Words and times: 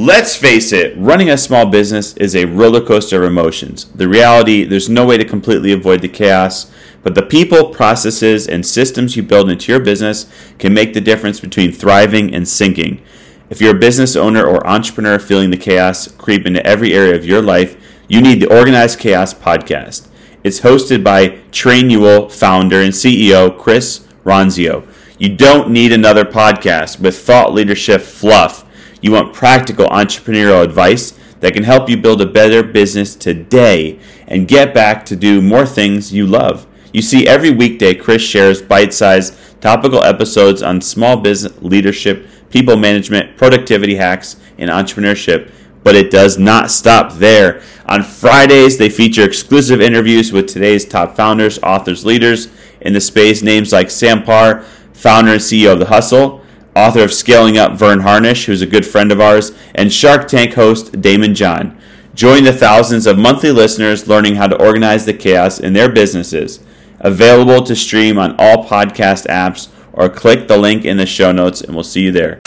Let's 0.00 0.34
face 0.34 0.72
it, 0.72 0.96
running 0.96 1.28
a 1.28 1.36
small 1.36 1.66
business 1.66 2.14
is 2.16 2.34
a 2.34 2.46
roller 2.46 2.80
coaster 2.80 3.22
of 3.22 3.28
emotions. 3.28 3.84
The 3.84 4.08
reality, 4.08 4.64
there's 4.64 4.88
no 4.88 5.04
way 5.04 5.18
to 5.18 5.26
completely 5.26 5.72
avoid 5.72 6.00
the 6.00 6.08
chaos, 6.08 6.72
but 7.02 7.14
the 7.14 7.20
people, 7.20 7.68
processes, 7.68 8.48
and 8.48 8.64
systems 8.64 9.14
you 9.14 9.22
build 9.22 9.50
into 9.50 9.70
your 9.70 9.80
business 9.82 10.24
can 10.58 10.72
make 10.72 10.94
the 10.94 11.02
difference 11.02 11.38
between 11.38 11.70
thriving 11.70 12.34
and 12.34 12.48
sinking. 12.48 13.02
If 13.50 13.60
you're 13.60 13.76
a 13.76 13.78
business 13.78 14.16
owner 14.16 14.46
or 14.46 14.66
entrepreneur 14.66 15.18
feeling 15.18 15.50
the 15.50 15.58
chaos 15.58 16.08
creep 16.12 16.46
into 16.46 16.66
every 16.66 16.94
area 16.94 17.14
of 17.14 17.26
your 17.26 17.42
life, 17.42 17.76
you 18.08 18.22
need 18.22 18.40
the 18.40 18.58
Organized 18.58 19.00
Chaos 19.00 19.34
podcast. 19.34 20.08
It's 20.42 20.60
hosted 20.60 21.04
by 21.04 21.40
Trainual 21.52 22.32
founder 22.32 22.80
and 22.80 22.94
CEO 22.94 23.54
Chris 23.58 24.08
Ronzio. 24.24 24.88
You 25.18 25.36
don't 25.36 25.70
need 25.70 25.92
another 25.92 26.24
podcast 26.24 27.00
with 27.00 27.18
thought 27.18 27.52
leadership 27.52 28.00
fluff 28.00 28.64
you 29.00 29.12
want 29.12 29.34
practical 29.34 29.86
entrepreneurial 29.86 30.62
advice 30.62 31.18
that 31.40 31.54
can 31.54 31.64
help 31.64 31.88
you 31.88 31.96
build 31.96 32.20
a 32.20 32.26
better 32.26 32.62
business 32.62 33.16
today 33.16 33.98
and 34.26 34.46
get 34.46 34.74
back 34.74 35.04
to 35.06 35.16
do 35.16 35.42
more 35.42 35.66
things 35.66 36.12
you 36.12 36.26
love. 36.26 36.66
You 36.92 37.02
see, 37.02 37.26
every 37.26 37.50
weekday, 37.50 37.94
Chris 37.94 38.22
shares 38.22 38.60
bite 38.60 38.92
sized, 38.92 39.34
topical 39.60 40.02
episodes 40.02 40.62
on 40.62 40.80
small 40.80 41.16
business 41.16 41.60
leadership, 41.62 42.26
people 42.50 42.76
management, 42.76 43.36
productivity 43.36 43.94
hacks, 43.94 44.36
and 44.58 44.70
entrepreneurship. 44.70 45.50
But 45.82 45.94
it 45.94 46.10
does 46.10 46.36
not 46.36 46.70
stop 46.70 47.14
there. 47.14 47.62
On 47.86 48.02
Fridays, 48.02 48.76
they 48.76 48.90
feature 48.90 49.24
exclusive 49.24 49.80
interviews 49.80 50.30
with 50.32 50.46
today's 50.46 50.84
top 50.84 51.16
founders, 51.16 51.58
authors, 51.62 52.04
leaders 52.04 52.48
in 52.82 52.92
the 52.92 53.00
space, 53.00 53.42
names 53.42 53.72
like 53.72 53.90
Sam 53.90 54.22
Parr, 54.22 54.62
founder 54.92 55.32
and 55.32 55.40
CEO 55.40 55.72
of 55.72 55.78
The 55.78 55.86
Hustle, 55.86 56.39
author 56.80 57.04
of 57.04 57.12
Scaling 57.12 57.58
Up, 57.58 57.72
Verne 57.72 58.00
Harnish, 58.00 58.46
who's 58.46 58.62
a 58.62 58.66
good 58.66 58.86
friend 58.86 59.12
of 59.12 59.20
ours, 59.20 59.52
and 59.74 59.92
Shark 59.92 60.26
Tank 60.26 60.54
host 60.54 60.92
Daymond 60.92 61.34
John. 61.34 61.78
Join 62.14 62.44
the 62.44 62.52
thousands 62.52 63.06
of 63.06 63.18
monthly 63.18 63.52
listeners 63.52 64.08
learning 64.08 64.36
how 64.36 64.46
to 64.46 64.58
organize 64.58 65.04
the 65.04 65.12
chaos 65.12 65.60
in 65.60 65.74
their 65.74 65.90
businesses. 65.90 66.60
Available 67.00 67.62
to 67.64 67.76
stream 67.76 68.18
on 68.18 68.34
all 68.38 68.64
podcast 68.64 69.26
apps 69.26 69.68
or 69.92 70.08
click 70.08 70.48
the 70.48 70.56
link 70.56 70.84
in 70.84 70.96
the 70.96 71.06
show 71.06 71.32
notes 71.32 71.60
and 71.60 71.74
we'll 71.74 71.84
see 71.84 72.02
you 72.02 72.12
there. 72.12 72.38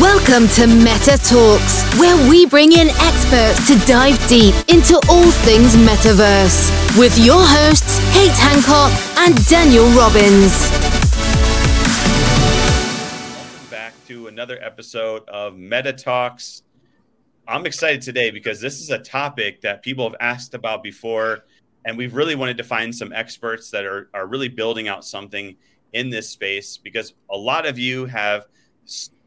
Welcome 0.00 0.48
to 0.54 0.66
Meta 0.66 1.18
Talkz, 1.18 1.98
where 1.98 2.30
we 2.30 2.46
bring 2.46 2.72
in 2.72 2.88
experts 2.88 3.66
to 3.66 3.86
dive 3.86 4.16
deep 4.28 4.54
into 4.68 4.94
all 5.10 5.30
things 5.42 5.76
metaverse 5.76 6.70
with 6.98 7.18
your 7.18 7.42
hosts, 7.44 7.98
Kate 8.14 8.30
Hancock 8.30 8.92
and 9.18 9.34
Daniel 9.48 9.86
Robbins. 9.90 11.01
Another 14.10 14.58
episode 14.60 15.26
of 15.28 15.56
Meta 15.56 15.92
Talkz. 15.92 16.62
I'm 17.46 17.64
excited 17.66 18.02
today 18.02 18.30
because 18.30 18.60
this 18.60 18.80
is 18.80 18.90
a 18.90 18.98
topic 18.98 19.60
that 19.62 19.82
people 19.82 20.04
have 20.04 20.16
asked 20.20 20.54
about 20.54 20.82
before, 20.82 21.44
and 21.84 21.96
we've 21.96 22.14
really 22.14 22.34
wanted 22.34 22.58
to 22.58 22.64
find 22.64 22.94
some 22.94 23.12
experts 23.12 23.70
that 23.70 23.84
are, 23.84 24.10
are 24.12 24.26
really 24.26 24.48
building 24.48 24.88
out 24.88 25.04
something 25.04 25.56
in 25.92 26.10
this 26.10 26.28
space 26.28 26.76
because 26.76 27.14
a 27.30 27.36
lot 27.36 27.64
of 27.64 27.78
you 27.78 28.04
have 28.06 28.46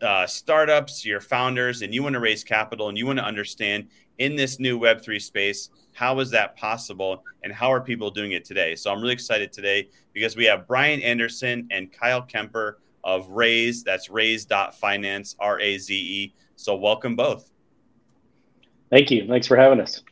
uh, 0.01 0.27
startups, 0.27 1.05
your 1.05 1.21
founders, 1.21 1.81
and 1.81 1.93
you 1.93 2.03
want 2.03 2.13
to 2.13 2.19
raise 2.19 2.43
capital 2.43 2.89
and 2.89 2.97
you 2.97 3.07
want 3.07 3.17
to 3.17 3.25
understand 3.25 3.87
in 4.17 4.35
this 4.35 4.59
new 4.59 4.77
Web3 4.77 5.21
space 5.21 5.69
how 5.93 6.19
is 6.19 6.29
that 6.31 6.55
possible 6.57 7.23
and 7.43 7.53
how 7.53 7.71
are 7.71 7.81
people 7.81 8.11
doing 8.11 8.33
it 8.33 8.43
today? 8.43 8.75
So 8.75 8.91
I'm 8.91 9.01
really 9.01 9.13
excited 9.13 9.53
today 9.53 9.89
because 10.11 10.35
we 10.35 10.45
have 10.45 10.67
Brian 10.67 11.01
Anderson 11.01 11.67
and 11.71 11.91
Kyle 11.91 12.21
Kemper 12.21 12.79
of 13.05 13.29
RAZE. 13.29 13.83
That's 13.83 14.09
raze.finance, 14.09 15.35
R 15.39 15.59
A 15.61 15.77
Z 15.77 15.95
E. 15.95 16.35
So 16.57 16.75
welcome 16.75 17.15
both. 17.15 17.49
Thank 18.89 19.11
you. 19.11 19.27
Thanks 19.27 19.47
for 19.47 19.55
having 19.55 19.79
us. 19.79 20.03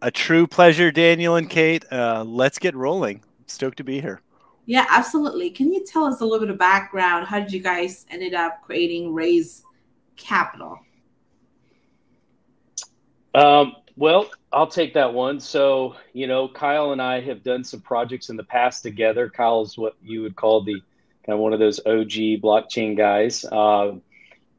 A 0.00 0.10
true 0.10 0.46
pleasure, 0.46 0.92
Daniel 0.92 1.34
and 1.34 1.50
Kate. 1.50 1.84
Uh, 1.90 2.22
let's 2.24 2.58
get 2.58 2.76
rolling. 2.76 3.22
Stoked 3.46 3.78
to 3.78 3.84
be 3.84 4.00
here. 4.00 4.20
Yeah, 4.66 4.86
absolutely. 4.90 5.50
Can 5.50 5.72
you 5.72 5.84
tell 5.84 6.04
us 6.04 6.20
a 6.20 6.24
little 6.24 6.40
bit 6.40 6.50
of 6.50 6.58
background? 6.58 7.26
How 7.26 7.40
did 7.40 7.52
you 7.52 7.60
guys 7.60 8.06
ended 8.10 8.34
up 8.34 8.62
creating 8.62 9.14
Raise 9.14 9.64
Capital? 10.16 10.78
Um, 13.34 13.76
well, 13.96 14.30
I'll 14.52 14.66
take 14.66 14.94
that 14.94 15.12
one. 15.12 15.40
So, 15.40 15.96
you 16.12 16.26
know, 16.26 16.48
Kyle 16.48 16.92
and 16.92 17.00
I 17.00 17.20
have 17.22 17.42
done 17.42 17.64
some 17.64 17.80
projects 17.80 18.28
in 18.28 18.36
the 18.36 18.44
past 18.44 18.82
together. 18.82 19.28
Kyle's 19.30 19.78
what 19.78 19.96
you 20.02 20.22
would 20.22 20.36
call 20.36 20.62
the 20.62 20.82
kind 21.28 21.34
of 21.34 21.42
one 21.42 21.52
of 21.52 21.58
those 21.58 21.78
OG 21.80 22.40
blockchain 22.40 22.96
guys. 22.96 23.44
Uh, 23.44 23.96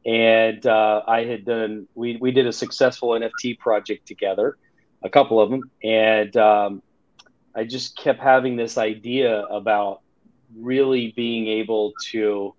and 0.06 0.64
uh, 0.64 1.02
I 1.06 1.24
had 1.24 1.44
done 1.44 1.88
we 1.94 2.16
we 2.16 2.30
did 2.30 2.46
a 2.46 2.52
successful 2.52 3.10
NFT 3.10 3.58
project 3.58 4.06
together, 4.06 4.56
a 5.02 5.10
couple 5.10 5.40
of 5.40 5.50
them, 5.50 5.70
and 5.82 6.34
um, 6.36 6.82
I 7.54 7.64
just 7.64 7.96
kept 7.96 8.20
having 8.20 8.56
this 8.56 8.78
idea 8.78 9.42
about 9.42 10.00
really 10.56 11.12
being 11.16 11.48
able 11.48 11.92
to 12.12 12.54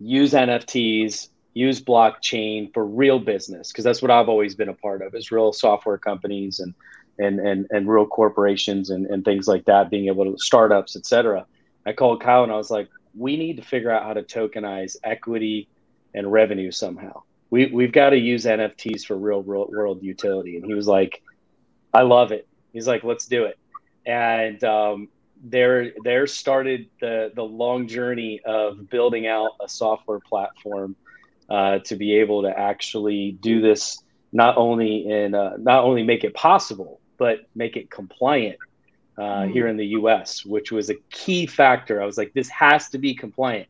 use 0.00 0.32
NFTs, 0.32 1.28
use 1.54 1.80
blockchain 1.80 2.72
for 2.72 2.84
real 2.84 3.18
business 3.18 3.70
because 3.70 3.84
that's 3.84 4.02
what 4.02 4.10
I've 4.10 4.28
always 4.28 4.54
been 4.54 4.70
a 4.70 4.74
part 4.74 5.02
of 5.02 5.14
is 5.14 5.30
real 5.30 5.52
software 5.52 5.98
companies 5.98 6.58
and 6.58 6.74
and 7.18 7.38
and, 7.38 7.66
and 7.70 7.86
real 7.86 8.06
corporations 8.06 8.88
and, 8.88 9.06
and 9.06 9.26
things 9.26 9.46
like 9.46 9.66
that, 9.66 9.90
being 9.90 10.06
able 10.08 10.24
to 10.24 10.38
startups, 10.38 10.96
etc. 10.96 11.46
I 11.84 11.92
called 11.92 12.20
Kyle 12.20 12.42
and 12.42 12.50
I 12.50 12.56
was 12.56 12.70
like, 12.70 12.88
we 13.16 13.36
need 13.36 13.56
to 13.56 13.62
figure 13.62 13.90
out 13.90 14.04
how 14.04 14.12
to 14.12 14.22
tokenize 14.22 14.96
equity 15.02 15.68
and 16.14 16.30
revenue 16.30 16.70
somehow. 16.70 17.22
We, 17.50 17.66
we've 17.66 17.92
got 17.92 18.10
to 18.10 18.18
use 18.18 18.44
NFTs 18.44 19.06
for 19.06 19.16
real 19.16 19.40
world 19.42 20.02
utility. 20.02 20.56
And 20.56 20.64
he 20.64 20.74
was 20.74 20.86
like, 20.86 21.22
I 21.94 22.02
love 22.02 22.32
it. 22.32 22.46
He's 22.72 22.86
like, 22.86 23.04
let's 23.04 23.26
do 23.26 23.44
it. 23.44 23.58
And 24.04 24.62
um, 24.64 25.08
there, 25.42 25.92
there 26.02 26.26
started 26.26 26.88
the, 27.00 27.32
the 27.34 27.42
long 27.42 27.88
journey 27.88 28.40
of 28.44 28.90
building 28.90 29.26
out 29.26 29.52
a 29.62 29.68
software 29.68 30.20
platform 30.20 30.96
uh, 31.48 31.78
to 31.80 31.96
be 31.96 32.16
able 32.16 32.42
to 32.42 32.58
actually 32.58 33.32
do 33.40 33.60
this 33.60 34.02
not 34.32 34.56
only 34.58 35.08
in 35.08 35.34
uh, 35.34 35.54
not 35.56 35.84
only 35.84 36.02
make 36.02 36.24
it 36.24 36.34
possible, 36.34 37.00
but 37.16 37.46
make 37.54 37.76
it 37.76 37.90
compliant 37.90 38.58
uh, 39.18 39.22
mm-hmm. 39.22 39.52
here 39.52 39.66
in 39.66 39.76
the 39.76 39.86
US, 39.88 40.44
which 40.44 40.70
was 40.72 40.90
a 40.90 40.94
key 41.10 41.46
factor. 41.46 42.02
I 42.02 42.06
was 42.06 42.18
like, 42.18 42.32
this 42.34 42.48
has 42.50 42.88
to 42.90 42.98
be 42.98 43.14
compliant. 43.14 43.68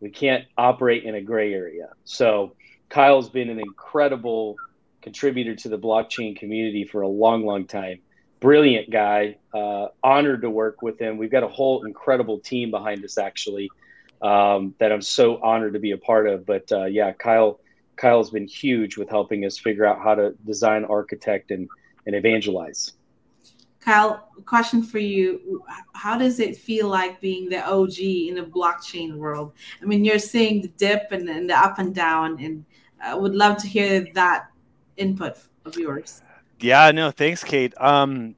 We 0.00 0.10
can't 0.10 0.44
operate 0.56 1.04
in 1.04 1.14
a 1.14 1.20
gray 1.20 1.52
area. 1.54 1.88
So 2.04 2.54
Kyle's 2.88 3.28
been 3.28 3.48
an 3.48 3.58
incredible 3.58 4.56
contributor 5.02 5.54
to 5.54 5.68
the 5.68 5.78
blockchain 5.78 6.36
community 6.36 6.84
for 6.84 7.02
a 7.02 7.08
long, 7.08 7.44
long 7.44 7.66
time. 7.66 8.00
Brilliant 8.40 8.90
guy. 8.90 9.38
Uh, 9.52 9.88
honored 10.02 10.42
to 10.42 10.50
work 10.50 10.82
with 10.82 10.98
him. 10.98 11.16
We've 11.16 11.30
got 11.30 11.42
a 11.42 11.48
whole 11.48 11.84
incredible 11.84 12.38
team 12.38 12.70
behind 12.70 13.04
us, 13.04 13.16
actually, 13.16 13.70
um, 14.20 14.74
that 14.78 14.92
I'm 14.92 15.02
so 15.02 15.40
honored 15.42 15.72
to 15.72 15.78
be 15.78 15.92
a 15.92 15.98
part 15.98 16.28
of. 16.28 16.44
But 16.44 16.70
uh, 16.70 16.84
yeah, 16.84 17.12
Kyle, 17.12 17.60
Kyle's 17.96 18.30
been 18.30 18.46
huge 18.46 18.98
with 18.98 19.08
helping 19.08 19.44
us 19.46 19.58
figure 19.58 19.86
out 19.86 20.00
how 20.00 20.14
to 20.14 20.34
design, 20.44 20.84
architect, 20.84 21.50
and 21.50 21.68
and 22.04 22.14
evangelize. 22.14 22.92
Kyle, 23.86 24.28
question 24.46 24.82
for 24.82 24.98
you. 24.98 25.62
How 25.92 26.18
does 26.18 26.40
it 26.40 26.56
feel 26.56 26.88
like 26.88 27.20
being 27.20 27.48
the 27.48 27.64
OG 27.64 27.98
in 28.00 28.34
the 28.34 28.42
blockchain 28.42 29.14
world? 29.14 29.52
I 29.80 29.84
mean, 29.84 30.04
you're 30.04 30.18
seeing 30.18 30.60
the 30.60 30.68
dip 30.68 31.12
and, 31.12 31.28
and 31.28 31.48
the 31.48 31.56
up 31.56 31.78
and 31.78 31.94
down, 31.94 32.42
and 32.42 32.64
I 33.00 33.14
would 33.14 33.36
love 33.36 33.58
to 33.58 33.68
hear 33.68 34.08
that 34.14 34.48
input 34.96 35.38
of 35.64 35.76
yours. 35.76 36.20
Yeah, 36.58 36.90
no, 36.90 37.12
thanks, 37.12 37.44
Kate. 37.44 37.74
Um, 37.80 38.34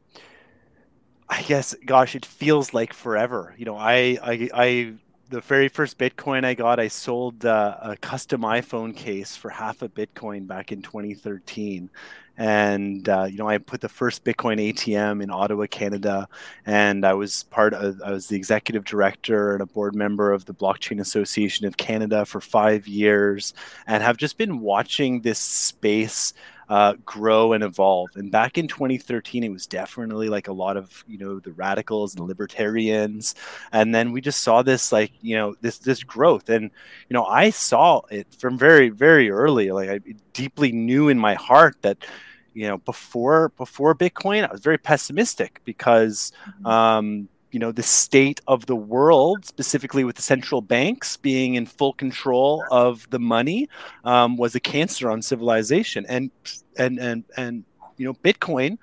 I 1.31 1.41
guess, 1.43 1.75
gosh, 1.87 2.15
it 2.15 2.27
feels 2.27 2.75
like 2.75 2.93
forever. 2.93 3.55
You 3.57 3.65
know, 3.65 3.77
I, 3.77 4.19
I, 4.23 4.51
I 4.53 4.93
the 5.31 5.41
very 5.41 5.69
first 5.69 5.97
Bitcoin 5.97 6.45
I 6.45 6.53
got, 6.53 6.79
I 6.79 6.89
sold 6.89 7.47
uh, 7.47 7.77
a 7.81 7.97
custom 7.97 8.43
iPhone 8.43 8.95
case 8.95 9.35
for 9.35 9.49
half 9.49 9.81
a 9.81 9.89
Bitcoin 9.89 10.47
back 10.47 10.73
in 10.73 10.83
2013 10.83 11.89
and 12.39 13.09
uh, 13.09 13.25
you 13.25 13.37
know 13.37 13.49
I 13.49 13.59
put 13.59 13.81
the 13.81 13.89
first 13.89 14.25
Bitcoin 14.25 14.73
ATM 14.73 15.23
in 15.23 15.31
Ottawa, 15.31 15.67
Canada, 15.67 16.29
and 16.65 17.05
I 17.05 17.13
was 17.13 17.43
part 17.45 17.75
of 17.75 18.01
I 18.01 18.13
was 18.13 18.29
the 18.29 18.37
executive 18.37 18.85
director 18.85 19.53
and 19.53 19.61
a 19.61 19.67
board 19.67 19.97
member 19.97 20.33
of 20.33 20.45
the 20.45 20.55
Blockchain 20.55 21.01
Association 21.01 21.67
of 21.67 21.77
Canada 21.77 22.25
for 22.25 22.41
five 22.41 22.87
years, 22.87 23.55
and 23.89 24.05
have 24.05 24.17
just 24.17 24.39
been 24.39 24.61
watching 24.61 25.21
this 25.21 25.39
space. 25.39 26.33
Uh, 26.71 26.93
grow 27.07 27.55
and 27.55 27.65
evolve. 27.65 28.11
And 28.15 28.31
back 28.31 28.59
in 28.59 28.69
2013, 28.69 29.43
it 29.43 29.49
was 29.49 29.67
definitely 29.67 30.29
like 30.29 30.49
a 30.49 30.53
lot 30.53 30.77
of 30.77 31.03
you 31.09 31.17
know 31.17 31.41
the 31.41 31.53
radicals 31.53 32.15
and 32.15 32.29
libertarians, 32.29 33.35
and 33.73 33.95
then 33.95 34.13
we 34.13 34.21
just 34.21 34.43
saw 34.43 34.61
this 34.61 34.93
like 34.93 35.13
you 35.23 35.35
know 35.35 35.57
this 35.63 35.79
this 35.79 36.05
growth. 36.05 36.51
And 36.51 36.65
you 37.09 37.15
know 37.15 37.25
I 37.25 37.49
saw 37.49 38.03
it 38.11 38.27
from 38.39 38.59
very 38.59 38.91
very 38.91 39.31
early. 39.31 39.71
Like 39.71 39.89
I 39.89 40.01
deeply 40.35 40.71
knew 40.71 41.09
in 41.09 41.19
my 41.19 41.33
heart 41.33 41.79
that 41.81 42.05
you 42.55 42.67
know 42.67 42.79
before 42.79 43.51
before 43.51 43.95
bitcoin 43.95 44.49
i 44.49 44.53
was 44.53 44.61
very 44.61 44.79
pessimistic 44.79 45.61
because 45.65 46.33
mm-hmm. 46.47 46.67
um, 46.67 47.29
you 47.51 47.59
know 47.59 47.73
the 47.73 47.83
state 47.83 48.41
of 48.47 48.67
the 48.67 48.77
world 48.77 49.45
specifically 49.45 50.05
with 50.05 50.17
the 50.17 50.23
central 50.23 50.61
banks 50.61 51.17
being 51.17 51.55
in 51.55 51.67
full 51.67 51.93
control 51.93 52.65
of 52.71 53.09
the 53.11 53.19
money 53.19 53.69
um, 54.05 54.37
was 54.37 54.55
a 54.55 54.61
cancer 54.61 55.11
on 55.11 55.23
civilization 55.23 56.05
and 56.09 56.31
and 56.77 56.99
and 56.99 57.25
and 57.37 57.65
you 57.97 58.05
know 58.07 58.15
bitcoin 58.15 58.79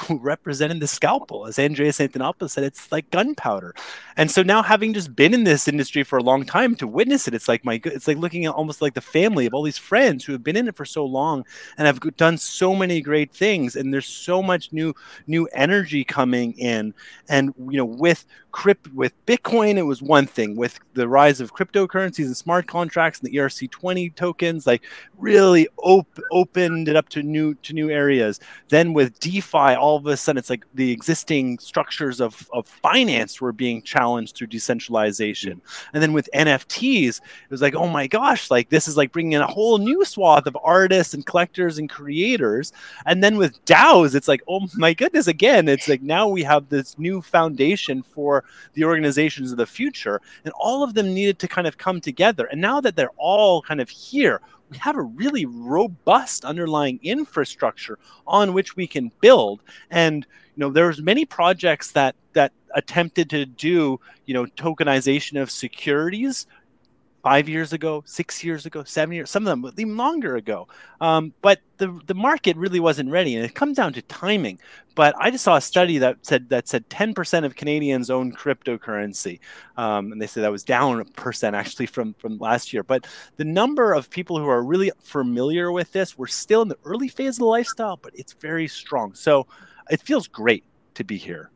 who 0.00 0.18
represented 0.18 0.80
the 0.80 0.86
scalpel. 0.86 1.46
As 1.46 1.58
Andreas 1.58 1.98
Antonopoulos 1.98 2.50
said, 2.50 2.64
it's 2.64 2.90
like 2.90 3.10
gunpowder. 3.10 3.74
And 4.16 4.30
so 4.30 4.42
now 4.42 4.62
having 4.62 4.92
just 4.92 5.14
been 5.14 5.34
in 5.34 5.44
this 5.44 5.68
industry 5.68 6.02
for 6.02 6.18
a 6.18 6.22
long 6.22 6.44
time 6.44 6.74
to 6.76 6.86
witness 6.86 7.28
it, 7.28 7.34
it's 7.34 7.48
like 7.48 7.64
my 7.64 7.80
it's 7.84 8.08
like 8.08 8.18
looking 8.18 8.46
at 8.46 8.54
almost 8.54 8.82
like 8.82 8.94
the 8.94 9.00
family 9.00 9.46
of 9.46 9.54
all 9.54 9.62
these 9.62 9.78
friends 9.78 10.24
who 10.24 10.32
have 10.32 10.44
been 10.44 10.56
in 10.56 10.68
it 10.68 10.76
for 10.76 10.84
so 10.84 11.04
long 11.04 11.44
and 11.78 11.86
have 11.86 12.00
done 12.16 12.38
so 12.38 12.74
many 12.74 13.00
great 13.00 13.32
things. 13.32 13.76
And 13.76 13.92
there's 13.92 14.06
so 14.06 14.42
much 14.42 14.72
new 14.72 14.94
new 15.26 15.46
energy 15.52 16.04
coming 16.04 16.52
in. 16.52 16.94
And 17.28 17.54
you 17.70 17.78
know, 17.78 17.84
with 17.84 18.26
crypt 18.52 18.92
with 18.92 19.12
Bitcoin, 19.26 19.76
it 19.76 19.82
was 19.82 20.02
one 20.02 20.26
thing. 20.26 20.56
With 20.56 20.78
the 20.94 21.08
rise 21.08 21.40
of 21.40 21.54
cryptocurrencies 21.54 22.26
and 22.26 22.36
smart 22.36 22.66
contracts 22.66 23.18
and 23.20 23.30
the 23.30 23.36
ERC20 23.36 24.14
tokens, 24.14 24.66
like 24.66 24.82
really 25.18 25.66
op- 25.78 26.20
opened 26.30 26.88
it 26.88 26.96
up 26.96 27.08
to 27.10 27.22
new 27.22 27.54
to 27.54 27.72
new 27.72 27.90
areas. 27.90 28.40
Then 28.68 28.92
with 28.92 29.18
DeFi, 29.20 29.74
all 29.74 29.96
of 29.96 30.06
a 30.06 30.16
sudden 30.16 30.38
it's 30.38 30.50
like 30.50 30.64
the 30.74 30.90
existing 30.92 31.58
structures 31.58 32.20
of, 32.20 32.48
of 32.52 32.66
finance 32.68 33.40
were 33.40 33.52
being 33.52 33.82
challenged 33.82 34.36
through 34.36 34.48
decentralization. 34.48 35.60
And 35.94 36.02
then 36.02 36.12
with 36.12 36.28
NFTs, 36.34 37.18
it 37.18 37.50
was 37.50 37.62
like, 37.62 37.74
oh 37.74 37.88
my 37.88 38.06
gosh, 38.06 38.50
like 38.50 38.68
this 38.68 38.86
is 38.86 38.96
like 38.96 39.12
bringing 39.12 39.32
in 39.32 39.40
a 39.40 39.46
whole 39.46 39.78
new 39.78 40.04
swath 40.04 40.46
of 40.46 40.56
artists 40.62 41.14
and 41.14 41.24
collectors 41.24 41.78
and 41.78 41.88
creators. 41.88 42.72
And 43.06 43.24
then 43.24 43.38
with 43.38 43.64
DAOs, 43.64 44.14
it's 44.14 44.28
like, 44.28 44.42
oh 44.46 44.68
my 44.76 44.92
goodness, 44.92 45.26
again, 45.26 45.68
it's 45.68 45.88
like 45.88 46.02
now 46.02 46.28
we 46.28 46.42
have 46.42 46.68
this 46.68 46.98
new 46.98 47.22
foundation 47.22 48.02
for 48.02 48.41
the 48.74 48.84
organizations 48.84 49.52
of 49.52 49.58
the 49.58 49.66
future. 49.66 50.20
And 50.44 50.52
all 50.58 50.82
of 50.82 50.94
them 50.94 51.12
needed 51.14 51.38
to 51.40 51.48
kind 51.48 51.66
of 51.66 51.78
come 51.78 52.00
together. 52.00 52.46
And 52.46 52.60
now 52.60 52.80
that 52.80 52.96
they're 52.96 53.10
all 53.16 53.62
kind 53.62 53.80
of 53.80 53.88
here, 53.88 54.40
we 54.72 54.78
have 54.78 54.96
a 54.96 55.02
really 55.02 55.44
robust 55.44 56.44
underlying 56.46 56.98
infrastructure 57.02 57.98
on 58.26 58.54
which 58.54 58.74
we 58.74 58.86
can 58.86 59.12
build 59.20 59.60
and 59.90 60.26
you 60.56 60.60
know 60.60 60.70
there's 60.70 61.00
many 61.02 61.26
projects 61.26 61.92
that 61.92 62.16
that 62.32 62.52
attempted 62.74 63.28
to 63.28 63.44
do 63.44 64.00
you 64.24 64.32
know 64.32 64.46
tokenization 64.46 65.40
of 65.40 65.50
securities 65.50 66.46
five 67.22 67.48
years 67.48 67.72
ago, 67.72 68.02
six 68.04 68.42
years 68.42 68.66
ago, 68.66 68.82
seven 68.84 69.14
years, 69.14 69.30
some 69.30 69.46
of 69.46 69.62
them 69.62 69.72
even 69.78 69.96
longer 69.96 70.36
ago. 70.36 70.66
Um, 71.00 71.32
but 71.40 71.60
the 71.78 72.00
the 72.06 72.14
market 72.14 72.56
really 72.56 72.80
wasn't 72.80 73.10
ready, 73.10 73.36
and 73.36 73.44
it 73.44 73.54
comes 73.54 73.76
down 73.76 73.92
to 73.94 74.02
timing. 74.02 74.58
But 74.94 75.14
I 75.18 75.30
just 75.30 75.44
saw 75.44 75.56
a 75.56 75.60
study 75.60 75.98
that 75.98 76.18
said 76.22 76.48
that 76.50 76.68
said 76.68 76.88
10% 76.90 77.44
of 77.44 77.56
Canadians 77.56 78.10
own 78.10 78.32
cryptocurrency, 78.32 79.40
um, 79.76 80.12
and 80.12 80.20
they 80.20 80.26
said 80.26 80.42
that 80.42 80.52
was 80.52 80.64
down 80.64 81.00
a 81.00 81.04
percent 81.04 81.56
actually 81.56 81.86
from 81.86 82.14
from 82.14 82.38
last 82.38 82.72
year. 82.72 82.82
But 82.82 83.06
the 83.36 83.44
number 83.44 83.92
of 83.92 84.10
people 84.10 84.38
who 84.38 84.48
are 84.48 84.62
really 84.62 84.90
familiar 85.00 85.70
with 85.70 85.92
this, 85.92 86.18
we're 86.18 86.26
still 86.26 86.62
in 86.62 86.68
the 86.68 86.78
early 86.84 87.08
phase 87.08 87.36
of 87.36 87.40
the 87.40 87.46
lifestyle, 87.46 87.96
but 87.96 88.12
it's 88.14 88.32
very 88.34 88.68
strong. 88.68 89.14
So 89.14 89.46
it 89.90 90.02
feels 90.02 90.26
great 90.26 90.64
to 90.94 91.04
be 91.04 91.16
here. 91.16 91.50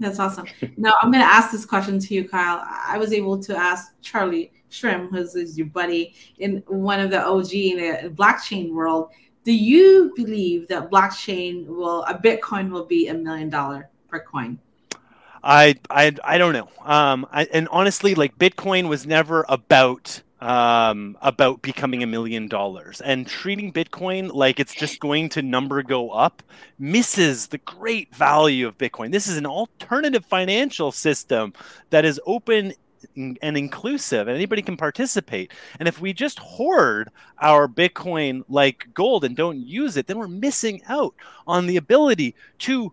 That's 0.00 0.18
awesome. 0.18 0.46
Now 0.76 0.94
I'm 1.00 1.12
going 1.12 1.24
to 1.24 1.30
ask 1.30 1.52
this 1.52 1.64
question 1.64 2.00
to 2.00 2.14
you, 2.14 2.28
Kyle. 2.28 2.62
I 2.66 2.98
was 2.98 3.12
able 3.12 3.38
to 3.44 3.56
ask 3.56 3.92
Charlie 4.02 4.50
Shrem, 4.70 5.10
who's 5.10 5.34
is 5.34 5.56
your 5.56 5.68
buddy 5.68 6.14
in 6.38 6.62
one 6.66 7.00
of 7.00 7.10
the 7.10 7.24
OG 7.24 7.52
in 7.52 7.76
the 7.78 8.10
blockchain 8.10 8.72
world. 8.72 9.10
Do 9.44 9.52
you 9.52 10.12
believe 10.16 10.68
that 10.68 10.90
blockchain 10.90 11.66
will, 11.66 12.02
a 12.04 12.18
Bitcoin 12.18 12.70
will 12.70 12.86
be 12.86 13.08
a 13.08 13.14
million 13.14 13.50
dollar 13.50 13.90
per 14.08 14.20
coin? 14.20 14.58
I, 15.42 15.76
I, 15.90 16.14
I 16.24 16.38
don't 16.38 16.54
know. 16.54 16.68
Um, 16.82 17.26
I, 17.30 17.46
and 17.52 17.68
honestly, 17.68 18.14
like 18.14 18.38
Bitcoin 18.38 18.88
was 18.88 19.06
never 19.06 19.44
about 19.48 20.22
um, 20.44 21.16
about 21.22 21.62
becoming 21.62 22.02
a 22.02 22.06
million 22.06 22.48
dollars 22.48 23.00
and 23.00 23.26
treating 23.26 23.72
Bitcoin 23.72 24.30
like 24.30 24.60
it's 24.60 24.74
just 24.74 25.00
going 25.00 25.30
to 25.30 25.40
number 25.40 25.82
go 25.82 26.10
up 26.10 26.42
misses 26.78 27.46
the 27.46 27.56
great 27.58 28.14
value 28.14 28.68
of 28.68 28.76
Bitcoin. 28.76 29.10
This 29.10 29.26
is 29.26 29.38
an 29.38 29.46
alternative 29.46 30.22
financial 30.26 30.92
system 30.92 31.54
that 31.88 32.04
is 32.04 32.20
open 32.26 32.74
and 33.16 33.56
inclusive 33.56 34.28
and 34.28 34.36
anybody 34.36 34.62
can 34.62 34.76
participate. 34.76 35.52
And 35.78 35.88
if 35.88 36.00
we 36.00 36.12
just 36.12 36.38
hoard 36.38 37.10
our 37.40 37.68
bitcoin 37.68 38.44
like 38.48 38.88
gold 38.94 39.24
and 39.24 39.36
don't 39.36 39.58
use 39.58 39.96
it 39.96 40.06
then 40.06 40.18
we're 40.18 40.28
missing 40.28 40.82
out 40.88 41.14
on 41.46 41.66
the 41.66 41.76
ability 41.76 42.34
to 42.58 42.92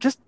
just 0.00 0.18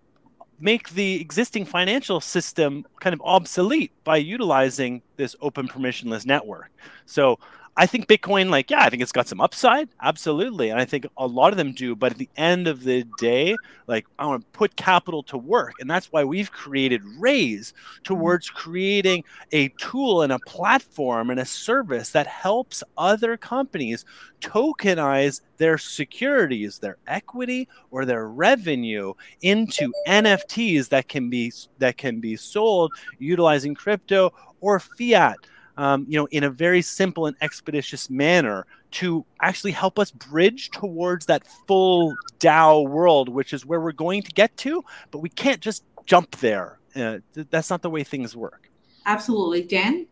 make 0.60 0.90
the 0.90 1.20
existing 1.20 1.64
financial 1.64 2.20
system 2.20 2.84
kind 3.00 3.14
of 3.14 3.22
obsolete 3.24 3.92
by 4.04 4.16
utilizing 4.16 5.02
this 5.16 5.34
open 5.40 5.66
permissionless 5.66 6.26
network. 6.26 6.70
So 7.06 7.38
I 7.76 7.86
think 7.86 8.08
Bitcoin, 8.08 8.50
like, 8.50 8.70
yeah, 8.70 8.82
I 8.82 8.90
think 8.90 9.00
it's 9.00 9.12
got 9.12 9.28
some 9.28 9.40
upside, 9.40 9.88
absolutely, 10.02 10.70
and 10.70 10.80
I 10.80 10.84
think 10.84 11.06
a 11.16 11.26
lot 11.26 11.52
of 11.52 11.56
them 11.56 11.72
do. 11.72 11.94
But 11.94 12.12
at 12.12 12.18
the 12.18 12.28
end 12.36 12.66
of 12.66 12.82
the 12.82 13.04
day, 13.18 13.56
like, 13.86 14.06
I 14.18 14.26
want 14.26 14.42
to 14.42 14.58
put 14.58 14.76
capital 14.76 15.22
to 15.24 15.38
work, 15.38 15.74
and 15.80 15.88
that's 15.88 16.10
why 16.12 16.24
we've 16.24 16.50
created 16.50 17.02
RAZE 17.18 17.72
towards 18.02 18.50
creating 18.50 19.24
a 19.52 19.68
tool 19.78 20.22
and 20.22 20.32
a 20.32 20.38
platform 20.40 21.30
and 21.30 21.38
a 21.38 21.44
service 21.46 22.10
that 22.10 22.26
helps 22.26 22.82
other 22.98 23.36
companies 23.36 24.04
tokenize 24.40 25.40
their 25.58 25.78
securities, 25.78 26.78
their 26.78 26.96
equity 27.06 27.68
or 27.90 28.04
their 28.04 28.28
revenue 28.28 29.14
into 29.42 29.92
NFTs 30.08 30.88
that 30.88 31.08
can 31.08 31.30
be 31.30 31.52
that 31.78 31.96
can 31.96 32.20
be 32.20 32.36
sold 32.36 32.92
utilizing 33.18 33.74
crypto 33.74 34.32
or 34.60 34.80
fiat 34.80 35.38
um, 35.80 36.04
you 36.06 36.18
know, 36.18 36.28
in 36.30 36.44
a 36.44 36.50
very 36.50 36.82
simple 36.82 37.24
and 37.24 37.34
expeditious 37.40 38.10
manner 38.10 38.66
to 38.90 39.24
actually 39.40 39.70
help 39.70 39.98
us 39.98 40.10
bridge 40.10 40.70
towards 40.72 41.24
that 41.24 41.42
full 41.66 42.14
DAO 42.38 42.86
world, 42.86 43.30
which 43.30 43.54
is 43.54 43.64
where 43.64 43.80
we're 43.80 43.92
going 43.92 44.20
to 44.20 44.30
get 44.32 44.54
to, 44.58 44.84
but 45.10 45.20
we 45.20 45.30
can't 45.30 45.62
just 45.62 45.82
jump 46.04 46.36
there. 46.36 46.78
Uh, 46.94 47.20
that's 47.48 47.70
not 47.70 47.80
the 47.80 47.88
way 47.88 48.04
things 48.04 48.36
work. 48.36 48.68
Absolutely, 49.06 49.62
Dan. 49.62 50.06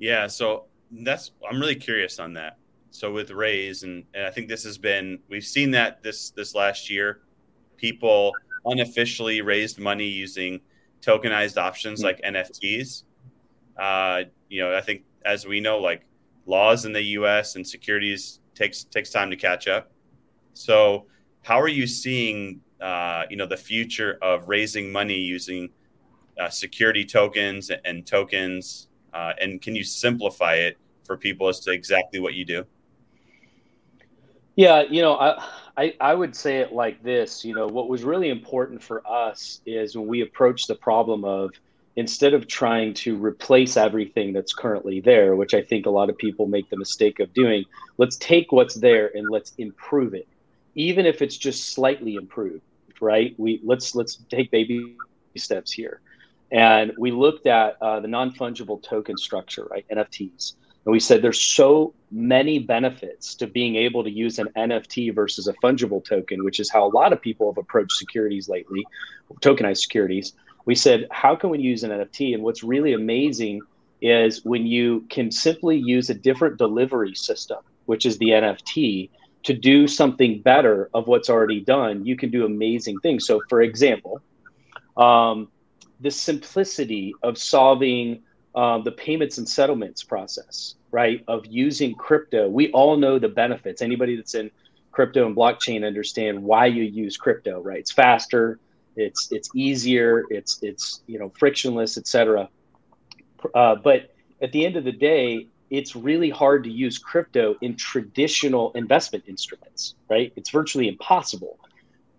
Yeah, 0.00 0.26
so 0.26 0.64
that's 0.90 1.30
I'm 1.48 1.60
really 1.60 1.76
curious 1.76 2.18
on 2.18 2.32
that. 2.34 2.58
So 2.90 3.12
with 3.12 3.30
RAZE, 3.30 3.84
and, 3.84 4.02
and 4.12 4.26
I 4.26 4.30
think 4.30 4.48
this 4.48 4.64
has 4.64 4.76
been 4.76 5.20
we've 5.28 5.44
seen 5.44 5.70
that 5.70 6.02
this 6.02 6.30
this 6.30 6.56
last 6.56 6.90
year, 6.90 7.20
people 7.76 8.32
unofficially 8.64 9.40
raised 9.40 9.78
money 9.78 10.08
using 10.08 10.60
tokenized 11.00 11.58
options 11.58 12.02
mm-hmm. 12.02 12.06
like 12.06 12.34
NFTs. 12.34 13.04
Uh, 13.78 14.24
you 14.50 14.60
know, 14.60 14.76
I 14.76 14.82
think 14.82 15.04
as 15.24 15.46
we 15.46 15.60
know, 15.60 15.78
like 15.78 16.04
laws 16.44 16.84
in 16.84 16.92
the 16.92 17.02
U.S. 17.02 17.56
and 17.56 17.66
securities 17.66 18.40
takes 18.54 18.84
takes 18.84 19.10
time 19.10 19.30
to 19.30 19.36
catch 19.36 19.68
up. 19.68 19.90
So, 20.52 21.06
how 21.42 21.58
are 21.58 21.68
you 21.68 21.86
seeing, 21.86 22.60
uh, 22.80 23.24
you 23.30 23.36
know, 23.36 23.46
the 23.46 23.56
future 23.56 24.18
of 24.20 24.48
raising 24.48 24.92
money 24.92 25.14
using 25.14 25.70
uh, 26.38 26.50
security 26.50 27.04
tokens 27.04 27.70
and 27.84 28.06
tokens? 28.06 28.88
Uh, 29.14 29.32
and 29.40 29.62
can 29.62 29.74
you 29.74 29.84
simplify 29.84 30.54
it 30.56 30.76
for 31.04 31.16
people 31.16 31.48
as 31.48 31.60
to 31.60 31.72
exactly 31.72 32.20
what 32.20 32.34
you 32.34 32.44
do? 32.44 32.64
Yeah, 34.56 34.82
you 34.82 35.00
know, 35.00 35.14
I, 35.14 35.42
I, 35.76 35.94
I 36.00 36.14
would 36.14 36.36
say 36.36 36.58
it 36.58 36.72
like 36.72 37.02
this. 37.02 37.44
You 37.44 37.54
know, 37.54 37.66
what 37.66 37.88
was 37.88 38.02
really 38.02 38.28
important 38.28 38.82
for 38.82 39.02
us 39.06 39.60
is 39.64 39.96
when 39.96 40.06
we 40.06 40.20
approached 40.20 40.68
the 40.68 40.74
problem 40.74 41.24
of 41.24 41.52
instead 42.00 42.32
of 42.32 42.46
trying 42.46 42.94
to 42.94 43.14
replace 43.14 43.76
everything 43.76 44.32
that's 44.32 44.54
currently 44.54 45.00
there, 45.00 45.36
which 45.36 45.52
I 45.52 45.60
think 45.60 45.84
a 45.84 45.90
lot 45.90 46.08
of 46.08 46.16
people 46.16 46.46
make 46.46 46.70
the 46.70 46.78
mistake 46.78 47.20
of 47.20 47.30
doing, 47.34 47.62
let's 47.98 48.16
take 48.16 48.52
what's 48.52 48.74
there 48.74 49.10
and 49.14 49.28
let's 49.28 49.52
improve 49.58 50.14
it, 50.14 50.26
even 50.74 51.04
if 51.04 51.20
it's 51.20 51.36
just 51.36 51.74
slightly 51.74 52.14
improved. 52.14 52.62
Right? 53.02 53.34
We 53.38 53.60
let's 53.62 53.94
let's 53.94 54.16
take 54.30 54.50
baby 54.50 54.96
steps 55.36 55.70
here, 55.72 56.00
and 56.50 56.92
we 56.98 57.10
looked 57.12 57.46
at 57.46 57.76
uh, 57.82 58.00
the 58.00 58.08
non 58.08 58.32
fungible 58.32 58.82
token 58.82 59.18
structure, 59.18 59.66
right? 59.70 59.84
NFTs. 59.92 60.54
And 60.86 60.92
we 60.92 61.00
said 61.00 61.20
there's 61.20 61.40
so 61.40 61.92
many 62.10 62.58
benefits 62.58 63.34
to 63.36 63.46
being 63.46 63.76
able 63.76 64.02
to 64.04 64.10
use 64.10 64.38
an 64.38 64.48
NFT 64.56 65.14
versus 65.14 65.48
a 65.48 65.52
fungible 65.64 66.02
token, 66.02 66.44
which 66.44 66.60
is 66.60 66.70
how 66.70 66.86
a 66.86 66.92
lot 67.00 67.12
of 67.12 67.20
people 67.20 67.52
have 67.52 67.58
approached 67.58 67.92
securities 67.92 68.48
lately, 68.48 68.82
tokenized 69.42 69.82
securities 69.82 70.32
we 70.64 70.74
said, 70.74 71.06
how 71.10 71.34
can 71.36 71.50
we 71.50 71.58
use 71.58 71.82
an 71.82 71.90
NFT? 71.90 72.34
And 72.34 72.42
what's 72.42 72.62
really 72.62 72.92
amazing 72.92 73.60
is 74.00 74.44
when 74.44 74.66
you 74.66 75.04
can 75.10 75.30
simply 75.30 75.76
use 75.76 76.10
a 76.10 76.14
different 76.14 76.58
delivery 76.58 77.14
system, 77.14 77.58
which 77.86 78.06
is 78.06 78.18
the 78.18 78.28
NFT, 78.28 79.10
to 79.44 79.54
do 79.54 79.88
something 79.88 80.40
better 80.42 80.90
of 80.94 81.06
what's 81.06 81.30
already 81.30 81.60
done, 81.60 82.04
you 82.04 82.16
can 82.16 82.30
do 82.30 82.44
amazing 82.44 82.98
things. 83.00 83.26
So, 83.26 83.40
for 83.48 83.62
example, 83.62 84.20
um, 84.96 85.48
the 86.00 86.10
simplicity 86.10 87.14
of 87.22 87.38
solving 87.38 88.22
uh, 88.54 88.78
the 88.78 88.92
payments 88.92 89.38
and 89.38 89.48
settlements 89.48 90.02
process, 90.02 90.74
right? 90.90 91.22
Of 91.28 91.46
using 91.46 91.94
crypto, 91.94 92.48
we 92.48 92.70
all 92.72 92.96
know 92.96 93.18
the 93.18 93.28
benefits. 93.28 93.80
Anybody 93.80 94.16
that's 94.16 94.34
in 94.34 94.50
crypto 94.92 95.26
and 95.26 95.36
blockchain 95.36 95.86
understand 95.86 96.42
why 96.42 96.66
you 96.66 96.82
use 96.82 97.16
crypto, 97.16 97.60
right? 97.60 97.78
It's 97.78 97.92
faster, 97.92 98.58
It's 98.96 99.30
it's 99.30 99.50
easier. 99.54 100.24
It's 100.30 100.58
it's 100.62 101.02
you 101.06 101.18
know 101.18 101.32
frictionless, 101.38 101.96
etc. 101.96 102.48
Uh, 103.54 103.76
but 103.76 104.14
at 104.42 104.52
the 104.52 104.64
end 104.64 104.76
of 104.76 104.84
the 104.84 104.92
day, 104.92 105.46
it's 105.70 105.94
really 105.94 106.30
hard 106.30 106.64
to 106.64 106.70
use 106.70 106.98
crypto 106.98 107.56
in 107.60 107.76
traditional 107.76 108.72
investment 108.72 109.24
instruments, 109.28 109.94
right? 110.08 110.32
It's 110.36 110.50
virtually 110.50 110.88
impossible. 110.88 111.58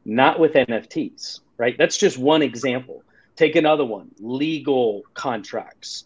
Not 0.06 0.40
with 0.40 0.54
NFTs, 0.54 1.42
right? 1.58 1.78
That's 1.78 1.98
just 1.98 2.18
one 2.18 2.42
example. 2.42 3.04
Take 3.36 3.56
another 3.56 3.86
one 3.86 4.10
legal 4.20 5.04
contracts. 5.13 6.06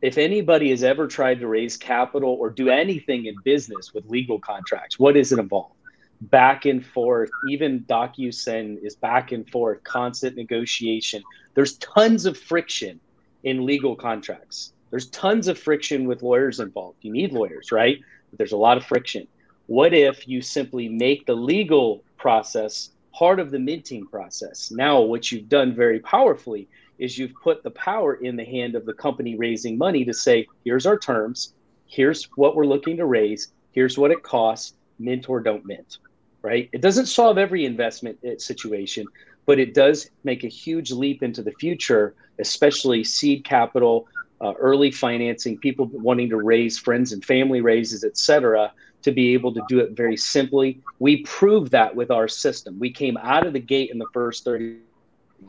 If 0.00 0.16
anybody 0.16 0.70
has 0.70 0.82
ever 0.82 1.06
tried 1.06 1.40
to 1.40 1.48
raise 1.48 1.76
capital 1.76 2.30
or 2.30 2.50
do 2.50 2.68
anything 2.68 3.26
in 3.26 3.34
business 3.44 3.92
with 3.92 4.06
legal 4.06 4.38
contracts, 4.38 4.98
what 4.98 5.14
does 5.14 5.32
it 5.32 5.38
involve? 5.38 5.72
Back 6.20 6.66
and 6.66 6.84
forth, 6.84 7.30
even 7.48 7.84
DocuSign 7.84 8.82
is 8.82 8.96
back 8.96 9.32
and 9.32 9.48
forth, 9.48 9.84
constant 9.84 10.36
negotiation. 10.36 11.22
There's 11.54 11.78
tons 11.78 12.26
of 12.26 12.36
friction 12.36 12.98
in 13.44 13.64
legal 13.64 13.94
contracts 13.94 14.72
there's 14.90 15.10
tons 15.10 15.48
of 15.48 15.58
friction 15.58 16.06
with 16.06 16.22
lawyers 16.22 16.60
involved. 16.60 16.98
You 17.02 17.12
need 17.12 17.32
lawyers, 17.32 17.72
right? 17.72 17.98
But 18.30 18.38
there's 18.38 18.52
a 18.52 18.56
lot 18.56 18.76
of 18.76 18.84
friction. 18.84 19.26
What 19.66 19.92
if 19.92 20.26
you 20.26 20.40
simply 20.40 20.88
make 20.88 21.26
the 21.26 21.34
legal 21.34 22.02
process 22.16 22.90
part 23.12 23.38
of 23.38 23.50
the 23.50 23.58
minting 23.58 24.06
process? 24.06 24.70
Now, 24.70 25.00
what 25.00 25.30
you've 25.30 25.48
done 25.48 25.74
very 25.74 26.00
powerfully 26.00 26.68
is 26.98 27.18
you've 27.18 27.34
put 27.34 27.62
the 27.62 27.70
power 27.72 28.14
in 28.14 28.36
the 28.36 28.44
hand 28.44 28.74
of 28.74 28.86
the 28.86 28.94
company 28.94 29.36
raising 29.36 29.76
money 29.76 30.04
to 30.04 30.14
say, 30.14 30.46
here's 30.64 30.86
our 30.86 30.98
terms, 30.98 31.54
here's 31.86 32.24
what 32.36 32.56
we're 32.56 32.66
looking 32.66 32.96
to 32.96 33.06
raise, 33.06 33.52
here's 33.72 33.98
what 33.98 34.10
it 34.10 34.22
costs, 34.22 34.74
mint 34.98 35.28
or 35.28 35.40
don't 35.40 35.64
mint, 35.64 35.98
right? 36.42 36.68
It 36.72 36.80
doesn't 36.80 37.06
solve 37.06 37.38
every 37.38 37.64
investment 37.64 38.18
uh, 38.24 38.38
situation, 38.38 39.08
but 39.46 39.58
it 39.58 39.74
does 39.74 40.10
make 40.24 40.44
a 40.44 40.48
huge 40.48 40.90
leap 40.90 41.22
into 41.22 41.42
the 41.42 41.52
future, 41.52 42.14
especially 42.38 43.04
seed 43.04 43.44
capital 43.44 44.06
uh, 44.40 44.52
early 44.58 44.90
financing, 44.90 45.58
people 45.58 45.86
wanting 45.92 46.28
to 46.28 46.36
raise 46.36 46.78
friends 46.78 47.12
and 47.12 47.24
family 47.24 47.60
raises, 47.60 48.04
et 48.04 48.16
cetera, 48.16 48.72
to 49.02 49.10
be 49.10 49.34
able 49.34 49.52
to 49.54 49.60
do 49.68 49.80
it 49.80 49.96
very 49.96 50.16
simply. 50.16 50.80
We 50.98 51.22
proved 51.22 51.72
that 51.72 51.94
with 51.94 52.10
our 52.10 52.28
system. 52.28 52.78
We 52.78 52.92
came 52.92 53.16
out 53.16 53.46
of 53.46 53.52
the 53.52 53.60
gate 53.60 53.90
in 53.90 53.98
the 53.98 54.06
first 54.12 54.44
30 54.44 54.78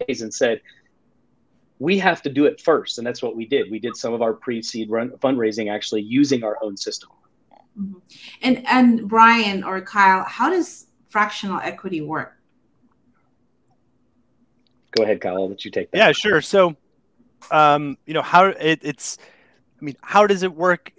days 0.07 0.21
and 0.21 0.33
said, 0.33 0.61
we 1.79 1.97
have 1.99 2.21
to 2.23 2.29
do 2.29 2.45
it 2.45 2.61
first. 2.61 2.97
And 2.97 3.07
that's 3.07 3.21
what 3.21 3.35
we 3.35 3.45
did. 3.45 3.71
We 3.71 3.79
did 3.79 3.95
some 3.95 4.13
of 4.13 4.21
our 4.21 4.33
pre 4.33 4.61
seed 4.61 4.89
fundraising 4.89 5.71
actually 5.71 6.01
using 6.01 6.43
our 6.43 6.57
own 6.61 6.77
system. 6.77 7.09
Mm-hmm. 7.77 7.97
And, 8.41 8.67
and 8.67 9.09
Brian 9.09 9.63
or 9.63 9.81
Kyle, 9.81 10.23
how 10.23 10.49
does 10.49 10.87
fractional 11.09 11.59
equity 11.59 12.01
work? 12.01 12.35
Go 14.91 15.03
ahead, 15.03 15.21
Kyle. 15.21 15.35
I'll 15.35 15.49
let 15.49 15.65
you 15.65 15.71
take 15.71 15.91
that. 15.91 15.97
Yeah, 15.97 16.11
sure. 16.11 16.41
So, 16.41 16.75
um, 17.51 17.97
you 18.05 18.13
know 18.13 18.21
how 18.21 18.45
it, 18.45 18.79
it's 18.81 19.17
I 19.79 19.85
mean, 19.85 19.95
how 20.01 20.27
does 20.27 20.43
it 20.43 20.53
work? 20.53 20.91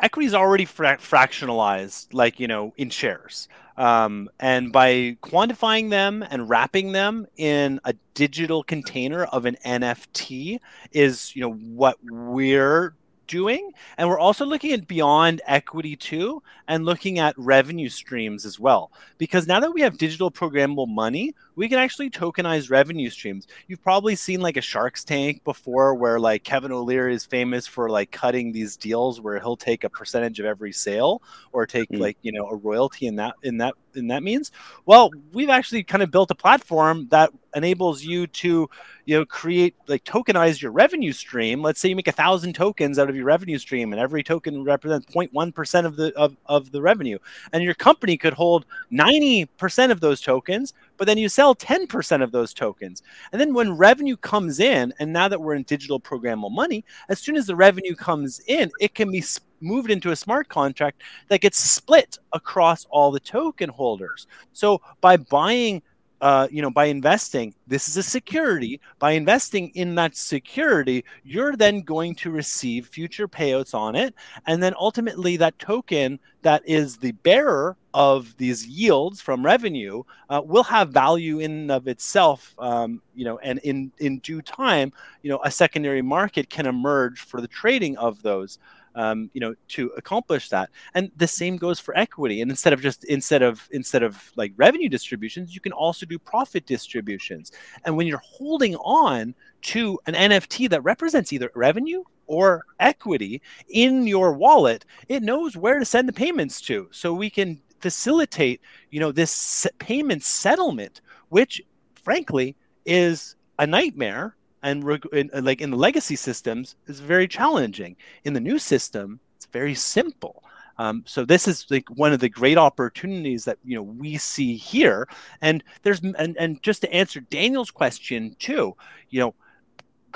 Equity 0.00 0.26
is 0.26 0.34
already 0.34 0.64
fra- 0.64 0.98
fractionalized, 0.98 2.08
like 2.12 2.40
you 2.40 2.48
know, 2.48 2.72
in 2.76 2.90
shares, 2.90 3.48
um, 3.76 4.28
and 4.40 4.72
by 4.72 5.16
quantifying 5.22 5.90
them 5.90 6.24
and 6.28 6.48
wrapping 6.48 6.92
them 6.92 7.26
in 7.36 7.80
a 7.84 7.94
digital 8.14 8.64
container 8.64 9.24
of 9.24 9.44
an 9.44 9.56
NFT 9.64 10.58
is, 10.92 11.36
you 11.36 11.42
know, 11.42 11.52
what 11.52 11.98
we're 12.02 12.94
doing. 13.26 13.72
And 13.98 14.08
we're 14.08 14.18
also 14.18 14.44
looking 14.44 14.72
at 14.72 14.86
beyond 14.86 15.42
equity 15.46 15.96
too, 15.96 16.42
and 16.68 16.84
looking 16.84 17.18
at 17.18 17.36
revenue 17.38 17.88
streams 17.88 18.44
as 18.44 18.58
well. 18.58 18.90
Because 19.18 19.46
now 19.46 19.60
that 19.60 19.72
we 19.72 19.80
have 19.80 19.98
digital 19.98 20.30
programmable 20.30 20.88
money, 20.88 21.34
we 21.54 21.68
can 21.68 21.78
actually 21.78 22.10
tokenize 22.10 22.70
revenue 22.70 23.10
streams. 23.10 23.46
You've 23.66 23.82
probably 23.82 24.14
seen 24.14 24.40
like 24.40 24.56
a 24.56 24.60
Shark's 24.60 25.04
Tank 25.04 25.42
before 25.44 25.94
where 25.94 26.20
like 26.20 26.44
Kevin 26.44 26.72
O'Leary 26.72 27.14
is 27.14 27.24
famous 27.24 27.66
for 27.66 27.88
like 27.88 28.10
cutting 28.10 28.52
these 28.52 28.76
deals 28.76 29.20
where 29.20 29.38
he'll 29.40 29.56
take 29.56 29.84
a 29.84 29.90
percentage 29.90 30.38
of 30.38 30.46
every 30.46 30.72
sale 30.72 31.22
or 31.52 31.66
take 31.66 31.88
mm. 31.90 32.00
like, 32.00 32.18
you 32.22 32.32
know, 32.32 32.46
a 32.48 32.56
royalty 32.56 33.06
in 33.06 33.16
that 33.16 33.34
in 33.42 33.56
that 33.58 33.74
in 33.96 34.08
that 34.08 34.22
means. 34.22 34.50
Well, 34.84 35.10
we've 35.32 35.50
actually 35.50 35.82
kind 35.82 36.02
of 36.02 36.10
built 36.10 36.30
a 36.30 36.34
platform 36.34 37.08
that 37.10 37.30
enables 37.54 38.02
you 38.02 38.26
to, 38.26 38.68
you 39.06 39.18
know, 39.18 39.24
create 39.24 39.74
like 39.86 40.04
tokenize 40.04 40.60
your 40.60 40.70
revenue 40.70 41.12
stream. 41.12 41.62
Let's 41.62 41.80
say 41.80 41.88
you 41.88 41.96
make 41.96 42.08
a 42.08 42.12
thousand 42.12 42.54
tokens 42.54 42.98
out 42.98 43.08
of 43.08 43.16
your 43.16 43.24
revenue 43.24 43.58
stream 43.58 43.92
and 43.92 44.00
every 44.00 44.22
token 44.22 44.62
represents 44.62 45.06
0.1% 45.06 45.86
of 45.86 45.96
the 45.96 46.14
of, 46.16 46.36
of 46.46 46.70
the 46.70 46.82
revenue. 46.82 47.18
And 47.52 47.62
your 47.62 47.74
company 47.74 48.16
could 48.16 48.34
hold 48.34 48.66
90% 48.92 49.90
of 49.90 50.00
those 50.00 50.20
tokens 50.20 50.74
but 50.96 51.06
then 51.06 51.18
you 51.18 51.28
sell 51.28 51.54
10% 51.54 52.22
of 52.22 52.32
those 52.32 52.54
tokens. 52.54 53.02
And 53.32 53.40
then 53.40 53.54
when 53.54 53.76
revenue 53.76 54.16
comes 54.16 54.60
in, 54.60 54.92
and 54.98 55.12
now 55.12 55.28
that 55.28 55.40
we're 55.40 55.54
in 55.54 55.62
digital 55.64 56.00
programmable 56.00 56.52
money, 56.52 56.84
as 57.08 57.20
soon 57.20 57.36
as 57.36 57.46
the 57.46 57.56
revenue 57.56 57.94
comes 57.94 58.40
in, 58.46 58.70
it 58.80 58.94
can 58.94 59.10
be 59.10 59.22
moved 59.60 59.90
into 59.90 60.10
a 60.10 60.16
smart 60.16 60.48
contract 60.48 61.02
that 61.28 61.40
gets 61.40 61.58
split 61.58 62.18
across 62.32 62.86
all 62.90 63.10
the 63.10 63.20
token 63.20 63.70
holders. 63.70 64.26
So 64.52 64.80
by 65.00 65.16
buying 65.16 65.82
uh, 66.20 66.48
you 66.50 66.62
know, 66.62 66.70
by 66.70 66.86
investing, 66.86 67.54
this 67.66 67.88
is 67.88 67.96
a 67.96 68.02
security. 68.02 68.80
By 68.98 69.12
investing 69.12 69.70
in 69.74 69.94
that 69.96 70.16
security, 70.16 71.04
you're 71.24 71.56
then 71.56 71.82
going 71.82 72.14
to 72.16 72.30
receive 72.30 72.86
future 72.86 73.28
payouts 73.28 73.74
on 73.74 73.94
it. 73.94 74.14
And 74.46 74.62
then 74.62 74.74
ultimately, 74.78 75.36
that 75.36 75.58
token 75.58 76.18
that 76.42 76.62
is 76.64 76.96
the 76.96 77.12
bearer 77.12 77.76
of 77.92 78.36
these 78.36 78.66
yields 78.66 79.20
from 79.20 79.44
revenue 79.44 80.02
uh, 80.30 80.40
will 80.44 80.62
have 80.62 80.90
value 80.90 81.40
in 81.40 81.70
of 81.70 81.88
itself. 81.88 82.54
Um, 82.58 83.02
you 83.14 83.24
know, 83.24 83.38
and 83.38 83.58
in, 83.60 83.92
in 83.98 84.18
due 84.20 84.42
time, 84.42 84.92
you 85.22 85.30
know, 85.30 85.40
a 85.44 85.50
secondary 85.50 86.02
market 86.02 86.48
can 86.48 86.66
emerge 86.66 87.20
for 87.20 87.40
the 87.40 87.48
trading 87.48 87.96
of 87.98 88.22
those 88.22 88.58
um, 88.96 89.30
you 89.34 89.40
know, 89.40 89.54
to 89.68 89.92
accomplish 89.96 90.48
that. 90.48 90.70
And 90.94 91.12
the 91.16 91.28
same 91.28 91.56
goes 91.56 91.78
for 91.78 91.96
equity. 91.96 92.40
And 92.40 92.50
instead 92.50 92.72
of 92.72 92.80
just 92.80 93.04
instead 93.04 93.42
of 93.42 93.68
instead 93.70 94.02
of 94.02 94.32
like 94.36 94.52
revenue 94.56 94.88
distributions, 94.88 95.54
you 95.54 95.60
can 95.60 95.72
also 95.72 96.06
do 96.06 96.18
profit 96.18 96.66
distributions. 96.66 97.52
And 97.84 97.96
when 97.96 98.06
you're 98.06 98.18
holding 98.18 98.74
on 98.76 99.34
to 99.62 99.98
an 100.06 100.14
NFT 100.14 100.70
that 100.70 100.82
represents 100.82 101.32
either 101.32 101.50
revenue 101.54 102.02
or 102.26 102.64
equity 102.80 103.42
in 103.68 104.06
your 104.06 104.32
wallet, 104.32 104.84
it 105.08 105.22
knows 105.22 105.56
where 105.56 105.78
to 105.78 105.84
send 105.84 106.08
the 106.08 106.12
payments 106.12 106.60
to. 106.62 106.88
So 106.90 107.12
we 107.12 107.30
can 107.30 107.60
facilitate, 107.80 108.60
you 108.90 108.98
know, 108.98 109.12
this 109.12 109.66
payment 109.78 110.24
settlement, 110.24 111.02
which 111.28 111.62
frankly 112.02 112.56
is 112.86 113.36
a 113.58 113.66
nightmare 113.66 114.36
and 114.66 114.84
in, 115.12 115.30
uh, 115.32 115.40
like 115.42 115.60
in 115.60 115.70
the 115.70 115.76
legacy 115.76 116.16
systems 116.16 116.74
is 116.86 117.00
very 117.00 117.28
challenging. 117.28 117.96
In 118.24 118.32
the 118.32 118.40
new 118.40 118.58
system 118.58 119.20
it's 119.36 119.46
very 119.46 119.74
simple. 119.74 120.42
Um, 120.78 121.04
so 121.06 121.24
this 121.24 121.48
is 121.48 121.66
like 121.70 121.88
one 121.88 122.12
of 122.12 122.20
the 122.20 122.28
great 122.28 122.58
opportunities 122.58 123.44
that 123.44 123.58
you 123.64 123.76
know 123.76 123.82
we 123.82 124.18
see 124.18 124.56
here. 124.56 125.08
And 125.40 125.62
there's 125.82 126.00
and, 126.00 126.36
and 126.36 126.62
just 126.62 126.82
to 126.82 126.92
answer 126.92 127.20
daniel's 127.20 127.70
question 127.70 128.36
too 128.38 128.74
you 129.10 129.20
know 129.20 129.34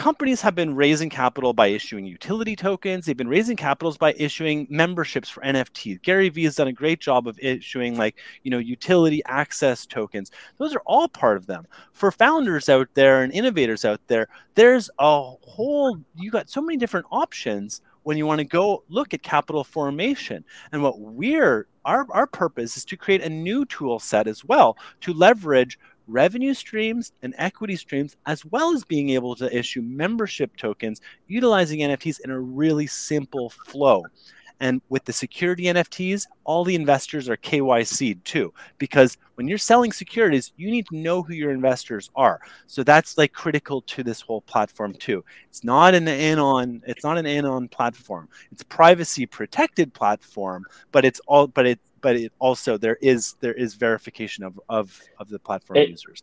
companies 0.00 0.40
have 0.40 0.54
been 0.54 0.74
raising 0.74 1.10
capital 1.10 1.52
by 1.52 1.66
issuing 1.66 2.06
utility 2.06 2.56
tokens. 2.56 3.04
They've 3.04 3.14
been 3.14 3.28
raising 3.28 3.54
capitals 3.54 3.98
by 3.98 4.14
issuing 4.16 4.66
memberships 4.70 5.28
for 5.28 5.42
NFTs. 5.42 6.00
Gary 6.00 6.30
Vee 6.30 6.44
has 6.44 6.56
done 6.56 6.68
a 6.68 6.72
great 6.72 7.00
job 7.00 7.28
of 7.28 7.38
issuing 7.38 7.98
like, 7.98 8.18
you 8.42 8.50
know, 8.50 8.56
utility 8.56 9.20
access 9.26 9.84
tokens. 9.84 10.30
Those 10.56 10.74
are 10.74 10.80
all 10.86 11.06
part 11.06 11.36
of 11.36 11.44
them. 11.44 11.66
For 11.92 12.10
founders 12.10 12.70
out 12.70 12.88
there 12.94 13.22
and 13.22 13.30
innovators 13.30 13.84
out 13.84 14.00
there, 14.06 14.28
there's 14.54 14.88
a 14.98 15.20
whole 15.42 15.98
you 16.16 16.30
got 16.30 16.48
so 16.48 16.62
many 16.62 16.78
different 16.78 17.04
options 17.12 17.82
when 18.04 18.16
you 18.16 18.24
want 18.24 18.38
to 18.38 18.46
go 18.46 18.82
look 18.88 19.12
at 19.12 19.22
capital 19.22 19.64
formation. 19.64 20.42
And 20.72 20.82
what 20.82 20.98
we're 20.98 21.66
our, 21.84 22.06
our 22.10 22.26
purpose 22.26 22.76
is 22.76 22.84
to 22.86 22.96
create 22.96 23.22
a 23.22 23.28
new 23.28 23.64
tool 23.66 23.98
set 23.98 24.26
as 24.26 24.44
well 24.44 24.76
to 25.02 25.12
leverage 25.12 25.78
revenue 26.10 26.54
streams 26.54 27.12
and 27.22 27.34
equity 27.38 27.76
streams, 27.76 28.16
as 28.26 28.44
well 28.44 28.72
as 28.72 28.84
being 28.84 29.10
able 29.10 29.34
to 29.36 29.56
issue 29.56 29.82
membership 29.82 30.56
tokens 30.56 31.00
utilizing 31.28 31.80
NFTs 31.80 32.20
in 32.20 32.30
a 32.30 32.40
really 32.40 32.86
simple 32.86 33.50
flow. 33.50 34.04
And 34.60 34.82
with 34.90 35.06
the 35.06 35.12
security 35.12 35.64
NFTs, 35.64 36.26
all 36.44 36.64
the 36.64 36.74
investors 36.74 37.30
are 37.30 37.36
KYC'd 37.38 38.22
too, 38.26 38.52
because 38.76 39.16
when 39.36 39.48
you're 39.48 39.56
selling 39.56 39.90
securities, 39.90 40.52
you 40.58 40.70
need 40.70 40.86
to 40.88 40.96
know 40.96 41.22
who 41.22 41.32
your 41.32 41.50
investors 41.50 42.10
are. 42.14 42.40
So 42.66 42.84
that's 42.84 43.16
like 43.16 43.32
critical 43.32 43.80
to 43.82 44.02
this 44.02 44.20
whole 44.20 44.42
platform 44.42 44.92
too. 44.92 45.24
It's 45.48 45.64
not 45.64 45.94
an 45.94 46.06
anon, 46.08 46.82
it's 46.86 47.02
not 47.02 47.16
an 47.16 47.26
anon 47.26 47.68
platform. 47.68 48.28
It's 48.52 48.62
privacy 48.62 49.24
protected 49.24 49.94
platform, 49.94 50.66
but 50.92 51.06
it's 51.06 51.22
all 51.26 51.46
but 51.46 51.66
it 51.66 51.80
but 52.00 52.16
it 52.16 52.32
also 52.38 52.76
there 52.76 52.98
is 53.00 53.34
there 53.40 53.54
is 53.54 53.74
verification 53.74 54.44
of 54.44 54.60
of, 54.68 55.00
of 55.18 55.28
the 55.28 55.38
platform 55.38 55.78
and, 55.78 55.90
users. 55.90 56.22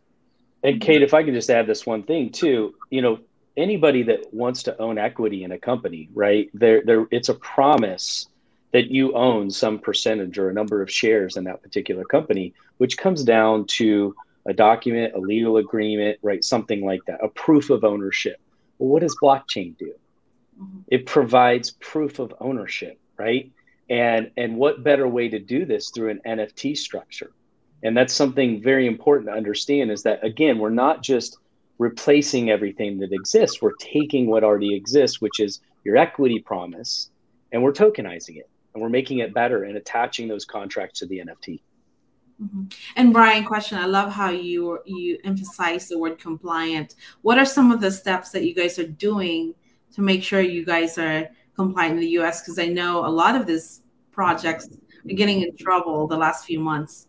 And 0.62 0.80
Kate, 0.80 1.02
if 1.02 1.14
I 1.14 1.22
could 1.22 1.34
just 1.34 1.50
add 1.50 1.66
this 1.66 1.86
one 1.86 2.02
thing 2.02 2.30
too, 2.30 2.74
you 2.90 3.02
know, 3.02 3.20
anybody 3.56 4.02
that 4.04 4.32
wants 4.32 4.62
to 4.64 4.80
own 4.80 4.98
equity 4.98 5.44
in 5.44 5.52
a 5.52 5.58
company, 5.58 6.08
right? 6.14 6.48
There, 6.54 6.82
there, 6.84 7.06
it's 7.10 7.28
a 7.28 7.34
promise 7.34 8.28
that 8.72 8.90
you 8.90 9.14
own 9.14 9.50
some 9.50 9.78
percentage 9.78 10.38
or 10.38 10.50
a 10.50 10.52
number 10.52 10.82
of 10.82 10.90
shares 10.90 11.36
in 11.36 11.44
that 11.44 11.62
particular 11.62 12.04
company, 12.04 12.54
which 12.78 12.98
comes 12.98 13.24
down 13.24 13.66
to 13.66 14.14
a 14.46 14.52
document, 14.52 15.14
a 15.14 15.18
legal 15.18 15.56
agreement, 15.56 16.18
right? 16.22 16.44
Something 16.44 16.84
like 16.84 17.00
that, 17.06 17.22
a 17.22 17.28
proof 17.28 17.70
of 17.70 17.84
ownership. 17.84 18.40
Well, 18.78 18.90
what 18.90 19.02
does 19.02 19.16
blockchain 19.22 19.76
do? 19.76 19.92
Mm-hmm. 20.60 20.80
It 20.88 21.06
provides 21.06 21.72
proof 21.72 22.18
of 22.18 22.34
ownership, 22.40 22.98
right? 23.16 23.50
And 23.90 24.30
and 24.36 24.56
what 24.56 24.84
better 24.84 25.08
way 25.08 25.28
to 25.28 25.38
do 25.38 25.64
this 25.64 25.90
through 25.90 26.10
an 26.10 26.20
NFT 26.26 26.76
structure? 26.76 27.32
And 27.82 27.96
that's 27.96 28.12
something 28.12 28.60
very 28.60 28.86
important 28.86 29.28
to 29.28 29.32
understand 29.32 29.90
is 29.90 30.02
that 30.02 30.24
again, 30.24 30.58
we're 30.58 30.70
not 30.70 31.02
just 31.02 31.38
replacing 31.78 32.50
everything 32.50 32.98
that 32.98 33.12
exists. 33.12 33.62
We're 33.62 33.76
taking 33.76 34.26
what 34.26 34.44
already 34.44 34.74
exists, 34.74 35.20
which 35.20 35.40
is 35.40 35.60
your 35.84 35.96
equity 35.96 36.40
promise, 36.40 37.10
and 37.52 37.62
we're 37.62 37.72
tokenizing 37.72 38.36
it 38.36 38.50
and 38.74 38.82
we're 38.82 38.88
making 38.88 39.18
it 39.18 39.34
better 39.34 39.64
and 39.64 39.76
attaching 39.76 40.28
those 40.28 40.44
contracts 40.44 41.00
to 41.00 41.06
the 41.06 41.18
NFT. 41.18 41.60
Mm-hmm. 42.42 42.64
And 42.94 43.12
Brian, 43.12 43.44
question: 43.44 43.78
I 43.78 43.86
love 43.86 44.12
how 44.12 44.30
you 44.30 44.78
you 44.86 45.18
emphasize 45.24 45.88
the 45.88 45.98
word 45.98 46.18
compliant. 46.18 46.94
What 47.22 47.38
are 47.38 47.44
some 47.44 47.72
of 47.72 47.80
the 47.80 47.90
steps 47.90 48.30
that 48.30 48.44
you 48.44 48.54
guys 48.54 48.78
are 48.78 48.86
doing 48.86 49.54
to 49.94 50.02
make 50.02 50.22
sure 50.22 50.40
you 50.40 50.64
guys 50.64 50.98
are 50.98 51.28
compliant 51.58 51.94
in 51.94 52.00
the 52.00 52.08
U.S.? 52.20 52.40
Because 52.40 52.58
I 52.58 52.66
know 52.66 53.04
a 53.04 53.08
lot 53.08 53.34
of 53.34 53.46
these 53.46 53.82
projects 54.12 54.68
are 54.68 55.14
getting 55.14 55.42
in 55.42 55.56
trouble 55.56 56.06
the 56.06 56.16
last 56.16 56.44
few 56.44 56.60
months. 56.60 57.08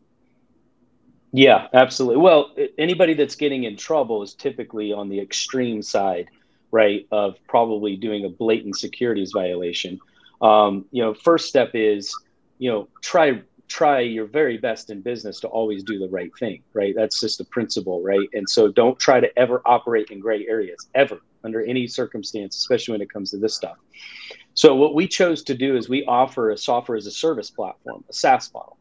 Yeah, 1.32 1.68
absolutely. 1.74 2.22
Well, 2.22 2.56
anybody 2.78 3.14
that's 3.14 3.36
getting 3.36 3.66
in 3.66 3.78
trouble 3.78 4.24
is 4.24 4.34
typically 4.34 4.92
on 4.92 5.10
the 5.10 5.20
extreme 5.20 5.82
side, 5.82 6.28
right, 6.72 7.08
of 7.12 7.36
probably 7.48 7.96
doing 7.96 8.26
a 8.26 8.30
blatant 8.30 8.78
securities 8.78 9.32
violation. 9.32 10.00
Um, 10.42 10.86
you 10.92 11.04
know, 11.04 11.14
first 11.14 11.48
step 11.48 11.72
is, 11.74 12.16
you 12.58 12.72
know, 12.72 12.88
try 13.02 13.42
try 13.68 14.00
your 14.00 14.26
very 14.26 14.58
best 14.58 14.90
in 14.90 15.00
business 15.00 15.40
to 15.40 15.48
always 15.48 15.84
do 15.84 16.00
the 16.00 16.10
right 16.10 16.32
thing, 16.40 16.64
right? 16.74 16.96
That's 16.96 17.20
just 17.20 17.40
a 17.40 17.46
principle, 17.46 18.02
right? 18.02 18.28
And 18.34 18.50
so 18.50 18.68
don't 18.68 18.98
try 18.98 19.20
to 19.20 19.30
ever 19.38 19.62
operate 19.66 20.10
in 20.10 20.20
gray 20.20 20.48
areas 20.48 20.88
ever 20.96 21.22
under 21.44 21.62
any 21.64 21.86
circumstance, 21.88 22.58
especially 22.58 22.94
when 22.94 23.02
it 23.02 23.14
comes 23.14 23.30
to 23.30 23.38
this 23.38 23.54
stuff. 23.54 23.78
So 24.60 24.76
what 24.76 24.94
we 24.94 25.08
chose 25.08 25.42
to 25.44 25.56
do 25.56 25.78
is 25.78 25.88
we 25.88 26.04
offer 26.04 26.50
a 26.50 26.58
software 26.58 26.98
as 26.98 27.08
a 27.08 27.12
service 27.12 27.50
platform, 27.50 28.04
a 28.10 28.14
SaaS 28.14 28.54
model. 28.54 28.76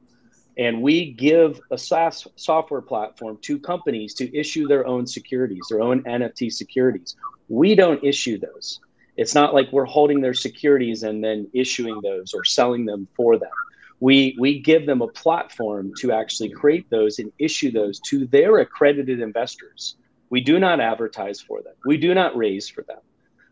And 0.56 0.82
we 0.82 1.12
give 1.12 1.60
a 1.70 1.78
SaaS 1.78 2.26
software 2.34 2.80
platform 2.80 3.38
to 3.42 3.60
companies 3.60 4.12
to 4.14 4.36
issue 4.36 4.66
their 4.66 4.84
own 4.88 5.06
securities, 5.06 5.64
their 5.70 5.80
own 5.80 6.02
NFT 6.02 6.52
securities. 6.52 7.14
We 7.48 7.76
don't 7.76 8.02
issue 8.02 8.40
those. 8.40 8.80
It's 9.16 9.36
not 9.36 9.54
like 9.54 9.70
we're 9.70 9.84
holding 9.84 10.20
their 10.20 10.34
securities 10.34 11.04
and 11.04 11.22
then 11.22 11.48
issuing 11.52 12.00
those 12.02 12.34
or 12.34 12.44
selling 12.44 12.84
them 12.84 13.06
for 13.14 13.38
them. 13.38 13.48
We, 14.00 14.34
we 14.36 14.58
give 14.58 14.84
them 14.84 15.00
a 15.00 15.06
platform 15.06 15.92
to 16.00 16.10
actually 16.10 16.50
create 16.50 16.90
those 16.90 17.20
and 17.20 17.30
issue 17.38 17.70
those 17.70 18.00
to 18.08 18.26
their 18.26 18.58
accredited 18.58 19.20
investors. 19.20 19.94
We 20.28 20.40
do 20.40 20.58
not 20.58 20.80
advertise 20.80 21.40
for 21.40 21.62
them. 21.62 21.74
We 21.86 21.98
do 21.98 22.14
not 22.14 22.36
raise 22.36 22.68
for 22.68 22.82
them. 22.82 22.98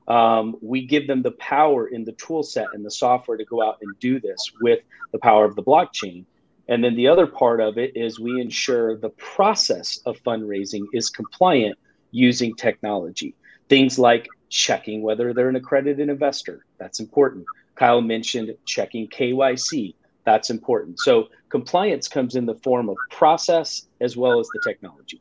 Um, 0.09 0.57
we 0.61 0.87
give 0.87 1.07
them 1.07 1.23
the 1.23 1.33
power 1.33 1.89
in 1.89 2.05
the 2.05 2.13
tool 2.13 2.43
set 2.43 2.69
and 2.75 2.85
the 2.85 2.91
software 2.91 3.37
to 3.37 3.45
go 3.45 3.63
out 3.63 3.79
and 3.83 3.99
do 3.99 4.21
this 4.21 4.53
with 4.61 4.81
the 5.13 5.19
power 5.19 5.45
of 5.45 5.57
the 5.57 5.63
blockchain. 5.63 6.25
And 6.69 6.83
then 6.83 6.97
the 6.97 7.09
other 7.09 7.27
part 7.27 7.61
of 7.61 7.79
it 7.79 7.97
is 7.97 8.19
we 8.19 8.41
ensure 8.41 8.97
the 8.97 9.11
process 9.11 10.01
of 10.07 10.19
fundraising 10.23 10.85
is 10.93 11.11
compliant 11.11 11.79
using 12.11 12.55
technology. 12.55 13.35
Things 13.69 13.99
like 13.99 14.29
checking 14.49 15.03
whether 15.03 15.33
they're 15.33 15.49
an 15.49 15.57
accredited 15.57 16.09
investor. 16.09 16.65
That's 16.79 17.01
important. 17.01 17.47
Kyle 17.75 18.01
mentioned 18.01 18.55
checking 18.65 19.09
KYC. 19.09 19.95
That's 20.25 20.51
important. 20.51 20.99
So 21.01 21.29
compliance 21.51 22.09
comes 22.09 22.35
in 22.35 22.47
the 22.47 22.55
form 22.57 22.89
of 22.89 22.97
process 23.11 23.87
as 24.01 24.17
well 24.17 24.41
as 24.41 24.49
the 24.49 24.61
technology. 24.65 25.21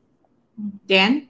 Dan? 0.88 1.28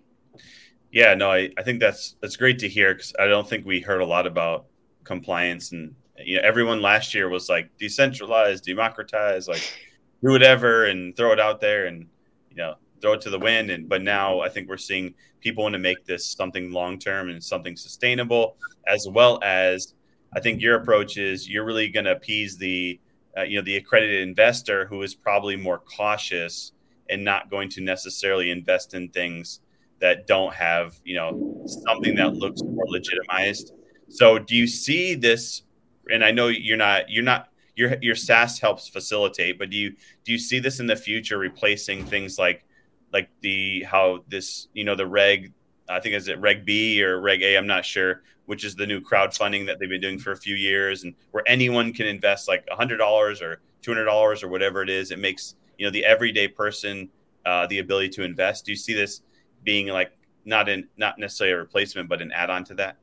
Yeah, 0.95 1.13
no, 1.13 1.29
I, 1.29 1.49
I 1.57 1.61
think 1.61 1.81
that's 1.81 2.15
that's 2.21 2.37
great 2.37 2.57
to 2.59 2.69
hear 2.69 2.93
because 2.93 3.13
I 3.19 3.27
don't 3.27 3.47
think 3.47 3.65
we 3.65 3.81
heard 3.81 3.99
a 3.99 4.05
lot 4.05 4.25
about 4.25 4.67
compliance 5.03 5.73
and 5.73 5.93
you 6.17 6.37
know 6.37 6.41
everyone 6.47 6.81
last 6.81 7.13
year 7.13 7.27
was 7.27 7.49
like 7.49 7.69
decentralized, 7.77 8.63
democratized, 8.63 9.49
like 9.49 9.61
do 10.23 10.31
whatever 10.31 10.85
and 10.85 11.13
throw 11.17 11.33
it 11.33 11.39
out 11.39 11.59
there 11.59 11.87
and 11.87 12.07
you 12.49 12.55
know 12.55 12.75
throw 13.01 13.11
it 13.11 13.21
to 13.21 13.29
the 13.29 13.37
wind. 13.37 13.71
And 13.71 13.89
but 13.89 14.03
now 14.03 14.39
i 14.39 14.47
think 14.47 14.69
we're 14.69 14.77
seeing 14.77 15.13
people 15.41 15.63
want 15.63 15.73
to 15.73 15.79
make 15.79 16.05
this 16.05 16.25
something 16.25 16.71
long 16.71 16.97
term 16.97 17.29
and 17.29 17.43
something 17.43 17.75
sustainable 17.75 18.55
as 18.87 19.05
well 19.09 19.37
as 19.43 19.95
i 20.33 20.39
think 20.39 20.61
your 20.61 20.75
approach 20.75 21.17
is 21.17 21.49
you're 21.49 21.65
really 21.65 21.89
going 21.89 22.05
to 22.05 22.13
appease 22.13 22.57
the 22.57 22.99
uh, 23.37 23.41
you 23.43 23.57
know 23.57 23.65
the 23.65 23.75
accredited 23.75 24.25
investor 24.25 24.85
who 24.85 25.01
is 25.01 25.13
probably 25.13 25.57
more 25.57 25.79
cautious 25.79 26.71
and 27.09 27.21
not 27.21 27.49
going 27.49 27.67
to 27.69 27.81
necessarily 27.81 28.49
invest 28.49 28.93
in 28.93 29.09
things 29.09 29.59
that 29.99 30.27
don't 30.27 30.53
have 30.53 30.99
you 31.03 31.15
know 31.15 31.63
something 31.65 32.15
that 32.15 32.35
looks 32.35 32.61
more 32.63 32.85
legitimized. 32.87 33.73
So 34.09 34.39
do 34.39 34.55
you 34.55 34.67
see 34.67 35.15
this 35.15 35.63
and 36.11 36.23
i 36.23 36.29
know 36.29 36.47
you're 36.49 36.77
not 36.77 37.09
you're 37.09 37.23
not 37.23 37.49
your 37.75 37.97
your 38.01 38.15
SaaS 38.15 38.59
helps 38.59 38.87
facilitate, 38.87 39.59
but 39.59 39.69
do 39.69 39.77
you 39.77 39.95
do 40.23 40.31
you 40.31 40.39
see 40.39 40.59
this 40.59 40.79
in 40.79 40.87
the 40.87 40.95
future 40.95 41.37
replacing 41.37 42.05
things 42.05 42.39
like 42.39 42.65
like 43.11 43.29
the 43.41 43.83
how 43.83 44.23
this 44.27 44.67
you 44.73 44.83
know 44.83 44.95
the 44.95 45.07
reg 45.07 45.51
I 45.87 45.99
think 45.99 46.15
is 46.15 46.27
it 46.27 46.39
reg 46.39 46.65
B 46.65 47.03
or 47.03 47.19
reg 47.19 47.43
A? 47.43 47.57
I'm 47.57 47.67
not 47.67 47.85
sure 47.85 48.21
which 48.45 48.63
is 48.63 48.75
the 48.75 48.85
new 48.85 49.01
crowdfunding 49.01 49.65
that 49.65 49.79
they've 49.79 49.89
been 49.89 50.01
doing 50.01 50.19
for 50.19 50.31
a 50.31 50.37
few 50.37 50.55
years 50.55 51.03
and 51.03 51.15
where 51.31 51.43
anyone 51.47 51.91
can 51.91 52.05
invest 52.05 52.47
like 52.47 52.63
$100 52.67 53.41
or 53.41 53.59
$200 53.81 54.43
or 54.43 54.47
whatever 54.47 54.83
it 54.83 54.89
is. 54.89 55.09
It 55.09 55.17
makes 55.17 55.55
you 55.77 55.85
know 55.85 55.91
the 55.91 56.05
everyday 56.05 56.47
person 56.47 57.09
uh, 57.45 57.67
the 57.67 57.79
ability 57.79 58.09
to 58.09 58.23
invest. 58.23 58.65
Do 58.65 58.71
you 58.71 58.77
see 58.77 58.93
this 58.93 59.21
being 59.65 59.87
like 59.87 60.11
not 60.45 60.69
in 60.69 60.87
not 60.95 61.19
necessarily 61.19 61.53
a 61.53 61.57
replacement 61.57 62.07
but 62.07 62.21
an 62.21 62.31
add-on 62.31 62.63
to 62.63 62.75
that 62.75 62.97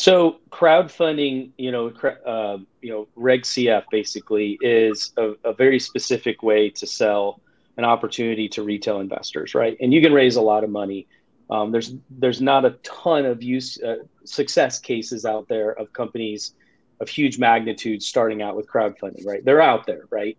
so 0.00 0.38
crowdfunding, 0.50 1.50
you 1.58 1.70
know, 1.70 1.88
uh, 2.26 2.56
you 2.80 2.90
know, 2.90 3.06
Reg 3.16 3.42
CF 3.42 3.84
basically 3.90 4.58
is 4.62 5.12
a, 5.18 5.32
a, 5.44 5.52
very 5.52 5.78
specific 5.78 6.42
way 6.42 6.70
to 6.70 6.86
sell 6.86 7.38
an 7.76 7.84
opportunity 7.84 8.48
to 8.48 8.62
retail 8.62 9.00
investors, 9.00 9.54
right? 9.54 9.76
And 9.78 9.92
you 9.92 10.00
can 10.00 10.14
raise 10.14 10.36
a 10.36 10.40
lot 10.40 10.64
of 10.64 10.70
money. 10.70 11.06
Um, 11.50 11.70
there's 11.70 11.92
there's 12.08 12.40
not 12.40 12.64
a 12.64 12.70
ton 12.82 13.26
of 13.26 13.42
use 13.42 13.78
uh, 13.82 13.96
success 14.24 14.78
cases 14.78 15.26
out 15.26 15.48
there 15.48 15.72
of 15.72 15.92
companies 15.92 16.54
of 17.00 17.10
huge 17.10 17.38
magnitude 17.38 18.02
starting 18.02 18.40
out 18.40 18.56
with 18.56 18.66
crowdfunding, 18.66 19.26
right? 19.26 19.44
They're 19.44 19.60
out 19.60 19.84
there, 19.84 20.04
right? 20.08 20.38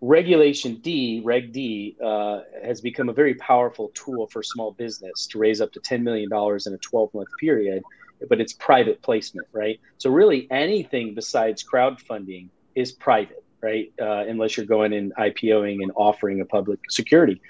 Regulation 0.00 0.76
D, 0.76 1.20
Reg 1.24 1.52
D, 1.52 1.96
uh, 2.04 2.40
has 2.64 2.80
become 2.80 3.08
a 3.08 3.12
very 3.12 3.34
powerful 3.34 3.90
tool 3.94 4.28
for 4.28 4.42
small 4.42 4.72
business 4.72 5.26
to 5.28 5.38
raise 5.38 5.60
up 5.60 5.72
to 5.72 5.80
$10 5.80 6.02
million 6.02 6.28
in 6.32 6.74
a 6.74 6.78
12 6.78 7.14
month 7.14 7.28
period 7.40 7.82
but 8.28 8.40
it's 8.40 8.52
private 8.52 9.00
placement, 9.02 9.46
right? 9.52 9.80
So 9.98 10.10
really 10.10 10.48
anything 10.50 11.14
besides 11.14 11.64
crowdfunding 11.64 12.48
is 12.74 12.92
private, 12.92 13.44
right? 13.62 13.92
Uh, 14.00 14.24
unless 14.26 14.56
you're 14.56 14.66
going 14.66 14.92
and 14.92 15.14
IPOing 15.16 15.82
and 15.82 15.92
offering 15.94 16.40
a 16.40 16.44
public 16.44 16.80
security. 16.90 17.40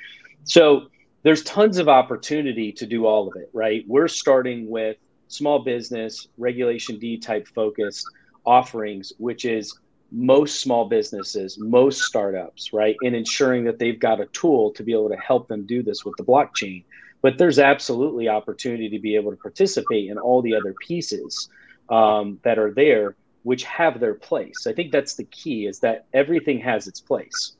So 0.44 0.88
there's 1.22 1.42
tons 1.42 1.78
of 1.78 1.88
opportunity 1.88 2.72
to 2.72 2.86
do 2.86 3.06
all 3.06 3.28
of 3.28 3.36
it, 3.36 3.50
right? 3.52 3.84
We're 3.86 4.08
starting 4.08 4.68
with 4.68 4.96
small 5.28 5.60
business, 5.60 6.28
Regulation 6.38 6.98
D 6.98 7.18
type 7.18 7.46
focused 7.48 8.06
offerings, 8.46 9.12
which 9.18 9.44
is 9.44 9.78
most 10.10 10.60
small 10.60 10.86
businesses, 10.88 11.58
most 11.58 12.02
startups, 12.02 12.72
right? 12.72 12.96
And 13.02 13.14
ensuring 13.14 13.64
that 13.64 13.78
they've 13.78 13.98
got 13.98 14.20
a 14.20 14.26
tool 14.26 14.72
to 14.72 14.82
be 14.82 14.92
able 14.92 15.10
to 15.10 15.16
help 15.16 15.48
them 15.48 15.66
do 15.66 15.82
this 15.82 16.04
with 16.04 16.14
the 16.16 16.24
blockchain 16.24 16.84
but 17.22 17.38
there's 17.38 17.58
absolutely 17.58 18.28
opportunity 18.28 18.88
to 18.88 18.98
be 18.98 19.16
able 19.16 19.30
to 19.30 19.36
participate 19.36 20.10
in 20.10 20.18
all 20.18 20.42
the 20.42 20.54
other 20.54 20.74
pieces 20.86 21.48
um, 21.88 22.38
that 22.42 22.58
are 22.58 22.72
there 22.72 23.16
which 23.42 23.64
have 23.64 24.00
their 24.00 24.14
place 24.14 24.66
i 24.66 24.72
think 24.72 24.92
that's 24.92 25.14
the 25.14 25.24
key 25.24 25.66
is 25.66 25.78
that 25.80 26.06
everything 26.12 26.58
has 26.58 26.86
its 26.86 27.00
place 27.00 27.56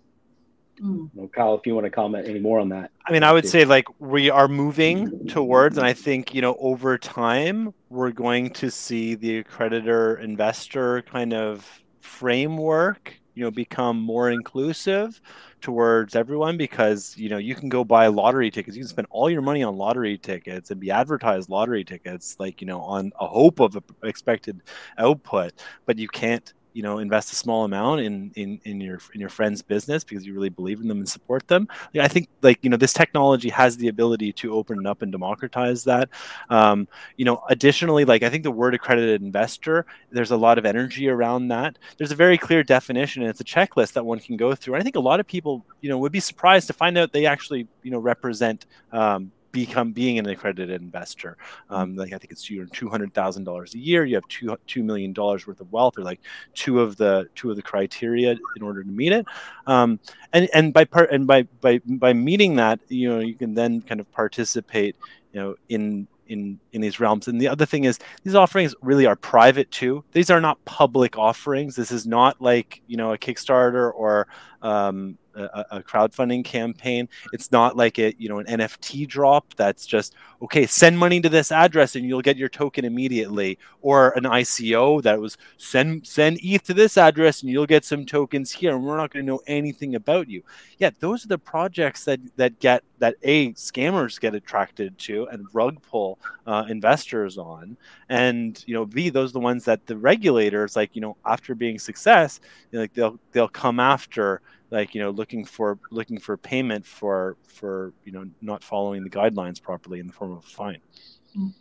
mm. 0.80 1.08
well, 1.14 1.28
kyle 1.28 1.54
if 1.54 1.66
you 1.66 1.74
want 1.74 1.84
to 1.84 1.90
comment 1.90 2.28
any 2.28 2.40
more 2.40 2.58
on 2.58 2.68
that 2.68 2.90
i 3.06 3.12
mean 3.12 3.22
i 3.22 3.32
would 3.32 3.48
say 3.48 3.64
like 3.64 3.86
we 4.00 4.28
are 4.28 4.48
moving 4.48 5.26
towards 5.28 5.78
and 5.78 5.86
i 5.86 5.92
think 5.92 6.34
you 6.34 6.42
know 6.42 6.56
over 6.58 6.98
time 6.98 7.72
we're 7.88 8.10
going 8.10 8.50
to 8.50 8.70
see 8.70 9.14
the 9.14 9.42
accreditor 9.42 10.20
investor 10.20 11.02
kind 11.02 11.32
of 11.32 11.80
framework 12.08 13.14
you 13.34 13.44
know 13.44 13.50
become 13.52 14.00
more 14.00 14.30
inclusive 14.30 15.20
towards 15.60 16.16
everyone 16.16 16.56
because 16.56 17.16
you 17.16 17.28
know 17.28 17.38
you 17.38 17.54
can 17.54 17.68
go 17.68 17.84
buy 17.84 18.08
lottery 18.08 18.50
tickets. 18.50 18.76
You 18.76 18.82
can 18.82 18.88
spend 18.88 19.06
all 19.10 19.30
your 19.30 19.42
money 19.42 19.62
on 19.62 19.76
lottery 19.76 20.18
tickets 20.18 20.72
and 20.72 20.80
be 20.80 20.90
advertised 20.90 21.48
lottery 21.48 21.84
tickets 21.84 22.34
like 22.40 22.60
you 22.60 22.66
know 22.66 22.80
on 22.80 23.12
a 23.20 23.26
hope 23.28 23.60
of 23.60 23.76
a 23.76 23.82
expected 24.02 24.60
output 24.98 25.52
but 25.86 25.98
you 25.98 26.08
can't 26.08 26.52
you 26.78 26.84
know 26.84 27.00
invest 27.00 27.32
a 27.32 27.34
small 27.34 27.64
amount 27.64 28.00
in 28.02 28.30
in 28.36 28.60
in 28.62 28.80
your 28.80 29.00
in 29.12 29.18
your 29.20 29.30
friend's 29.30 29.62
business 29.62 30.04
because 30.04 30.24
you 30.24 30.32
really 30.32 30.48
believe 30.48 30.80
in 30.80 30.86
them 30.86 30.98
and 30.98 31.08
support 31.08 31.48
them. 31.48 31.66
I 31.98 32.06
think 32.06 32.28
like 32.40 32.60
you 32.62 32.70
know 32.70 32.76
this 32.76 32.92
technology 32.92 33.48
has 33.48 33.76
the 33.76 33.88
ability 33.88 34.32
to 34.34 34.54
open 34.54 34.86
up 34.86 35.02
and 35.02 35.10
democratize 35.10 35.82
that. 35.84 36.08
Um, 36.50 36.86
you 37.16 37.24
know, 37.24 37.42
additionally, 37.50 38.04
like 38.04 38.22
I 38.22 38.30
think 38.30 38.44
the 38.44 38.52
word 38.52 38.76
accredited 38.76 39.22
investor, 39.22 39.86
there's 40.12 40.30
a 40.30 40.36
lot 40.36 40.56
of 40.56 40.64
energy 40.64 41.08
around 41.08 41.48
that. 41.48 41.80
There's 41.96 42.12
a 42.12 42.14
very 42.14 42.38
clear 42.38 42.62
definition, 42.62 43.22
and 43.22 43.30
it's 43.30 43.40
a 43.40 43.44
checklist 43.44 43.94
that 43.94 44.06
one 44.06 44.20
can 44.20 44.36
go 44.36 44.54
through. 44.54 44.74
And 44.74 44.80
I 44.80 44.84
think 44.84 44.94
a 44.94 45.00
lot 45.00 45.18
of 45.18 45.26
people, 45.26 45.66
you 45.80 45.88
know, 45.88 45.98
would 45.98 46.12
be 46.12 46.20
surprised 46.20 46.68
to 46.68 46.74
find 46.74 46.96
out 46.96 47.12
they 47.12 47.26
actually, 47.26 47.66
you 47.82 47.90
know, 47.90 47.98
represent 47.98 48.66
um, 48.92 49.32
become 49.52 49.92
being 49.92 50.18
an 50.18 50.26
accredited 50.26 50.80
investor. 50.80 51.36
Um, 51.70 51.96
like 51.96 52.12
I 52.12 52.18
think 52.18 52.32
it's 52.32 52.50
you're 52.50 52.66
two 52.66 52.88
hundred 52.88 53.14
thousand 53.14 53.44
dollars 53.44 53.74
a 53.74 53.78
year. 53.78 54.04
You 54.04 54.14
have 54.16 54.28
two 54.28 54.56
two 54.66 54.82
million 54.82 55.12
dollars 55.12 55.46
worth 55.46 55.60
of 55.60 55.70
wealth, 55.72 55.98
or 55.98 56.02
like 56.02 56.20
two 56.54 56.80
of 56.80 56.96
the 56.96 57.28
two 57.34 57.50
of 57.50 57.56
the 57.56 57.62
criteria 57.62 58.36
in 58.56 58.62
order 58.62 58.82
to 58.82 58.90
meet 58.90 59.12
it. 59.12 59.26
Um, 59.66 60.00
and 60.32 60.48
and 60.54 60.72
by 60.72 60.84
part 60.84 61.10
and 61.10 61.26
by 61.26 61.42
by 61.60 61.80
by 61.84 62.12
meeting 62.12 62.56
that, 62.56 62.80
you 62.88 63.08
know, 63.08 63.20
you 63.20 63.34
can 63.34 63.54
then 63.54 63.80
kind 63.82 64.00
of 64.00 64.10
participate, 64.12 64.96
you 65.32 65.40
know, 65.40 65.54
in 65.68 66.06
in 66.28 66.58
in 66.72 66.80
these 66.80 67.00
realms. 67.00 67.28
And 67.28 67.40
the 67.40 67.48
other 67.48 67.66
thing 67.66 67.84
is 67.84 67.98
these 68.22 68.34
offerings 68.34 68.74
really 68.82 69.06
are 69.06 69.16
private 69.16 69.70
too. 69.70 70.04
These 70.12 70.30
are 70.30 70.40
not 70.40 70.62
public 70.64 71.18
offerings. 71.18 71.74
This 71.74 71.90
is 71.90 72.06
not 72.06 72.40
like 72.40 72.82
you 72.86 72.96
know 72.96 73.12
a 73.12 73.18
Kickstarter 73.18 73.92
or 73.94 74.28
um, 74.62 75.18
a, 75.38 75.82
crowdfunding 75.82 76.44
campaign. 76.44 77.08
It's 77.32 77.52
not 77.52 77.76
like 77.76 77.98
a 77.98 78.14
you 78.18 78.28
know 78.28 78.38
an 78.38 78.46
NFT 78.46 79.06
drop 79.08 79.54
that's 79.54 79.86
just 79.86 80.14
okay. 80.42 80.66
Send 80.66 80.98
money 80.98 81.20
to 81.20 81.28
this 81.28 81.52
address 81.52 81.96
and 81.96 82.04
you'll 82.04 82.22
get 82.22 82.36
your 82.36 82.48
token 82.48 82.84
immediately, 82.84 83.58
or 83.80 84.10
an 84.10 84.24
ICO 84.24 85.02
that 85.02 85.20
was 85.20 85.36
send 85.56 86.06
send 86.06 86.38
ETH 86.42 86.62
to 86.64 86.74
this 86.74 86.96
address 86.98 87.42
and 87.42 87.50
you'll 87.50 87.66
get 87.66 87.84
some 87.84 88.04
tokens 88.04 88.52
here, 88.52 88.74
and 88.74 88.84
we're 88.84 88.96
not 88.96 89.12
going 89.12 89.24
to 89.24 89.32
know 89.32 89.40
anything 89.46 89.94
about 89.94 90.28
you. 90.28 90.42
Yeah, 90.78 90.90
those 91.00 91.24
are 91.24 91.28
the 91.28 91.38
projects 91.38 92.04
that 92.04 92.20
that 92.36 92.58
get 92.60 92.82
that 92.98 93.14
a 93.22 93.52
scammers 93.52 94.20
get 94.20 94.34
attracted 94.34 94.98
to 94.98 95.26
and 95.28 95.46
rug 95.52 95.80
pull 95.82 96.18
uh, 96.46 96.64
investors 96.68 97.38
on, 97.38 97.76
and 98.08 98.62
you 98.66 98.74
know 98.74 98.84
b 98.84 99.08
those 99.08 99.30
are 99.30 99.34
the 99.34 99.40
ones 99.40 99.64
that 99.64 99.86
the 99.86 99.96
regulators 99.96 100.76
like 100.76 100.90
you 100.94 101.00
know 101.00 101.16
after 101.24 101.54
being 101.54 101.78
success 101.78 102.40
like 102.72 102.92
they'll 102.94 103.18
they'll 103.32 103.48
come 103.48 103.80
after 103.80 104.40
like 104.70 104.94
you 104.94 105.00
know 105.00 105.10
looking 105.10 105.44
for 105.44 105.78
looking 105.90 106.18
for 106.18 106.36
payment 106.36 106.84
for 106.84 107.36
for 107.46 107.92
you 108.04 108.12
know 108.12 108.26
not 108.40 108.62
following 108.62 109.02
the 109.02 109.10
guidelines 109.10 109.62
properly 109.62 110.00
in 110.00 110.06
the 110.06 110.12
form 110.12 110.32
of 110.32 110.44
a 110.44 110.48
fine. 110.48 110.80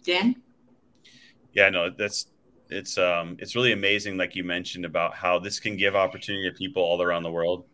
Dan? 0.03 0.35
Yeah 1.53 1.69
no 1.69 1.89
that's 1.89 2.27
it's 2.69 2.97
um 2.97 3.37
it's 3.39 3.55
really 3.55 3.71
amazing 3.71 4.17
like 4.17 4.35
you 4.35 4.43
mentioned 4.43 4.85
about 4.85 5.13
how 5.13 5.39
this 5.39 5.59
can 5.59 5.77
give 5.77 5.95
opportunity 5.95 6.49
to 6.49 6.55
people 6.55 6.83
all 6.83 7.01
around 7.01 7.23
the 7.23 7.31
world. 7.31 7.65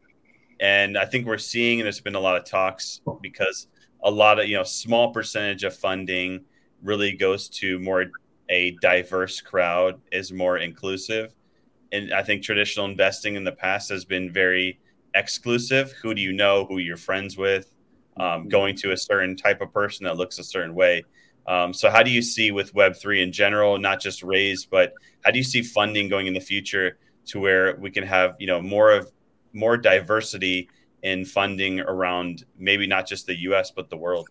And 0.59 0.97
i 0.97 1.05
think 1.05 1.25
we're 1.25 1.37
seeing 1.37 1.79
and 1.79 1.85
there's 1.85 1.99
been 1.99 2.15
a 2.15 2.19
lot 2.19 2.37
of 2.37 2.45
talks 2.45 3.01
because 3.21 3.67
a 4.03 4.11
lot 4.11 4.39
of 4.39 4.47
you 4.47 4.57
know 4.57 4.63
small 4.63 5.11
percentage 5.11 5.63
of 5.63 5.75
funding 5.75 6.45
really 6.83 7.13
goes 7.13 7.49
to 7.49 7.79
more 7.79 8.05
a 8.49 8.77
diverse 8.81 9.39
crowd 9.39 10.01
is 10.11 10.31
more 10.31 10.57
inclusive. 10.57 11.33
And 11.91 12.13
i 12.13 12.21
think 12.21 12.43
traditional 12.43 12.85
investing 12.85 13.35
in 13.35 13.43
the 13.43 13.51
past 13.51 13.89
has 13.89 14.05
been 14.05 14.31
very 14.31 14.79
exclusive. 15.15 15.91
Who 16.01 16.13
do 16.13 16.21
you 16.21 16.33
know? 16.33 16.65
Who 16.65 16.77
you're 16.77 16.97
friends 16.97 17.37
with? 17.37 17.71
Um, 18.17 18.47
going 18.47 18.75
to 18.77 18.91
a 18.91 18.97
certain 18.97 19.35
type 19.35 19.61
of 19.61 19.73
person 19.73 20.03
that 20.05 20.17
looks 20.17 20.37
a 20.37 20.43
certain 20.43 20.75
way. 20.75 21.03
Um, 21.47 21.73
so, 21.73 21.89
how 21.89 22.03
do 22.03 22.11
you 22.11 22.21
see 22.21 22.51
with 22.51 22.73
Web 22.73 22.95
three 22.95 23.21
in 23.21 23.31
general, 23.31 23.77
not 23.77 23.99
just 23.99 24.23
RAZE, 24.23 24.65
but 24.65 24.93
how 25.23 25.31
do 25.31 25.37
you 25.37 25.43
see 25.43 25.61
funding 25.61 26.09
going 26.09 26.27
in 26.27 26.33
the 26.33 26.39
future 26.39 26.97
to 27.25 27.39
where 27.39 27.75
we 27.77 27.89
can 27.89 28.03
have 28.03 28.35
you 28.39 28.47
know 28.47 28.61
more 28.61 28.91
of 28.91 29.11
more 29.51 29.77
diversity 29.77 30.69
in 31.01 31.25
funding 31.25 31.79
around 31.81 32.45
maybe 32.57 32.87
not 32.87 33.07
just 33.07 33.25
the 33.25 33.35
U.S. 33.41 33.71
but 33.71 33.89
the 33.89 33.97
world? 33.97 34.29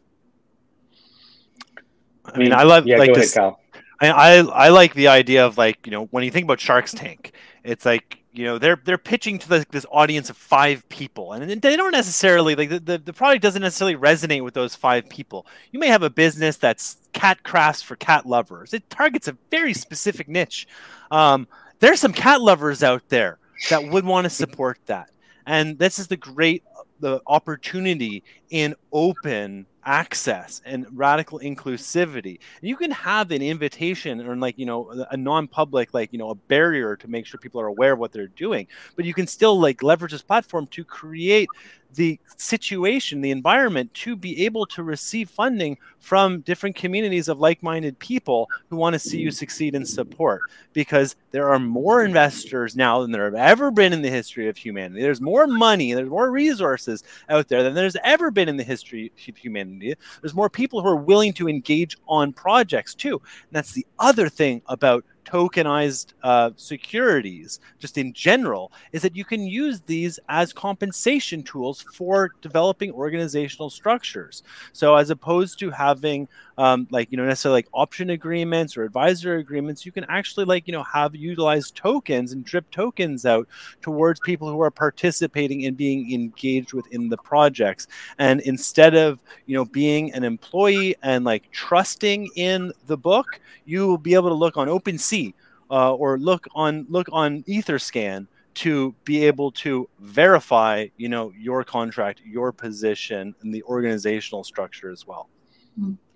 I 2.24 2.38
mean, 2.38 2.52
I 2.52 2.62
love 2.62 2.86
yeah, 2.86 2.98
like 2.98 3.14
this. 3.14 3.36
Ahead, 3.36 3.54
I, 4.00 4.08
I 4.08 4.38
I 4.38 4.68
like 4.68 4.94
the 4.94 5.08
idea 5.08 5.44
of 5.44 5.58
like 5.58 5.84
you 5.86 5.92
know 5.92 6.06
when 6.06 6.24
you 6.24 6.30
think 6.30 6.44
about 6.44 6.60
Shark's 6.60 6.92
Tank, 6.92 7.32
it's 7.62 7.84
like 7.84 8.21
you 8.32 8.44
know 8.44 8.58
they're 8.58 8.80
they're 8.82 8.98
pitching 8.98 9.38
to 9.38 9.48
the, 9.48 9.66
this 9.70 9.86
audience 9.90 10.30
of 10.30 10.36
five 10.36 10.88
people. 10.88 11.32
And 11.32 11.60
they 11.60 11.76
don't 11.76 11.92
necessarily 11.92 12.54
like 12.54 12.70
the, 12.70 12.80
the, 12.80 12.98
the, 12.98 13.12
product 13.12 13.42
doesn't 13.42 13.62
necessarily 13.62 13.96
resonate 13.96 14.42
with 14.42 14.54
those 14.54 14.74
five 14.74 15.08
people. 15.08 15.46
You 15.70 15.78
may 15.78 15.88
have 15.88 16.02
a 16.02 16.10
business 16.10 16.56
that's 16.56 16.96
cat 17.12 17.42
crafts 17.42 17.82
for 17.82 17.96
cat 17.96 18.26
lovers. 18.26 18.72
It 18.72 18.88
targets 18.88 19.28
a 19.28 19.36
very 19.50 19.74
specific 19.74 20.28
niche. 20.28 20.66
Um, 21.10 21.46
there's 21.80 22.00
some 22.00 22.12
cat 22.12 22.40
lovers 22.40 22.82
out 22.82 23.08
there 23.08 23.38
that 23.68 23.86
would 23.88 24.04
want 24.04 24.24
to 24.24 24.30
support 24.30 24.78
that. 24.86 25.10
And 25.46 25.78
this 25.78 25.98
is 25.98 26.06
the 26.06 26.16
great 26.16 26.62
the 27.00 27.20
opportunity 27.26 28.22
in 28.50 28.74
open 28.92 29.66
access 29.84 30.60
and 30.64 30.86
radical 30.92 31.40
inclusivity. 31.40 32.38
You 32.60 32.76
can 32.76 32.90
have 32.90 33.30
an 33.30 33.42
invitation 33.42 34.26
or 34.26 34.36
like, 34.36 34.58
you 34.58 34.66
know, 34.66 35.06
a 35.10 35.16
non-public, 35.16 35.92
like, 35.94 36.12
you 36.12 36.18
know, 36.18 36.30
a 36.30 36.34
barrier 36.34 36.96
to 36.96 37.08
make 37.08 37.26
sure 37.26 37.38
people 37.38 37.60
are 37.60 37.66
aware 37.66 37.92
of 37.92 37.98
what 37.98 38.12
they're 38.12 38.28
doing, 38.28 38.66
but 38.96 39.04
you 39.04 39.14
can 39.14 39.26
still 39.26 39.58
like 39.58 39.82
leverage 39.82 40.12
this 40.12 40.22
platform 40.22 40.66
to 40.68 40.84
create 40.84 41.48
the 41.94 42.18
situation, 42.36 43.20
the 43.20 43.30
environment 43.30 43.92
to 43.92 44.16
be 44.16 44.44
able 44.44 44.66
to 44.66 44.82
receive 44.82 45.28
funding 45.28 45.76
from 45.98 46.40
different 46.40 46.74
communities 46.74 47.28
of 47.28 47.38
like 47.38 47.62
minded 47.62 47.98
people 47.98 48.48
who 48.68 48.76
want 48.76 48.94
to 48.94 48.98
see 48.98 49.18
you 49.18 49.30
succeed 49.30 49.74
and 49.74 49.86
support. 49.86 50.40
Because 50.72 51.16
there 51.32 51.52
are 51.52 51.58
more 51.58 52.04
investors 52.04 52.76
now 52.76 53.02
than 53.02 53.12
there 53.12 53.24
have 53.24 53.34
ever 53.34 53.70
been 53.70 53.92
in 53.92 54.02
the 54.02 54.10
history 54.10 54.48
of 54.48 54.56
humanity. 54.56 55.02
There's 55.02 55.20
more 55.20 55.46
money, 55.46 55.92
there's 55.92 56.08
more 56.08 56.30
resources 56.30 57.04
out 57.28 57.48
there 57.48 57.62
than 57.62 57.74
there's 57.74 57.96
ever 58.02 58.30
been 58.30 58.48
in 58.48 58.56
the 58.56 58.64
history 58.64 59.12
of 59.28 59.36
humanity. 59.36 59.71
There's 59.78 60.34
more 60.34 60.50
people 60.50 60.82
who 60.82 60.88
are 60.88 60.96
willing 60.96 61.32
to 61.34 61.48
engage 61.48 61.96
on 62.08 62.32
projects 62.32 62.94
too. 62.94 63.14
And 63.14 63.52
that's 63.52 63.72
the 63.72 63.86
other 63.98 64.28
thing 64.28 64.62
about 64.66 65.04
tokenized 65.24 66.12
uh, 66.22 66.50
securities, 66.56 67.60
just 67.78 67.98
in 67.98 68.12
general, 68.12 68.72
is 68.92 69.02
that 69.02 69.16
you 69.16 69.24
can 69.24 69.42
use 69.42 69.80
these 69.82 70.18
as 70.28 70.52
compensation 70.52 71.42
tools 71.42 71.84
for 71.94 72.32
developing 72.40 72.90
organizational 72.92 73.70
structures. 73.70 74.42
So, 74.72 74.96
as 74.96 75.10
opposed 75.10 75.58
to 75.60 75.70
having 75.70 76.28
um, 76.58 76.86
like 76.90 77.10
you 77.10 77.16
know 77.16 77.24
necessarily 77.24 77.58
like 77.58 77.68
option 77.72 78.10
agreements 78.10 78.76
or 78.76 78.84
advisor 78.84 79.36
agreements, 79.36 79.86
you 79.86 79.92
can 79.92 80.04
actually 80.08 80.44
like 80.44 80.66
you 80.66 80.72
know 80.72 80.82
have 80.82 81.14
utilized 81.14 81.76
tokens 81.76 82.32
and 82.32 82.44
drip 82.44 82.70
tokens 82.70 83.24
out 83.24 83.48
towards 83.80 84.20
people 84.20 84.48
who 84.48 84.60
are 84.60 84.70
participating 84.70 85.66
and 85.66 85.76
being 85.76 86.12
engaged 86.12 86.72
within 86.72 87.08
the 87.08 87.16
projects. 87.16 87.86
And 88.18 88.40
instead 88.42 88.94
of 88.94 89.20
you 89.46 89.56
know 89.56 89.64
being 89.64 90.12
an 90.12 90.24
employee 90.24 90.96
and 91.02 91.24
like 91.24 91.50
trusting 91.52 92.28
in 92.36 92.72
the 92.86 92.96
book, 92.96 93.40
you 93.64 93.86
will 93.86 93.98
be 93.98 94.14
able 94.14 94.28
to 94.28 94.34
look 94.34 94.56
on 94.56 94.68
OpenSea 94.68 95.32
uh, 95.70 95.94
or 95.94 96.18
look 96.18 96.46
on 96.54 96.86
look 96.88 97.08
on 97.12 97.42
EtherScan 97.44 98.26
to 98.54 98.94
be 99.04 99.24
able 99.24 99.50
to 99.50 99.88
verify, 100.00 100.86
you 100.96 101.08
know, 101.08 101.32
your 101.38 101.64
contract, 101.64 102.20
your 102.24 102.52
position, 102.52 103.34
and 103.40 103.54
the 103.54 103.62
organizational 103.62 104.44
structure 104.44 104.90
as 104.90 105.06
well. 105.06 105.28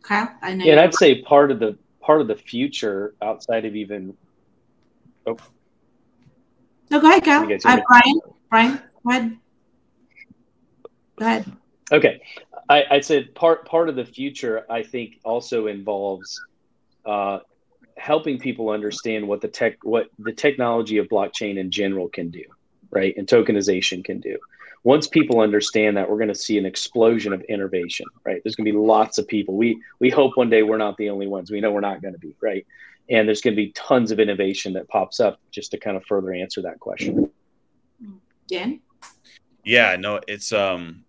Kyle, 0.07 0.33
I 0.43 0.55
know. 0.55 0.65
Yeah, 0.65 0.73
and 0.73 0.81
I'd 0.81 0.95
say 0.95 1.23
part 1.23 1.51
of 1.51 1.59
the 1.59 1.77
part 2.01 2.21
of 2.21 2.29
the 2.29 2.37
future 2.37 3.15
outside 3.23 3.65
of 3.65 3.75
even. 3.75 4.17
Oh. 5.27 5.37
No, 6.91 7.01
go 7.01 7.09
ahead, 7.09 7.25
Kyle. 7.25 7.43
Uh, 7.43 7.81
Brian. 7.89 8.21
Brian, 8.49 8.81
go 9.05 9.11
ahead. 9.11 9.37
Go 11.17 11.25
ahead. 11.27 11.53
Okay, 11.93 12.21
I, 12.69 12.85
I'd 12.91 13.05
say 13.05 13.25
part 13.25 13.67
part 13.67 13.89
of 13.89 13.97
the 13.97 14.05
future 14.05 14.65
I 14.71 14.83
think 14.83 15.19
also 15.25 15.67
involves 15.67 16.41
uh, 17.05 17.41
helping 17.97 18.39
people 18.39 18.71
understand 18.71 19.27
what 19.27 19.41
the 19.41 19.49
tech 19.49 19.79
what 19.83 20.09
the 20.19 20.33
technology 20.33 20.99
of 20.99 21.07
blockchain 21.09 21.59
in 21.59 21.71
general 21.71 22.09
can 22.09 22.31
do 22.31 22.45
right 22.91 23.15
and 23.17 23.27
tokenization 23.27 24.05
can 24.05 24.21
do 24.21 24.37
once 24.87 25.09
people 25.09 25.41
understand 25.41 25.97
that 25.97 26.09
we're 26.09 26.17
going 26.17 26.29
to 26.29 26.35
see 26.35 26.59
an 26.59 26.65
explosion 26.65 27.33
of 27.33 27.43
innovation 27.49 28.07
right? 28.25 28.41
There's 28.45 28.55
going 28.55 28.67
to 28.67 28.73
be 28.73 28.79
lots 28.79 29.19
of 29.19 29.27
people. 29.27 29.57
We 29.57 29.83
we 29.99 30.11
hope 30.11 30.37
one 30.37 30.49
day 30.49 30.63
we're 30.63 30.77
not 30.77 30.97
the 30.97 31.11
only 31.11 31.27
ones. 31.27 31.51
We 31.51 31.61
know 31.61 31.73
we're 31.73 31.81
not 31.81 32.01
going 32.01 32.15
to 32.15 32.21
be 32.21 32.37
right? 32.41 32.65
And 33.11 33.27
there's 33.27 33.41
going 33.41 33.55
to 33.57 33.61
be 33.61 33.73
tons 33.73 34.13
of 34.13 34.21
innovation 34.21 34.73
that 34.75 34.87
pops 34.87 35.19
up 35.19 35.41
just 35.51 35.73
to 35.73 35.79
kind 35.79 35.97
of 35.97 36.05
further 36.05 36.33
answer 36.33 36.63
that 36.63 36.79
question. 36.79 37.29
Dan? 38.47 38.81
Yeah 39.65 39.97
no 39.97 40.21
it's 40.29 40.53
um 40.53 41.05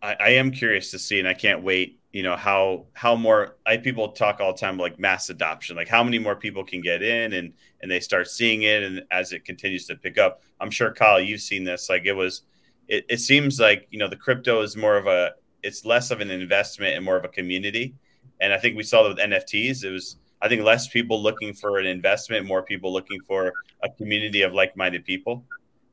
I, 0.00 0.16
I 0.20 0.28
am 0.30 0.52
curious 0.52 0.92
to 0.92 0.98
see 1.00 1.18
and 1.18 1.26
i 1.26 1.34
can't 1.34 1.64
wait 1.64 1.98
you 2.12 2.22
know 2.22 2.36
how 2.36 2.86
how 2.94 3.14
more 3.14 3.56
I 3.66 3.76
people 3.76 4.08
talk 4.08 4.40
all 4.40 4.54
the 4.54 4.58
time 4.58 4.78
like 4.78 4.98
mass 4.98 5.28
adoption, 5.28 5.76
like 5.76 5.86
how 5.88 6.02
many 6.02 6.18
more 6.18 6.34
people 6.34 6.64
can 6.64 6.80
get 6.80 7.02
in 7.02 7.34
and 7.34 7.52
and 7.82 7.90
they 7.90 8.00
start 8.00 8.28
seeing 8.28 8.62
it, 8.62 8.82
and 8.82 9.02
as 9.10 9.32
it 9.32 9.44
continues 9.44 9.86
to 9.88 9.96
pick 9.96 10.16
up, 10.16 10.40
I'm 10.58 10.70
sure 10.70 10.94
Kyle, 10.94 11.20
you've 11.20 11.42
seen 11.42 11.64
this. 11.64 11.90
Like 11.90 12.06
it 12.06 12.14
was, 12.14 12.40
it, 12.88 13.04
it 13.08 13.18
seems 13.18 13.58
like 13.60 13.86
you 13.90 13.98
know 13.98 14.08
the 14.08 14.16
crypto 14.16 14.62
is 14.62 14.76
more 14.76 14.96
of 14.96 15.06
a 15.06 15.32
it's 15.62 15.84
less 15.84 16.10
of 16.10 16.20
an 16.20 16.30
investment 16.30 16.94
and 16.94 17.04
more 17.04 17.16
of 17.16 17.24
a 17.24 17.28
community, 17.28 17.94
and 18.40 18.52
I 18.52 18.58
think 18.58 18.76
we 18.76 18.82
saw 18.82 19.02
that 19.02 19.08
with 19.10 19.18
NFTs. 19.18 19.84
It 19.84 19.90
was 19.90 20.16
I 20.40 20.48
think 20.48 20.62
less 20.62 20.88
people 20.88 21.22
looking 21.22 21.54
for 21.54 21.78
an 21.78 21.86
investment, 21.86 22.46
more 22.46 22.62
people 22.62 22.92
looking 22.92 23.20
for 23.26 23.52
a 23.82 23.88
community 23.88 24.42
of 24.42 24.52
like-minded 24.52 25.04
people. 25.04 25.44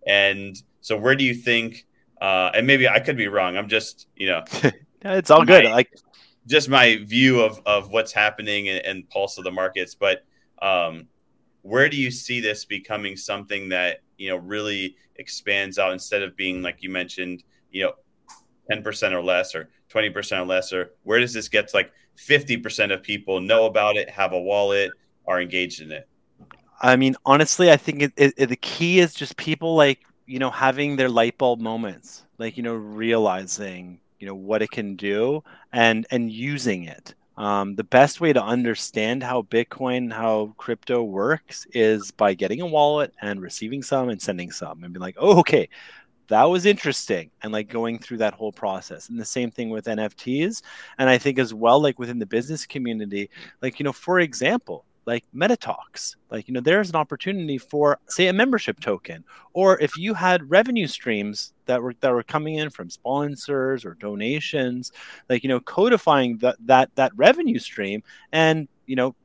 And 0.05 0.61
so, 0.81 0.97
where 0.97 1.15
do 1.15 1.23
you 1.23 1.33
think? 1.33 1.85
Uh, 2.21 2.51
and 2.53 2.67
maybe 2.67 2.87
I 2.87 2.99
could 2.99 3.17
be 3.17 3.27
wrong. 3.27 3.57
I'm 3.57 3.67
just, 3.67 4.07
you 4.15 4.27
know, 4.27 4.43
it's 5.01 5.31
all 5.31 5.45
good. 5.45 5.65
Like 5.65 5.89
just 6.45 6.69
my 6.69 6.99
view 7.03 7.41
of 7.41 7.61
of 7.65 7.89
what's 7.89 8.11
happening 8.11 8.69
and, 8.69 8.85
and 8.85 9.09
pulse 9.09 9.37
of 9.37 9.43
the 9.43 9.51
markets. 9.51 9.95
But 9.95 10.25
um, 10.61 11.07
where 11.61 11.89
do 11.89 11.97
you 11.97 12.11
see 12.11 12.39
this 12.39 12.65
becoming 12.65 13.15
something 13.15 13.69
that 13.69 14.01
you 14.17 14.29
know 14.29 14.37
really 14.37 14.95
expands 15.15 15.77
out 15.79 15.93
instead 15.93 16.23
of 16.23 16.35
being 16.35 16.61
like 16.61 16.81
you 16.81 16.89
mentioned, 16.89 17.43
you 17.71 17.83
know, 17.83 17.93
ten 18.69 18.83
percent 18.83 19.13
or 19.13 19.23
less 19.23 19.55
or 19.55 19.69
twenty 19.89 20.09
percent 20.09 20.41
or 20.41 20.45
less, 20.45 20.73
or 20.73 20.91
where 21.03 21.19
does 21.19 21.33
this 21.33 21.47
get 21.47 21.67
to 21.69 21.75
like 21.75 21.91
fifty 22.15 22.57
percent 22.57 22.91
of 22.91 23.03
people 23.03 23.39
know 23.39 23.65
about 23.65 23.95
it, 23.95 24.09
have 24.09 24.33
a 24.33 24.39
wallet, 24.39 24.91
are 25.27 25.41
engaged 25.41 25.81
in 25.81 25.91
it? 25.91 26.07
I 26.81 26.95
mean, 26.95 27.15
honestly, 27.25 27.71
I 27.71 27.77
think 27.77 28.01
it, 28.01 28.13
it, 28.17 28.33
it, 28.35 28.45
the 28.47 28.57
key 28.57 28.99
is 28.99 29.13
just 29.13 29.37
people 29.37 29.75
like 29.75 30.01
you 30.25 30.39
know 30.39 30.49
having 30.49 30.95
their 30.95 31.09
light 31.09 31.37
bulb 31.37 31.59
moments, 31.59 32.23
like 32.37 32.57
you 32.57 32.63
know 32.63 32.75
realizing 32.75 33.99
you 34.19 34.27
know 34.27 34.35
what 34.35 34.61
it 34.61 34.71
can 34.71 34.95
do 34.95 35.43
and 35.71 36.05
and 36.11 36.31
using 36.31 36.83
it. 36.83 37.13
Um, 37.35 37.75
the 37.75 37.83
best 37.83 38.21
way 38.21 38.31
to 38.31 38.43
understand 38.43 39.23
how 39.23 39.41
Bitcoin, 39.43 40.13
how 40.13 40.53
crypto 40.57 41.03
works, 41.03 41.65
is 41.73 42.11
by 42.11 42.35
getting 42.35 42.61
a 42.61 42.67
wallet 42.67 43.13
and 43.21 43.41
receiving 43.41 43.81
some 43.81 44.09
and 44.09 44.21
sending 44.21 44.51
some, 44.51 44.83
and 44.83 44.93
be 44.93 44.99
like, 44.99 45.15
oh, 45.17 45.39
okay, 45.39 45.67
that 46.27 46.43
was 46.43 46.65
interesting 46.65 47.29
and 47.41 47.51
like 47.51 47.69
going 47.69 47.99
through 47.99 48.17
that 48.17 48.33
whole 48.33 48.51
process. 48.51 49.09
And 49.09 49.19
the 49.19 49.25
same 49.25 49.51
thing 49.51 49.69
with 49.69 49.85
nfts 49.85 50.61
and 50.97 51.09
i 51.09 51.17
think 51.17 51.37
as 51.37 51.53
well 51.53 51.81
like 51.81 51.99
within 51.99 52.19
the 52.19 52.25
business 52.25 52.65
community 52.65 53.29
like 53.61 53.79
you 53.79 53.83
know 53.83 53.91
for 53.93 54.19
example 54.19 54.85
like 55.05 55.23
metatalks 55.35 56.15
like 56.29 56.47
you 56.47 56.53
know 56.53 56.61
there's 56.61 56.89
an 56.89 56.95
opportunity 56.95 57.57
for 57.57 57.99
say 58.07 58.27
a 58.27 58.33
membership 58.33 58.79
token 58.79 59.23
or 59.53 59.79
if 59.81 59.97
you 59.97 60.13
had 60.13 60.49
revenue 60.49 60.87
streams 60.87 61.53
that 61.65 61.81
were 61.81 61.93
that 61.99 62.11
were 62.11 62.23
coming 62.23 62.55
in 62.55 62.69
from 62.69 62.89
sponsors 62.89 63.85
or 63.85 63.95
donations 63.95 64.91
like 65.29 65.43
you 65.43 65.49
know 65.49 65.59
codifying 65.59 66.37
that 66.37 66.55
that 66.65 66.89
that 66.95 67.11
revenue 67.15 67.59
stream 67.59 68.01
and 68.31 68.67
you 68.85 68.95
know 68.95 69.15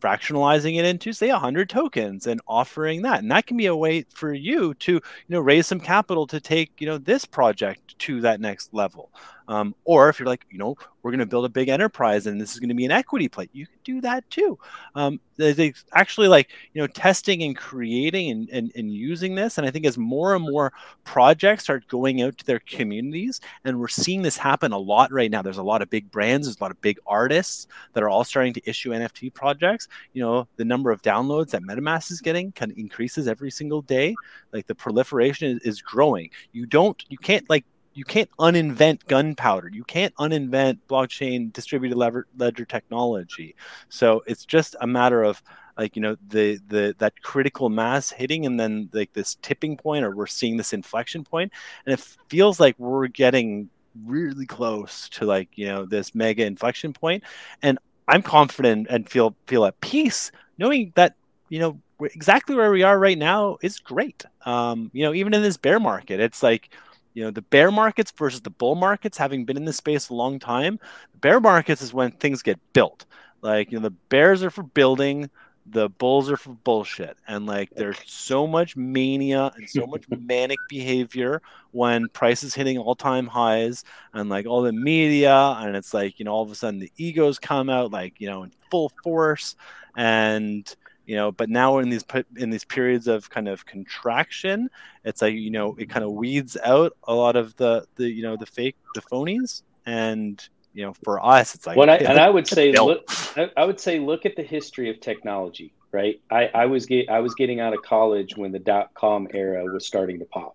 fractionalizing 0.00 0.78
it 0.78 0.84
into 0.84 1.12
say 1.12 1.30
100 1.30 1.68
tokens 1.68 2.26
and 2.26 2.40
offering 2.46 3.02
that. 3.02 3.20
And 3.20 3.30
that 3.30 3.46
can 3.46 3.56
be 3.56 3.66
a 3.66 3.76
way 3.76 4.04
for 4.14 4.32
you 4.32 4.74
to 4.74 4.92
you 4.92 5.02
know 5.28 5.40
raise 5.40 5.66
some 5.66 5.80
capital 5.80 6.26
to 6.28 6.40
take 6.40 6.70
you 6.78 6.86
know 6.86 6.98
this 6.98 7.24
project 7.24 7.98
to 8.00 8.20
that 8.20 8.40
next 8.40 8.72
level 8.72 9.10
um, 9.48 9.74
or 9.84 10.08
if 10.08 10.20
you're 10.20 10.28
like, 10.28 10.44
you 10.50 10.58
know, 10.58 10.76
we're 11.02 11.10
going 11.10 11.20
to 11.20 11.26
build 11.26 11.46
a 11.46 11.48
big 11.48 11.70
enterprise 11.70 12.26
and 12.26 12.38
this 12.40 12.52
is 12.52 12.60
going 12.60 12.68
to 12.68 12.74
be 12.74 12.84
an 12.84 12.90
equity 12.90 13.28
play, 13.28 13.48
you 13.52 13.66
can 13.66 13.78
do 13.82 14.00
that 14.02 14.28
too. 14.28 14.58
Um, 14.94 15.20
they 15.36 15.72
actually 15.94 16.28
like, 16.28 16.50
you 16.74 16.82
know, 16.82 16.86
testing 16.86 17.42
and 17.44 17.56
creating 17.56 18.30
and, 18.30 18.50
and, 18.50 18.72
and 18.74 18.92
using 18.92 19.34
this. 19.34 19.56
And 19.56 19.66
I 19.66 19.70
think 19.70 19.86
as 19.86 19.96
more 19.96 20.34
and 20.34 20.44
more 20.44 20.72
projects 21.04 21.64
start 21.64 21.88
going 21.88 22.20
out 22.20 22.36
to 22.38 22.44
their 22.44 22.58
communities, 22.60 23.40
and 23.64 23.80
we're 23.80 23.88
seeing 23.88 24.20
this 24.20 24.36
happen 24.36 24.72
a 24.72 24.78
lot 24.78 25.12
right 25.12 25.30
now. 25.30 25.40
There's 25.40 25.58
a 25.58 25.62
lot 25.62 25.80
of 25.80 25.88
big 25.88 26.10
brands, 26.10 26.46
there's 26.46 26.58
a 26.60 26.62
lot 26.62 26.72
of 26.72 26.80
big 26.82 26.98
artists 27.06 27.68
that 27.94 28.02
are 28.02 28.10
all 28.10 28.24
starting 28.24 28.52
to 28.54 28.68
issue 28.68 28.90
NFT 28.90 29.32
projects. 29.32 29.88
You 30.12 30.22
know, 30.22 30.48
the 30.56 30.64
number 30.64 30.90
of 30.90 31.00
downloads 31.00 31.50
that 31.50 31.62
MetaMask 31.62 32.10
is 32.10 32.20
getting 32.20 32.52
kind 32.52 32.70
of 32.70 32.76
increases 32.76 33.28
every 33.28 33.50
single 33.50 33.80
day. 33.82 34.14
Like 34.52 34.66
the 34.66 34.74
proliferation 34.74 35.56
is, 35.56 35.62
is 35.62 35.82
growing. 35.82 36.30
You 36.52 36.66
don't, 36.66 37.02
you 37.08 37.16
can't 37.16 37.48
like 37.48 37.64
you 37.98 38.04
can't 38.04 38.30
uninvent 38.38 39.04
gunpowder. 39.08 39.70
You 39.72 39.82
can't 39.82 40.14
uninvent 40.14 40.78
blockchain 40.88 41.52
distributed 41.52 41.98
ledger 41.98 42.64
technology. 42.64 43.56
So 43.88 44.22
it's 44.24 44.44
just 44.44 44.76
a 44.80 44.86
matter 44.86 45.24
of 45.24 45.42
like 45.76 45.96
you 45.96 46.02
know 46.02 46.16
the 46.28 46.60
the 46.68 46.94
that 46.98 47.20
critical 47.22 47.68
mass 47.68 48.10
hitting 48.10 48.46
and 48.46 48.58
then 48.58 48.88
like 48.92 49.12
this 49.14 49.34
tipping 49.42 49.76
point 49.76 50.04
or 50.04 50.14
we're 50.14 50.28
seeing 50.28 50.56
this 50.56 50.72
inflection 50.72 51.24
point 51.24 51.52
and 51.86 51.92
it 51.92 52.00
feels 52.28 52.60
like 52.60 52.76
we're 52.78 53.08
getting 53.08 53.68
really 54.04 54.46
close 54.46 55.08
to 55.08 55.24
like 55.24 55.48
you 55.54 55.66
know 55.66 55.84
this 55.84 56.16
mega 56.16 56.44
inflection 56.44 56.92
point 56.92 57.22
and 57.62 57.78
i'm 58.08 58.22
confident 58.22 58.88
and 58.90 59.08
feel 59.08 59.36
feel 59.46 59.64
at 59.64 59.80
peace 59.80 60.32
knowing 60.58 60.92
that 60.96 61.14
you 61.48 61.60
know 61.60 61.80
exactly 62.12 62.56
where 62.56 62.72
we 62.72 62.82
are 62.82 62.98
right 62.98 63.18
now 63.18 63.56
is 63.62 63.78
great 63.78 64.24
um 64.46 64.90
you 64.92 65.04
know 65.04 65.14
even 65.14 65.32
in 65.32 65.42
this 65.42 65.56
bear 65.56 65.78
market 65.78 66.18
it's 66.18 66.42
like 66.42 66.70
you 67.18 67.24
know 67.24 67.32
the 67.32 67.42
bear 67.42 67.72
markets 67.72 68.12
versus 68.16 68.40
the 68.42 68.50
bull 68.50 68.76
markets 68.76 69.18
having 69.18 69.44
been 69.44 69.56
in 69.56 69.64
this 69.64 69.78
space 69.78 70.08
a 70.08 70.14
long 70.14 70.38
time 70.38 70.78
the 71.12 71.18
bear 71.18 71.40
markets 71.40 71.82
is 71.82 71.92
when 71.92 72.12
things 72.12 72.42
get 72.42 72.60
built. 72.72 73.06
Like 73.42 73.72
you 73.72 73.78
know 73.78 73.82
the 73.82 73.96
bears 74.08 74.44
are 74.44 74.50
for 74.50 74.62
building 74.62 75.28
the 75.70 75.88
bulls 75.88 76.30
are 76.30 76.36
for 76.36 76.52
bullshit. 76.52 77.16
And 77.26 77.44
like 77.44 77.70
there's 77.70 77.98
so 78.06 78.46
much 78.46 78.76
mania 78.76 79.50
and 79.56 79.68
so 79.68 79.84
much 79.84 80.04
manic 80.10 80.58
behavior 80.68 81.42
when 81.72 82.08
prices 82.10 82.54
hitting 82.54 82.78
all-time 82.78 83.26
highs 83.26 83.84
and 84.14 84.30
like 84.30 84.46
all 84.46 84.62
the 84.62 84.72
media 84.72 85.56
and 85.58 85.76
it's 85.76 85.92
like 85.92 86.18
you 86.20 86.24
know 86.24 86.32
all 86.32 86.44
of 86.44 86.52
a 86.52 86.54
sudden 86.54 86.78
the 86.78 86.92
egos 86.96 87.40
come 87.40 87.68
out 87.68 87.90
like 87.90 88.14
you 88.20 88.28
know 88.30 88.44
in 88.44 88.52
full 88.70 88.92
force. 89.02 89.56
And 89.96 90.72
you 91.08 91.16
know 91.16 91.32
but 91.32 91.48
now 91.48 91.74
we're 91.74 91.80
in 91.80 91.88
these 91.88 92.04
in 92.36 92.50
these 92.50 92.64
periods 92.64 93.08
of 93.08 93.28
kind 93.30 93.48
of 93.48 93.64
contraction 93.64 94.68
it's 95.04 95.22
like 95.22 95.34
you 95.34 95.50
know 95.50 95.74
it 95.78 95.88
kind 95.88 96.04
of 96.04 96.12
weeds 96.12 96.56
out 96.62 96.92
a 97.04 97.14
lot 97.14 97.34
of 97.34 97.56
the 97.56 97.86
the 97.96 98.08
you 98.08 98.22
know 98.22 98.36
the 98.36 98.46
fake 98.46 98.76
the 98.94 99.00
phonies. 99.00 99.62
And 99.86 100.46
you 100.74 100.84
know 100.84 100.92
for 101.02 101.24
us 101.24 101.54
it's 101.54 101.66
like 101.66 101.78
what 101.78 101.88
I, 101.88 101.96
and 102.10 102.18
I 102.18 102.28
would 102.28 102.46
say 102.46 102.72
look, 102.72 103.10
I 103.56 103.64
would 103.64 103.80
say 103.80 103.98
look 103.98 104.26
at 104.26 104.36
the 104.36 104.42
history 104.42 104.90
of 104.90 105.00
technology 105.00 105.72
right? 105.90 106.20
I, 106.30 106.50
I 106.54 106.66
was 106.66 106.84
get, 106.84 107.08
I 107.08 107.20
was 107.20 107.34
getting 107.34 107.60
out 107.60 107.72
of 107.72 107.80
college 107.82 108.36
when 108.36 108.52
the 108.52 108.58
dot 108.58 108.92
com 108.92 109.26
era 109.32 109.64
was 109.64 109.86
starting 109.86 110.18
to 110.18 110.26
pop. 110.26 110.54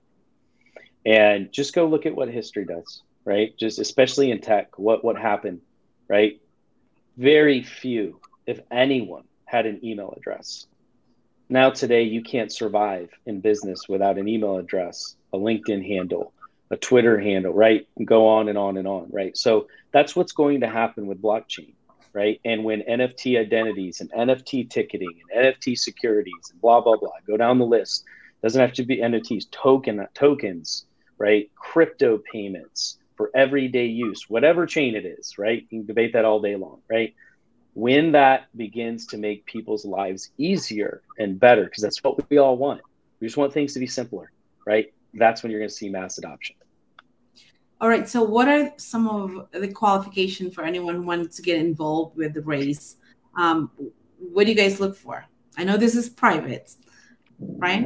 And 1.04 1.52
just 1.52 1.74
go 1.74 1.88
look 1.88 2.06
at 2.06 2.16
what 2.16 2.30
history 2.30 2.66
does 2.66 3.02
right? 3.26 3.58
Just 3.58 3.80
especially 3.80 4.30
in 4.30 4.40
tech 4.40 4.78
what 4.78 5.04
what 5.04 5.18
happened 5.18 5.62
right? 6.08 6.40
Very 7.18 7.64
few 7.64 8.20
if 8.46 8.60
anyone 8.70 9.24
had 9.54 9.68
an 9.68 9.80
email 9.86 10.12
address. 10.18 10.66
Now, 11.48 11.70
today, 11.70 12.02
you 12.02 12.24
can't 12.24 12.52
survive 12.52 13.12
in 13.28 13.40
business 13.40 13.88
without 13.88 14.18
an 14.18 14.28
email 14.28 14.58
address, 14.58 15.16
a 15.32 15.38
LinkedIn 15.38 15.88
handle, 15.88 16.34
a 16.72 16.78
Twitter 16.78 17.20
handle, 17.20 17.54
right? 17.54 17.88
Go 18.04 18.28
on 18.28 18.50
and 18.50 18.58
on 18.58 18.78
and 18.78 18.88
on, 18.88 19.10
right? 19.12 19.38
So 19.38 19.68
that's 19.92 20.16
what's 20.16 20.32
going 20.32 20.62
to 20.62 20.68
happen 20.68 21.06
with 21.06 21.22
blockchain, 21.22 21.74
right? 22.14 22.42
And 22.44 22.64
when 22.64 22.82
NFT 22.82 23.40
identities 23.40 24.02
and 24.02 24.12
NFT 24.12 24.72
ticketing 24.72 25.20
and 25.32 25.46
NFT 25.46 25.78
securities 25.78 26.50
and 26.52 26.60
blah, 26.60 26.82
blah, 26.82 26.98
blah, 26.98 27.12
go 27.28 27.38
down 27.38 27.60
the 27.60 27.66
list, 27.66 28.06
doesn't 28.42 28.60
have 28.60 28.74
to 28.74 28.84
be 28.84 28.98
NFTs, 28.98 29.52
token 29.52 30.04
tokens, 30.16 30.86
right? 31.20 31.52
Crypto 31.56 32.20
payments 32.32 32.98
for 33.16 33.30
everyday 33.36 33.86
use, 33.86 34.28
whatever 34.28 34.66
chain 34.66 34.96
it 34.96 35.06
is, 35.06 35.38
right? 35.38 35.62
You 35.70 35.82
can 35.82 35.86
debate 35.86 36.14
that 36.14 36.26
all 36.26 36.42
day 36.42 36.56
long, 36.56 36.80
right? 36.90 37.14
When 37.74 38.12
that 38.12 38.48
begins 38.56 39.08
to 39.08 39.18
make 39.18 39.46
people's 39.46 39.84
lives 39.86 40.30
easier 40.38 41.02
and 41.18 41.40
better, 41.40 41.66
because 41.66 41.82
that's 41.82 42.04
what 42.04 42.30
we 42.30 42.38
all 42.38 42.58
want. 42.58 42.82
We 43.20 43.28
just 43.28 43.38
want 43.38 43.54
things 43.54 43.74
to 43.74 43.80
be 43.80 43.88
simpler, 43.88 44.32
right? 44.66 44.94
That's 45.14 45.42
when 45.42 45.52
you're 45.52 45.60
going 45.60 45.70
to 45.70 45.76
see 45.76 45.90
mass 45.90 46.18
adoption. 46.18 46.56
All 47.82 47.90
right. 47.90 48.08
So, 48.08 48.24
what 48.24 48.48
are 48.48 48.72
some 48.78 49.08
of 49.10 49.48
the 49.52 49.68
qualifications 49.68 50.54
for 50.54 50.64
anyone 50.64 50.96
who 50.96 51.02
wants 51.02 51.36
to 51.36 51.42
get 51.42 51.58
involved 51.58 52.16
with 52.16 52.34
the 52.34 52.42
RAZE? 52.42 52.96
Um, 53.36 53.72
what 54.20 54.46
do 54.46 54.52
you 54.52 54.58
guys 54.58 54.80
look 54.80 54.96
for? 54.96 55.26
I 55.58 55.64
know 55.64 55.78
this 55.78 55.96
is 55.96 56.10
private, 56.10 56.72
right? 57.40 57.86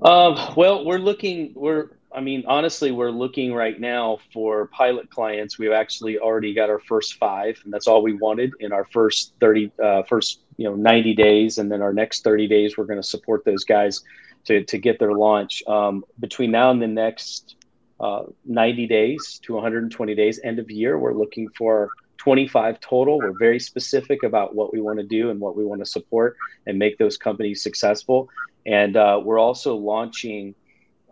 Uh, 0.00 0.54
well, 0.56 0.84
we're 0.84 0.98
looking. 0.98 1.52
We're 1.54 1.90
I 2.14 2.20
mean, 2.20 2.44
honestly, 2.46 2.92
we're 2.92 3.10
looking 3.10 3.52
right 3.52 3.78
now 3.78 4.18
for 4.32 4.68
pilot 4.68 5.10
clients. 5.10 5.58
We've 5.58 5.72
actually 5.72 6.18
already 6.18 6.54
got 6.54 6.70
our 6.70 6.78
first 6.78 7.14
five, 7.14 7.60
and 7.64 7.72
that's 7.72 7.88
all 7.88 8.02
we 8.02 8.12
wanted 8.12 8.52
in 8.60 8.72
our 8.72 8.84
first 8.84 9.34
30, 9.40 9.72
uh, 9.82 10.02
first 10.04 10.42
you 10.56 10.64
know 10.68 10.76
90 10.76 11.14
days, 11.14 11.58
and 11.58 11.70
then 11.70 11.82
our 11.82 11.92
next 11.92 12.22
30 12.22 12.46
days, 12.46 12.78
we're 12.78 12.84
going 12.84 13.00
to 13.00 13.06
support 13.06 13.44
those 13.44 13.64
guys 13.64 14.00
to 14.44 14.62
to 14.64 14.78
get 14.78 15.00
their 15.00 15.12
launch. 15.12 15.64
Um, 15.66 16.04
between 16.20 16.52
now 16.52 16.70
and 16.70 16.80
the 16.80 16.86
next 16.86 17.56
uh, 17.98 18.24
90 18.44 18.86
days 18.86 19.40
to 19.42 19.54
120 19.54 20.14
days, 20.14 20.40
end 20.44 20.60
of 20.60 20.70
year, 20.70 20.96
we're 20.96 21.14
looking 21.14 21.48
for 21.58 21.90
25 22.18 22.78
total. 22.78 23.18
We're 23.18 23.36
very 23.36 23.58
specific 23.58 24.22
about 24.22 24.54
what 24.54 24.72
we 24.72 24.80
want 24.80 25.00
to 25.00 25.04
do 25.04 25.30
and 25.30 25.40
what 25.40 25.56
we 25.56 25.64
want 25.64 25.80
to 25.80 25.86
support 25.86 26.36
and 26.66 26.78
make 26.78 26.96
those 26.96 27.16
companies 27.16 27.62
successful. 27.62 28.28
And 28.66 28.96
uh, 28.96 29.20
we're 29.22 29.40
also 29.40 29.74
launching 29.74 30.54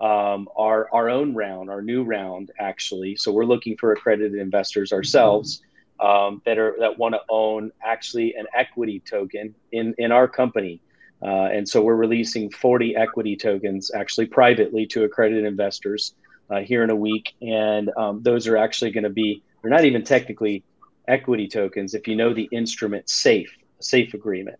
um, 0.03 0.49
our 0.57 0.89
our 0.93 1.09
own 1.09 1.35
round, 1.35 1.71
our 1.71 1.81
new 1.81 2.03
round, 2.03 2.51
actually. 2.59 3.17
So 3.17 3.33
we're 3.33 3.47
looking 3.47 3.77
for 3.79 3.93
accredited 3.93 4.35
investors 4.39 4.93
ourselves 4.93 5.63
um, 6.01 6.43
that 6.45 6.59
are 6.59 6.77
that 6.81 6.99
want 6.99 7.15
to 7.15 7.21
own 7.31 7.71
actually 7.83 8.35
an 8.35 8.47
equity 8.55 9.01
token 9.09 9.55
in 9.71 9.95
in 9.99 10.13
our 10.13 10.29
company. 10.29 10.83
Uh, 11.23 11.49
and 11.53 11.69
so 11.69 11.81
we're 11.81 11.95
releasing 11.95 12.51
40 12.51 12.97
equity 12.97 13.37
tokens 13.37 13.93
actually 13.95 14.27
privately 14.27 14.87
to 14.87 15.05
accredited 15.05 15.45
investors 15.45 16.17
uh, 16.51 16.61
here 16.61 16.83
in 16.83 16.91
a 16.91 16.97
week. 16.97 17.35
And 17.41 17.91
um, 17.97 18.23
those 18.23 18.49
are 18.49 18.57
actually 18.57 18.91
going 18.91 19.05
to 19.05 19.11
be, 19.11 19.41
they're 19.63 19.71
not 19.71 19.85
even 19.85 20.03
technically 20.03 20.65
equity 21.07 21.47
tokens, 21.47 21.95
if 21.95 22.09
you 22.09 22.17
know 22.17 22.35
the 22.35 22.49
instrument 22.53 23.09
SAFE, 23.09 23.57
SAFE 23.81 24.15
agreement, 24.15 24.59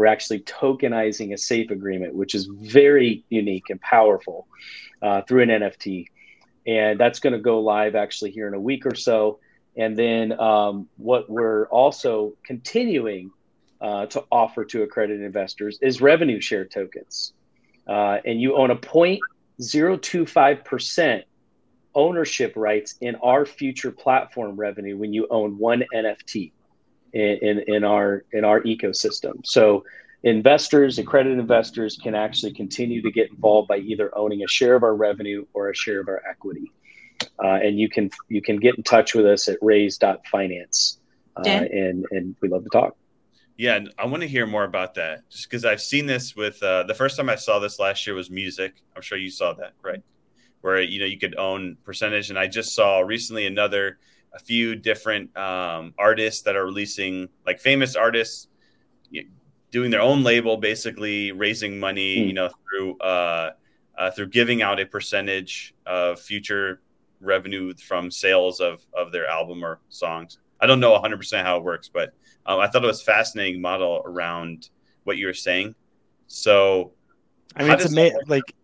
we're 0.00 0.06
actually 0.06 0.40
tokenizing 0.40 1.32
a 1.34 1.36
SAFE 1.36 1.70
agreement, 1.70 2.14
which 2.14 2.34
is 2.34 2.46
very 2.46 3.22
unique 3.28 3.68
and 3.68 3.78
powerful 3.82 4.48
uh, 5.02 5.20
through 5.20 5.42
an 5.42 5.50
NFT. 5.50 6.06
And 6.66 6.98
that's 6.98 7.20
going 7.20 7.34
to 7.34 7.38
go 7.38 7.60
live 7.60 7.94
actually 7.94 8.30
here 8.30 8.48
in 8.48 8.54
a 8.54 8.60
week 8.60 8.86
or 8.86 8.94
so. 8.94 9.40
And 9.76 9.98
then 9.98 10.40
um, 10.40 10.88
what 10.96 11.28
we're 11.28 11.66
also 11.66 12.32
continuing 12.44 13.30
uh, 13.82 14.06
to 14.06 14.24
offer 14.32 14.64
to 14.64 14.84
accredited 14.84 15.22
investors 15.22 15.78
is 15.82 16.00
revenue 16.00 16.40
share 16.40 16.64
tokens. 16.64 17.34
Uh, 17.86 18.20
and 18.24 18.40
you 18.40 18.56
own 18.56 18.70
a 18.70 18.76
0.025% 18.76 21.22
ownership 21.94 22.54
rights 22.56 22.94
in 23.02 23.16
our 23.16 23.44
future 23.44 23.90
platform 23.90 24.56
revenue 24.56 24.96
when 24.96 25.12
you 25.12 25.26
own 25.28 25.58
one 25.58 25.84
NFT 25.94 26.52
in, 27.12 27.38
in, 27.42 27.74
in 27.74 27.84
our 27.84 28.24
in 28.32 28.44
our 28.44 28.60
ecosystem. 28.62 29.44
So 29.44 29.84
investors, 30.22 30.98
accredited 30.98 31.38
investors 31.38 31.98
can 32.02 32.14
actually 32.14 32.52
continue 32.52 33.02
to 33.02 33.10
get 33.10 33.30
involved 33.30 33.68
by 33.68 33.78
either 33.78 34.16
owning 34.16 34.42
a 34.42 34.48
share 34.48 34.74
of 34.74 34.82
our 34.82 34.94
revenue 34.94 35.46
or 35.54 35.70
a 35.70 35.74
share 35.74 36.00
of 36.00 36.08
our 36.08 36.22
equity. 36.28 36.70
Uh, 37.42 37.58
and 37.62 37.78
you 37.78 37.88
can 37.88 38.10
you 38.28 38.42
can 38.42 38.56
get 38.56 38.76
in 38.76 38.82
touch 38.82 39.14
with 39.14 39.26
us 39.26 39.48
at 39.48 39.58
raze.finance. 39.62 40.98
Uh, 41.36 41.48
and 41.48 42.06
and 42.10 42.36
we 42.40 42.48
love 42.48 42.64
to 42.64 42.70
talk. 42.70 42.96
Yeah, 43.56 43.78
I 43.98 44.06
want 44.06 44.22
to 44.22 44.28
hear 44.28 44.46
more 44.46 44.64
about 44.64 44.94
that. 44.94 45.28
Just 45.28 45.48
because 45.48 45.66
I've 45.66 45.82
seen 45.82 46.06
this 46.06 46.34
with 46.34 46.62
uh, 46.62 46.84
the 46.84 46.94
first 46.94 47.16
time 47.16 47.28
I 47.28 47.36
saw 47.36 47.58
this 47.58 47.78
last 47.78 48.06
year 48.06 48.16
was 48.16 48.30
music. 48.30 48.74
I'm 48.96 49.02
sure 49.02 49.18
you 49.18 49.30
saw 49.30 49.52
that, 49.54 49.74
right? 49.82 50.02
Where 50.62 50.80
you 50.80 50.98
know 50.98 51.04
you 51.04 51.18
could 51.18 51.36
own 51.36 51.76
percentage, 51.84 52.30
and 52.30 52.38
I 52.38 52.46
just 52.46 52.74
saw 52.74 53.00
recently 53.00 53.46
another 53.46 53.98
a 54.34 54.38
few 54.38 54.76
different 54.76 55.36
um, 55.36 55.94
artists 55.98 56.42
that 56.42 56.56
are 56.56 56.64
releasing 56.64 57.28
like 57.46 57.60
famous 57.60 57.96
artists 57.96 58.48
doing 59.70 59.90
their 59.90 60.00
own 60.00 60.22
label, 60.22 60.56
basically 60.56 61.32
raising 61.32 61.78
money, 61.78 62.16
mm. 62.16 62.26
you 62.28 62.32
know, 62.32 62.48
through 62.48 62.98
uh, 62.98 63.52
uh, 63.98 64.10
through 64.10 64.28
giving 64.28 64.62
out 64.62 64.80
a 64.80 64.86
percentage 64.86 65.74
of 65.86 66.20
future 66.20 66.80
revenue 67.20 67.72
from 67.74 68.10
sales 68.10 68.60
of 68.60 68.86
of 68.94 69.12
their 69.12 69.26
album 69.26 69.64
or 69.64 69.80
songs. 69.88 70.38
I 70.60 70.66
don't 70.66 70.80
know 70.80 70.92
100% 70.98 71.42
how 71.42 71.56
it 71.56 71.64
works, 71.64 71.88
but 71.88 72.12
um, 72.44 72.60
I 72.60 72.68
thought 72.68 72.84
it 72.84 72.86
was 72.86 73.00
fascinating 73.00 73.62
model 73.62 74.02
around 74.04 74.68
what 75.04 75.16
you 75.16 75.26
were 75.26 75.34
saying. 75.34 75.74
So, 76.26 76.92
I 77.56 77.62
mean, 77.62 77.72
it's 77.72 77.86
amazing. 77.86 78.18
Like, 78.26 78.54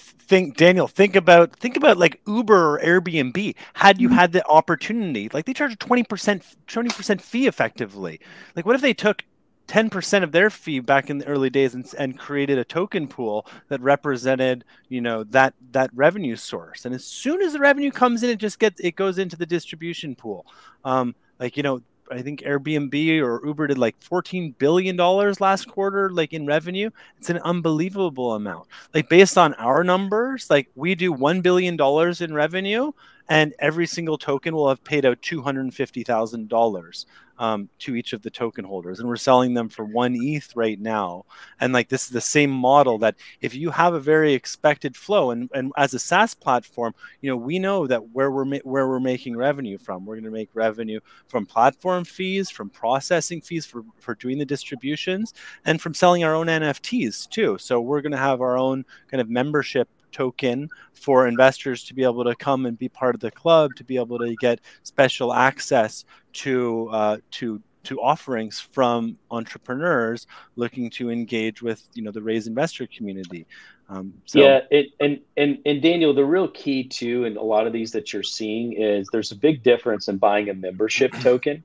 think 0.00 0.56
Daniel, 0.56 0.88
think 0.88 1.16
about 1.16 1.56
think 1.56 1.76
about 1.76 1.98
like 1.98 2.20
Uber 2.26 2.74
or 2.74 2.80
Airbnb. 2.80 3.54
Had 3.74 4.00
you 4.00 4.08
mm-hmm. 4.08 4.16
had 4.16 4.32
the 4.32 4.46
opportunity, 4.46 5.28
like 5.32 5.44
they 5.44 5.52
charge 5.52 5.72
a 5.72 5.76
20% 5.76 6.56
20% 6.66 7.20
fee 7.20 7.46
effectively. 7.46 8.20
Like, 8.54 8.66
what 8.66 8.74
if 8.74 8.82
they 8.82 8.94
took 8.94 9.22
10% 9.68 10.22
of 10.22 10.32
their 10.32 10.48
fee 10.48 10.80
back 10.80 11.10
in 11.10 11.18
the 11.18 11.26
early 11.26 11.50
days 11.50 11.74
and, 11.74 11.92
and 11.98 12.18
created 12.18 12.58
a 12.58 12.64
token 12.64 13.08
pool 13.08 13.46
that 13.68 13.80
represented 13.80 14.64
you 14.88 15.00
know 15.00 15.24
that 15.24 15.54
that 15.72 15.90
revenue 15.92 16.36
source 16.36 16.84
and 16.84 16.94
as 16.94 17.04
soon 17.04 17.42
as 17.42 17.52
the 17.52 17.58
revenue 17.58 17.90
comes 17.90 18.22
in 18.22 18.30
it 18.30 18.38
just 18.38 18.60
gets 18.60 18.80
it 18.80 18.94
goes 18.94 19.18
into 19.18 19.36
the 19.36 19.46
distribution 19.46 20.14
pool 20.14 20.46
um, 20.84 21.14
like 21.40 21.56
you 21.56 21.64
know 21.64 21.82
I 22.10 22.22
think 22.22 22.40
Airbnb 22.42 23.20
or 23.22 23.44
Uber 23.46 23.68
did 23.68 23.78
like 23.78 23.96
14 24.00 24.54
billion 24.58 24.96
dollars 24.96 25.40
last 25.40 25.66
quarter, 25.68 26.10
like 26.10 26.32
in 26.32 26.46
revenue. 26.46 26.90
It's 27.18 27.30
an 27.30 27.38
unbelievable 27.38 28.34
amount. 28.34 28.68
Like 28.94 29.08
based 29.08 29.36
on 29.38 29.54
our 29.54 29.82
numbers, 29.84 30.48
like 30.50 30.68
we 30.74 30.94
do 30.94 31.12
one 31.12 31.40
billion 31.40 31.76
dollars 31.76 32.20
in 32.20 32.32
revenue, 32.34 32.92
and 33.28 33.54
every 33.58 33.86
single 33.86 34.18
token 34.18 34.54
will 34.54 34.68
have 34.68 34.84
paid 34.84 35.04
out 35.04 35.20
two 35.22 35.42
hundred 35.42 35.72
fifty 35.74 36.04
thousand 36.04 36.48
dollars 36.48 37.06
um, 37.38 37.68
to 37.80 37.96
each 37.96 38.12
of 38.12 38.22
the 38.22 38.30
token 38.30 38.64
holders 38.64 39.00
and 39.00 39.08
we're 39.08 39.16
selling 39.16 39.54
them 39.54 39.68
for 39.68 39.84
one 39.84 40.14
eth 40.16 40.54
right 40.56 40.80
now. 40.80 41.24
And 41.60 41.72
like 41.72 41.88
this 41.88 42.04
is 42.04 42.10
the 42.10 42.20
same 42.20 42.50
model 42.50 42.98
that 42.98 43.16
if 43.40 43.54
you 43.54 43.70
have 43.70 43.94
a 43.94 44.00
very 44.00 44.34
expected 44.34 44.96
flow 44.96 45.30
and, 45.30 45.50
and 45.54 45.72
as 45.76 45.94
a 45.94 45.98
saas 45.98 46.34
platform 46.34 46.94
you 47.20 47.30
know 47.30 47.36
we 47.36 47.58
know 47.58 47.86
that 47.86 48.10
where 48.10 48.30
we're 48.30 48.44
ma- 48.44 48.58
where 48.64 48.88
we're 48.88 49.00
making 49.00 49.36
revenue 49.36 49.78
from. 49.78 50.04
We're 50.04 50.16
going 50.16 50.24
to 50.24 50.30
make 50.30 50.50
revenue 50.54 51.00
from 51.28 51.46
platform 51.46 52.04
fees 52.04 52.50
from 52.50 52.70
processing 52.70 53.40
fees 53.40 53.66
for, 53.66 53.84
for 53.98 54.14
doing 54.14 54.38
the 54.38 54.44
distributions 54.44 55.34
and 55.64 55.80
from 55.80 55.94
selling 55.94 56.24
our 56.24 56.34
own 56.34 56.46
nfts 56.46 57.28
too. 57.28 57.58
So 57.58 57.80
we're 57.80 58.00
going 58.00 58.12
to 58.12 58.18
have 58.18 58.40
our 58.40 58.58
own 58.58 58.84
kind 59.10 59.20
of 59.20 59.28
membership 59.28 59.88
token 60.16 60.68
for 60.94 61.26
investors 61.26 61.84
to 61.84 61.94
be 61.94 62.02
able 62.02 62.24
to 62.24 62.34
come 62.36 62.64
and 62.64 62.78
be 62.78 62.88
part 62.88 63.14
of 63.14 63.20
the 63.20 63.30
club, 63.30 63.74
to 63.76 63.84
be 63.84 63.96
able 63.96 64.18
to 64.18 64.34
get 64.36 64.60
special 64.82 65.34
access 65.34 66.04
to 66.32 66.88
uh, 66.90 67.16
to 67.32 67.60
to 67.84 68.00
offerings 68.00 68.58
from 68.58 69.16
entrepreneurs 69.30 70.26
looking 70.56 70.90
to 70.90 71.10
engage 71.10 71.62
with 71.62 71.82
you 71.94 72.02
know 72.02 72.10
the 72.10 72.22
RAZE 72.22 72.46
investor 72.46 72.86
community. 72.86 73.46
Um, 73.88 74.14
so. 74.24 74.40
Yeah, 74.40 74.60
it, 74.70 74.86
and 75.00 75.20
and 75.36 75.58
and 75.66 75.82
Daniel, 75.82 76.14
the 76.14 76.24
real 76.24 76.48
key 76.48 76.84
too, 76.84 77.24
and 77.26 77.36
a 77.36 77.42
lot 77.42 77.66
of 77.66 77.72
these 77.72 77.92
that 77.92 78.12
you're 78.12 78.22
seeing 78.22 78.72
is 78.72 79.08
there's 79.12 79.32
a 79.32 79.36
big 79.36 79.62
difference 79.62 80.08
in 80.08 80.16
buying 80.16 80.48
a 80.48 80.54
membership 80.54 81.12
token 81.20 81.62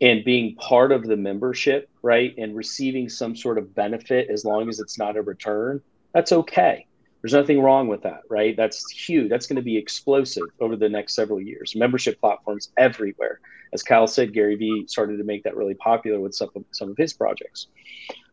and 0.00 0.24
being 0.24 0.56
part 0.56 0.90
of 0.90 1.04
the 1.04 1.16
membership, 1.16 1.88
right, 2.02 2.34
and 2.36 2.56
receiving 2.56 3.08
some 3.08 3.36
sort 3.36 3.58
of 3.58 3.74
benefit 3.74 4.28
as 4.30 4.44
long 4.44 4.68
as 4.68 4.80
it's 4.80 4.98
not 4.98 5.16
a 5.16 5.22
return. 5.22 5.80
That's 6.12 6.32
okay. 6.32 6.86
There's 7.24 7.32
nothing 7.32 7.62
wrong 7.62 7.88
with 7.88 8.02
that, 8.02 8.20
right? 8.28 8.54
That's 8.54 8.90
huge. 8.90 9.30
That's 9.30 9.46
going 9.46 9.56
to 9.56 9.62
be 9.62 9.78
explosive 9.78 10.42
over 10.60 10.76
the 10.76 10.90
next 10.90 11.14
several 11.14 11.40
years. 11.40 11.74
Membership 11.74 12.20
platforms 12.20 12.70
everywhere. 12.76 13.40
As 13.72 13.82
Kyle 13.82 14.06
said, 14.06 14.34
Gary 14.34 14.56
Vee 14.56 14.84
started 14.88 15.16
to 15.16 15.24
make 15.24 15.42
that 15.44 15.56
really 15.56 15.72
popular 15.72 16.20
with 16.20 16.34
some 16.34 16.50
of, 16.54 16.66
some 16.72 16.90
of 16.90 16.98
his 16.98 17.14
projects. 17.14 17.68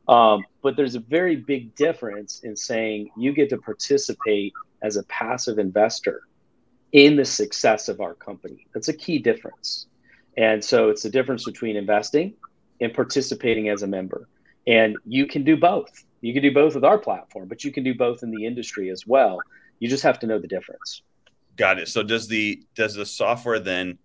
Um, 0.10 0.44
but 0.62 0.76
there's 0.76 0.96
a 0.96 1.00
very 1.00 1.38
big 1.38 1.74
difference 1.76 2.42
in 2.44 2.58
saying 2.58 3.12
you 3.16 3.32
get 3.32 3.50
to 3.52 3.58
participate 3.58 4.52
as 4.82 4.98
a 4.98 5.04
passive 5.04 5.58
investor 5.58 6.24
in 6.92 7.16
the 7.16 7.24
success 7.24 7.88
of 7.88 8.02
our 8.02 8.14
company. 8.14 8.68
That's 8.74 8.90
a 8.90 8.94
key 8.94 9.20
difference. 9.20 9.86
And 10.36 10.62
so 10.62 10.90
it's 10.90 11.04
the 11.04 11.10
difference 11.10 11.46
between 11.46 11.78
investing 11.78 12.34
and 12.82 12.94
participating 12.94 13.70
as 13.70 13.84
a 13.84 13.88
member. 13.88 14.28
And 14.68 14.98
you 15.06 15.28
can 15.28 15.46
do 15.46 15.56
both. 15.56 16.04
You 16.22 16.34
can 16.34 16.44
do 16.44 16.54
both 16.54 16.76
with 16.76 16.86
our 16.86 16.98
platform, 16.98 17.48
but 17.48 17.64
you 17.64 17.72
can 17.72 17.84
do 17.84 17.94
both 17.94 18.24
in 18.24 18.32
the 18.32 18.46
industry 18.46 18.90
as 18.90 19.06
well. 19.08 19.40
You 19.80 19.90
just 19.90 20.04
have 20.04 20.20
to 20.20 20.28
know 20.28 20.40
the 20.40 20.48
difference. 20.48 21.02
Got 21.58 21.80
it. 21.80 21.88
So 21.88 22.04
does 22.04 22.28
the 22.28 22.64
does 22.76 22.94
the 22.94 23.06
software 23.06 23.60
then 23.60 23.98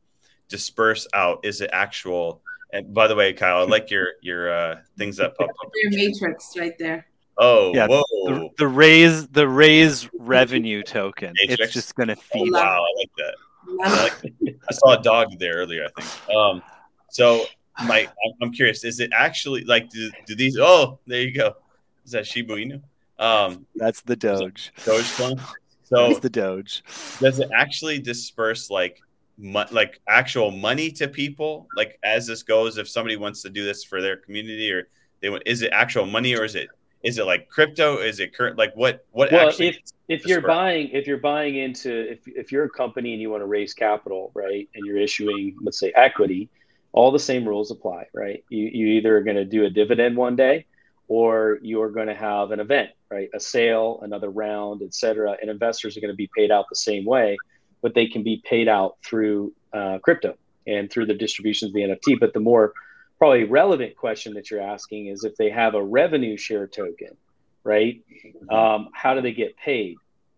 disperse 0.49 1.07
out? 1.13 1.41
Is 1.45 1.61
it 1.61 1.71
actual? 1.73 2.43
And 2.73 2.93
by 2.93 3.07
the 3.07 3.15
way, 3.15 3.33
Kyle, 3.33 3.59
I 3.59 3.65
like 3.65 3.91
your 3.91 4.09
your 4.23 4.53
uh, 4.53 4.79
things 4.99 5.19
that 5.19 5.37
pop 5.37 5.49
up. 5.49 5.71
Your 5.75 5.93
matrix 5.93 6.57
right 6.57 6.77
there. 6.79 7.07
Oh, 7.39 7.75
yeah. 7.75 7.87
Whoa. 7.87 8.03
The, 8.25 8.49
the 8.59 8.69
RAZE 8.69 9.29
the 9.29 9.47
RAZE 9.47 10.09
revenue 10.19 10.83
token. 10.83 11.35
Matrix. 11.43 11.63
It's 11.63 11.73
just 11.75 11.95
going 11.95 12.09
to 12.09 12.17
feed. 12.17 12.51
Wow, 12.51 12.83
I 12.83 12.99
like 12.99 13.11
that. 13.19 13.35
I, 13.83 14.03
like 14.03 14.55
I 14.71 14.73
saw 14.73 14.99
a 14.99 15.03
dog 15.03 15.39
there 15.39 15.57
earlier. 15.57 15.87
I 15.97 16.01
think. 16.01 16.37
Um, 16.37 16.63
so 17.11 17.45
my 17.85 18.09
I'm 18.41 18.53
curious. 18.53 18.85
Is 18.85 19.01
it 19.01 19.11
actually 19.15 19.65
like 19.65 19.91
do, 19.91 20.11
do 20.27 20.35
these? 20.35 20.57
Oh, 20.59 20.99
there 21.07 21.21
you 21.21 21.35
go. 21.35 21.57
Is 22.07 22.13
that 22.13 22.27
Shiba 22.27 22.55
Inu? 22.55 22.81
Um, 23.19 23.67
that's 23.75 24.01
the 24.03 24.17
Doge. 24.17 24.73
Dogecoin. 24.79 25.41
So 25.89 26.09
that's 26.09 26.19
the 26.19 26.31
Doge. 26.31 26.83
Does 27.21 27.39
it 27.39 27.49
actually 27.55 28.01
disperse 28.01 28.71
like 28.71 29.01
mo- 29.39 29.69
like 29.71 30.01
actual 30.09 30.51
money 30.51 30.91
to 30.91 31.07
people? 31.07 31.69
Like 31.77 31.97
as 32.03 32.27
this 32.27 32.43
goes, 32.43 32.77
if 32.77 32.89
somebody 32.89 33.17
wants 33.17 33.41
to 33.43 33.51
do 33.51 33.65
this 33.65 33.85
for 33.85 34.03
their 34.03 34.17
community, 34.17 34.73
or 34.73 34.89
they 35.23 35.31
want, 35.31 35.45
is 35.47 35.63
it 35.63 35.71
actual 35.73 36.05
money, 36.05 36.35
or 36.35 36.43
is 36.45 36.57
it 36.57 36.67
is 37.05 37.19
it 37.19 37.25
like 37.25 37.49
crypto? 37.49 37.99
Is 37.99 38.19
it 38.19 38.35
current? 38.35 38.59
Like 38.59 38.75
what? 38.75 39.07
What? 39.13 39.31
Well, 39.31 39.53
if 39.61 39.79
if 40.09 40.27
you're 40.27 40.41
buying 40.41 40.89
if 40.89 41.07
you're 41.07 41.19
buying 41.19 41.55
into 41.55 42.11
if 42.11 42.27
if 42.27 42.51
you're 42.51 42.65
a 42.65 42.71
company 42.71 43.13
and 43.13 43.23
you 43.23 43.31
want 43.31 43.43
to 43.43 43.47
raise 43.47 43.73
capital, 43.73 44.33
right, 44.35 44.69
and 44.75 44.85
you're 44.85 44.99
issuing 44.99 45.57
let's 45.63 45.79
say 45.79 45.93
equity, 45.95 46.49
all 46.91 47.13
the 47.13 47.21
same 47.21 47.47
rules 47.47 47.71
apply, 47.71 48.07
right? 48.13 48.43
You 48.49 48.65
you 48.73 48.87
either 48.89 49.17
are 49.17 49.23
going 49.23 49.37
to 49.37 49.45
do 49.45 49.67
a 49.67 49.71
dividend 49.71 50.17
one 50.17 50.35
day 50.35 50.67
or 51.09 51.59
you're 51.63 51.91
going 51.91 52.09
to 52.09 52.15
have 52.15 52.51
an 52.51 52.61
event, 52.61 52.91
right? 53.11 53.29
A 53.35 53.41
sale, 53.41 54.01
another 54.03 54.29
round, 54.29 54.83
et 54.83 54.95
cetera. 54.95 55.37
And 55.41 55.51
investors 55.51 55.97
are 55.97 56.01
going 56.01 56.13
to 56.13 56.17
be 56.17 56.31
paid 56.37 56.51
out 56.51 56.67
the 56.69 56.77
same 56.77 57.05
way, 57.05 57.37
but 57.83 57.95
they 57.95 58.07
can 58.07 58.23
be 58.23 58.43
paid 58.45 58.69
out 58.69 58.97
through 59.05 59.53
uh, 59.73 59.99
crypto 59.99 60.37
and 60.67 60.91
through 60.91 61.07
the 61.07 61.15
distributions 61.15 61.71
of 61.71 61.75
the 61.75 61.83
NFT. 61.83 62.19
But 62.19 62.33
the 62.33 62.41
more 62.41 62.73
probably 63.19 63.45
relevant 63.45 63.97
question 63.97 64.35
that 64.35 64.51
you're 64.51 64.61
asking 64.61 65.07
is 65.07 65.25
if 65.25 65.37
they 65.37 65.51
have 65.51 65.75
a 65.75 65.83
revenue 65.83 66.37
share 66.37 66.67
token, 66.67 67.17
right? 67.63 68.03
Um, 68.51 68.89
how 68.93 69.15
do 69.15 69.21
they 69.21 69.33
get 69.33 69.57
paid? 69.57 69.97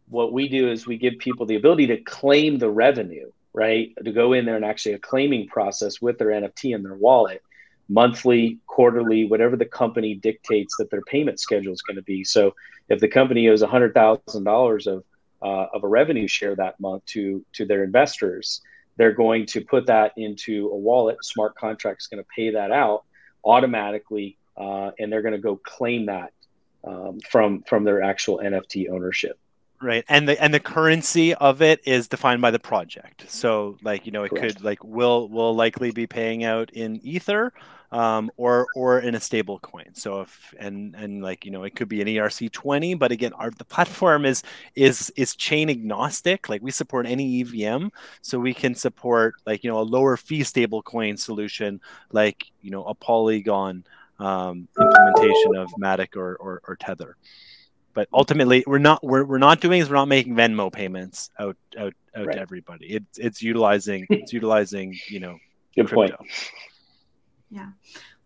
What 0.08 0.32
we 0.32 0.48
do 0.48 0.70
is 0.70 0.86
we 0.86 0.96
give 0.96 1.18
people 1.18 1.46
the 1.46 1.56
ability 1.56 1.88
to 1.88 1.98
claim 1.98 2.58
the 2.58 2.70
revenue, 2.70 3.30
right? 3.52 3.92
To 4.02 4.12
go 4.12 4.32
in 4.32 4.44
there 4.44 4.56
and 4.56 4.64
actually 4.64 4.92
a 4.92 4.98
claiming 4.98 5.48
process 5.48 6.00
with 6.00 6.18
their 6.18 6.28
NFT 6.28 6.74
in 6.74 6.82
their 6.82 6.94
wallet 6.94 7.42
monthly, 7.88 8.58
quarterly, 8.66 9.24
whatever 9.24 9.56
the 9.56 9.64
company 9.64 10.14
dictates 10.14 10.76
that 10.78 10.90
their 10.90 11.02
payment 11.02 11.40
schedule 11.40 11.72
is 11.72 11.82
going 11.82 11.96
to 11.96 12.02
be. 12.02 12.22
So 12.24 12.54
if 12.88 13.00
the 13.00 13.08
company 13.08 13.48
owes 13.48 13.62
$100,000 13.62 14.86
of 14.86 15.04
uh, 15.40 15.66
of 15.72 15.84
a 15.84 15.88
revenue 15.88 16.26
share 16.26 16.56
that 16.56 16.80
month 16.80 17.04
to 17.06 17.44
to 17.52 17.64
their 17.64 17.84
investors, 17.84 18.60
they're 18.96 19.12
going 19.12 19.46
to 19.46 19.60
put 19.60 19.86
that 19.86 20.12
into 20.16 20.68
a 20.68 20.76
wallet. 20.76 21.24
Smart 21.24 21.54
contract 21.54 22.02
is 22.02 22.08
going 22.08 22.22
to 22.22 22.28
pay 22.34 22.50
that 22.50 22.72
out 22.72 23.04
automatically, 23.44 24.36
uh, 24.56 24.90
and 24.98 25.12
they're 25.12 25.22
going 25.22 25.34
to 25.34 25.38
go 25.38 25.54
claim 25.54 26.06
that 26.06 26.32
um, 26.84 27.20
from 27.30 27.62
from 27.62 27.84
their 27.84 28.02
actual 28.02 28.38
NFT 28.38 28.90
ownership. 28.90 29.38
Right, 29.80 30.04
and 30.08 30.28
the 30.28 30.42
and 30.42 30.52
the 30.52 30.60
currency 30.60 31.34
of 31.34 31.62
it 31.62 31.80
is 31.86 32.08
defined 32.08 32.42
by 32.42 32.50
the 32.50 32.58
project. 32.58 33.30
So, 33.30 33.78
like 33.82 34.06
you 34.06 34.12
know, 34.12 34.24
it 34.24 34.30
Correct. 34.30 34.56
could 34.56 34.64
like 34.64 34.82
will 34.82 35.28
will 35.28 35.54
likely 35.54 35.92
be 35.92 36.06
paying 36.06 36.42
out 36.42 36.70
in 36.70 37.00
Ether, 37.04 37.52
um, 37.92 38.30
or 38.36 38.66
or 38.74 38.98
in 38.98 39.14
a 39.14 39.20
stable 39.20 39.60
coin. 39.60 39.94
So 39.94 40.22
if 40.22 40.54
and 40.58 40.96
and 40.96 41.22
like 41.22 41.44
you 41.44 41.52
know 41.52 41.62
it 41.62 41.76
could 41.76 41.88
be 41.88 42.02
an 42.02 42.08
ERC20, 42.08 42.98
but 42.98 43.12
again, 43.12 43.32
our 43.34 43.50
the 43.50 43.64
platform 43.64 44.24
is 44.24 44.42
is 44.74 45.12
is 45.16 45.36
chain 45.36 45.70
agnostic. 45.70 46.48
Like 46.48 46.60
we 46.60 46.72
support 46.72 47.06
any 47.06 47.40
EVM, 47.42 47.88
so 48.20 48.38
we 48.40 48.54
can 48.54 48.74
support 48.74 49.34
like 49.46 49.62
you 49.62 49.70
know 49.70 49.78
a 49.78 49.82
lower 49.82 50.16
fee 50.16 50.42
stable 50.42 50.82
coin 50.82 51.16
solution, 51.16 51.80
like 52.10 52.46
you 52.62 52.70
know 52.70 52.84
a 52.84 52.94
Polygon 52.94 53.84
um, 54.18 54.68
implementation 54.78 55.56
of 55.56 55.70
Matic 55.80 56.16
or, 56.16 56.36
or, 56.36 56.60
or 56.66 56.76
Tether. 56.76 57.16
But 57.98 58.06
ultimately, 58.12 58.62
we're 58.64 58.78
not 58.78 59.02
we're, 59.02 59.24
we're 59.24 59.38
not 59.38 59.60
doing 59.60 59.80
is 59.80 59.90
we're 59.90 59.96
not 59.96 60.06
making 60.06 60.36
Venmo 60.36 60.72
payments 60.72 61.30
out 61.40 61.56
out 61.76 61.94
out 62.16 62.26
right. 62.26 62.34
to 62.34 62.40
everybody. 62.40 62.94
It's 62.94 63.18
it's 63.18 63.42
utilizing 63.42 64.06
it's 64.08 64.32
utilizing 64.32 64.96
you 65.08 65.18
know 65.18 65.36
good 65.74 65.88
crypto. 65.88 66.16
point. 66.18 66.30
Yeah. 67.50 67.70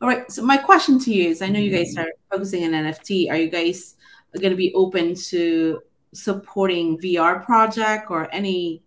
All 0.03 0.09
right. 0.09 0.31
So 0.31 0.43
my 0.43 0.59
question 0.59 0.99
to 0.99 1.11
you 1.11 1.31
is: 1.31 1.41
I 1.41 1.49
know 1.49 1.59
you 1.59 1.75
guys 1.75 1.97
are 1.97 2.13
focusing 2.31 2.65
on 2.65 2.73
NFT. 2.73 3.31
Are 3.31 3.37
you 3.39 3.49
guys 3.49 3.97
going 4.39 4.51
to 4.51 4.57
be 4.57 4.75
open 4.75 5.15
to 5.31 5.81
supporting 6.13 6.99
VR 6.99 7.43
project 7.43 8.11
or 8.11 8.29
any 8.31 8.83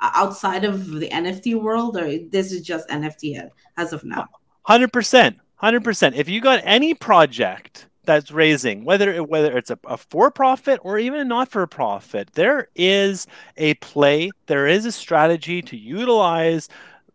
uh, 0.00 0.10
outside 0.12 0.66
of 0.66 0.90
the 0.90 1.08
NFT 1.08 1.58
world, 1.58 1.96
or 1.96 2.18
this 2.28 2.52
is 2.52 2.60
just 2.60 2.86
NFT 2.90 3.48
as 3.78 3.94
of 3.94 4.04
now? 4.04 4.26
Hundred 4.64 4.92
percent, 4.92 5.38
hundred 5.54 5.82
percent. 5.82 6.14
If 6.14 6.28
you 6.28 6.42
got 6.42 6.60
any 6.62 6.92
project 6.92 7.86
that's 8.06 8.30
raising, 8.30 8.84
whether 8.84 9.22
whether 9.22 9.56
it's 9.56 9.70
a, 9.70 9.78
a 9.84 9.96
for 9.96 10.30
profit 10.30 10.80
or 10.82 10.98
even 10.98 11.20
a 11.20 11.24
not 11.24 11.50
for 11.50 11.66
profit, 11.66 12.30
there 12.32 12.68
is 12.74 13.26
a 13.56 13.74
play. 13.74 14.30
There 14.46 14.66
is 14.66 14.86
a 14.86 14.92
strategy 14.92 15.60
to 15.62 15.76
utilize 15.76 16.68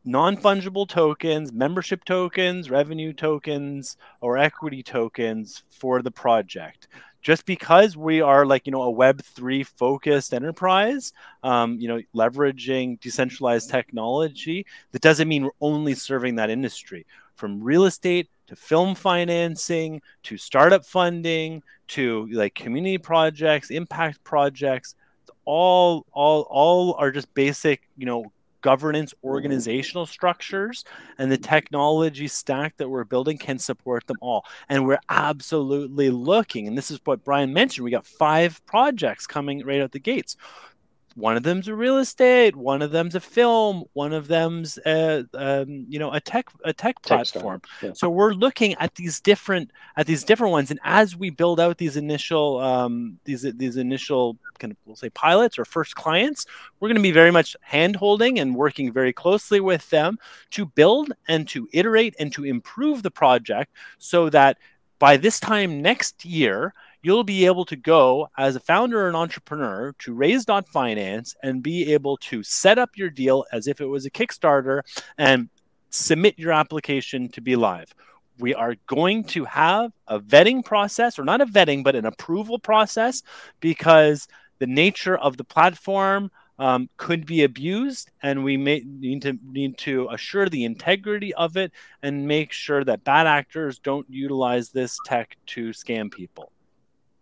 non 0.06 0.38
fungible 0.38 0.88
tokens, 0.88 1.52
membership 1.52 2.04
tokens, 2.06 2.70
revenue 2.70 3.14
tokens, 3.14 3.98
or 4.20 4.38
equity 4.38 4.84
tokens 4.84 5.64
for 5.70 6.02
the 6.02 6.12
project. 6.12 6.88
Just 7.22 7.46
because 7.46 7.96
we 7.96 8.20
are 8.20 8.46
like 8.46 8.66
you 8.66 8.72
know 8.72 8.82
a 8.82 8.92
Web 8.92 9.22
three 9.24 9.64
focused 9.64 10.34
enterprise, 10.34 11.14
um, 11.44 11.78
you 11.80 11.88
know, 11.88 12.02
leveraging 12.16 13.00
decentralized 13.00 13.70
technology, 13.70 14.66
that 14.92 15.02
doesn't 15.02 15.28
mean 15.28 15.44
we're 15.44 15.52
only 15.62 15.94
serving 15.94 16.36
that 16.36 16.50
industry. 16.50 17.06
From 17.36 17.64
real 17.64 17.86
estate 17.86 18.30
to 18.52 18.56
film 18.58 18.96
financing 18.96 20.02
to 20.24 20.38
startup 20.38 20.86
funding 20.86 21.64
to 21.88 22.28
like 22.34 22.54
community 22.54 22.98
projects, 22.98 23.72
impact 23.72 24.22
projects, 24.26 24.94
all 25.46 26.06
all 26.12 26.42
all 26.50 26.96
are 26.96 27.12
just 27.12 27.34
basic 27.34 27.88
you 27.96 28.06
know 28.06 28.30
governance 28.60 29.14
organizational 29.24 30.06
structures 30.06 30.84
and 31.18 31.32
the 31.32 31.38
technology 31.38 32.28
stack 32.28 32.76
that 32.76 32.90
we're 32.90 33.06
building 33.06 33.38
can 33.38 33.58
support 33.58 34.06
them 34.06 34.18
all. 34.20 34.46
And 34.68 34.86
we're 34.86 35.00
absolutely 35.08 36.10
looking 36.10 36.68
and 36.68 36.78
this 36.78 36.92
is 36.92 37.00
what 37.06 37.24
brian 37.24 37.54
mentioned 37.54 37.86
we 37.86 37.90
got 37.90 38.06
five 38.06 38.64
projects 38.66 39.26
coming 39.26 39.66
right 39.66 39.82
out 39.82 39.94
the 39.94 40.00
gates 40.00 40.36
one 41.16 41.36
of 41.36 41.44
them's 41.44 41.68
a 41.68 41.76
real 41.76 41.98
estate 41.98 42.56
one 42.56 42.82
of 42.82 42.92
them's 42.92 43.16
a 43.16 43.20
film 43.20 43.84
one 43.94 44.14
of 44.14 44.28
them's 44.28 44.78
a, 44.86 45.26
um, 45.34 45.86
you 45.90 46.00
know 46.00 46.12
a 46.12 46.20
tech 46.20 46.48
a 46.64 46.74
tech 46.74 47.02
platform 47.02 47.62
yeah. 47.82 47.92
so 47.94 48.10
we're 48.10 48.34
looking 48.34 48.74
at 48.76 48.96
these 48.96 49.20
different 49.20 49.72
at 49.98 50.08
these 50.08 50.24
different 50.24 50.52
ones 50.52 50.72
and 50.72 50.80
as 50.84 51.16
we 51.16 51.30
build 51.30 51.60
out 51.60 51.78
these 51.78 51.98
initial 51.98 52.60
um, 52.60 53.18
these 53.26 53.42
these 53.56 53.78
initial 53.78 54.38
kind 54.60 54.72
of 54.72 54.78
we'll 54.86 54.96
say 54.96 55.10
pilots 55.10 55.58
or 55.60 55.66
first 55.66 55.96
clients 55.96 56.46
we're 56.80 56.88
going 56.88 56.96
to 56.96 57.02
be 57.02 57.12
very 57.12 57.32
much 57.32 57.56
hand 57.62 57.96
holding 57.96 58.40
and 58.40 58.56
working 58.56 58.92
very 58.92 59.14
closely 59.14 59.60
with 59.60 59.90
them 59.90 60.18
to 60.52 60.66
build 60.66 61.12
and 61.28 61.48
to 61.48 61.68
iterate 61.74 62.16
and 62.20 62.32
to 62.32 62.46
improve 62.46 63.04
the 63.04 63.12
project 63.12 63.74
so 63.98 64.30
that 64.30 64.58
by 65.00 65.18
this 65.18 65.40
time 65.40 65.82
next 65.82 66.24
year 66.24 66.74
you'll 67.04 67.24
be 67.24 67.46
able 67.46 67.66
to 67.66 67.76
go 67.76 68.30
as 68.38 68.56
a 68.56 68.60
founder 68.60 69.02
or 69.02 69.10
an 69.10 69.16
entrepreneur 69.16 69.94
to 70.00 70.14
RAZE 70.14 70.46
dot 70.46 70.68
finance 70.68 71.36
and 71.42 71.64
be 71.64 71.94
able 71.94 72.18
to 72.18 72.44
set 72.44 72.78
up 72.78 72.92
your 72.96 73.10
deal 73.10 73.46
as 73.52 73.68
if 73.68 73.82
it 73.82 73.88
was 73.88 74.06
a 74.06 74.12
Kickstarter 74.12 74.82
and 75.18 75.50
submit 75.90 76.38
your 76.38 76.52
application 76.52 77.30
to 77.30 77.42
be 77.42 77.56
live. 77.56 77.94
We 78.40 78.56
are 78.56 78.76
going 78.88 79.26
to 79.26 79.46
have 79.46 79.92
a 80.08 80.20
vetting 80.20 80.64
process, 80.64 81.20
or 81.20 81.24
not 81.24 81.42
a 81.42 81.46
vetting, 81.46 81.84
but 81.84 81.96
an 81.96 82.06
approval 82.06 82.60
process, 82.60 83.24
because 83.60 84.28
the 84.60 84.68
nature 84.68 85.18
of 85.18 85.38
the 85.38 85.44
platform 85.44 86.32
um, 86.58 86.90
could 86.98 87.26
be 87.26 87.44
abused, 87.44 88.12
and 88.22 88.44
we 88.44 88.56
may 88.56 88.84
need 88.86 89.24
to 89.24 89.38
need 89.44 89.78
to 89.80 90.08
assure 90.12 90.48
the 90.48 90.64
integrity 90.64 91.34
of 91.34 91.58
it 91.58 91.72
and 92.04 92.28
make 92.28 92.52
sure 92.52 92.84
that 92.84 93.04
bad 93.04 93.26
actors 93.26 93.80
don't 93.80 94.06
utilize 94.10 94.70
this 94.70 94.98
tech 95.06 95.36
to 95.48 95.70
scam 95.70 96.12
people. 96.12 96.52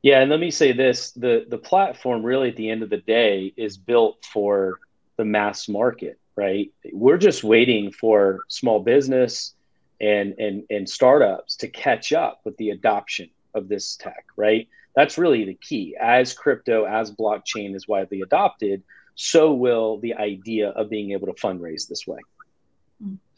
Yeah, 0.01 0.21
and 0.21 0.31
let 0.31 0.39
me 0.39 0.51
say 0.51 0.71
this: 0.71 1.11
the 1.11 1.45
the 1.49 1.57
platform 1.57 2.23
really, 2.23 2.49
at 2.49 2.55
the 2.55 2.69
end 2.69 2.83
of 2.83 2.89
the 2.89 2.97
day, 2.97 3.53
is 3.57 3.77
built 3.77 4.25
for 4.25 4.79
the 5.17 5.25
mass 5.25 5.67
market, 5.67 6.17
right? 6.35 6.71
We're 6.93 7.17
just 7.17 7.43
waiting 7.43 7.91
for 7.91 8.39
small 8.47 8.79
business 8.79 9.55
and 9.99 10.35
and 10.39 10.63
and 10.69 10.89
startups 10.89 11.57
to 11.57 11.67
catch 11.67 12.13
up 12.13 12.39
with 12.45 12.55
the 12.57 12.69
adoption 12.69 13.29
of 13.53 13.67
this 13.67 13.97
tech, 13.97 14.25
right? 14.37 14.69
That's 14.95 15.17
really 15.17 15.43
the 15.45 15.55
key. 15.55 15.97
As 15.99 16.33
crypto, 16.33 16.85
as 16.85 17.11
blockchain 17.11 17.75
is 17.75 17.87
widely 17.87 18.21
adopted, 18.21 18.83
so 19.15 19.53
will 19.53 19.99
the 19.99 20.15
idea 20.15 20.69
of 20.69 20.89
being 20.89 21.11
able 21.11 21.27
to 21.27 21.33
fundraise 21.33 21.87
this 21.87 22.07
way. 22.07 22.19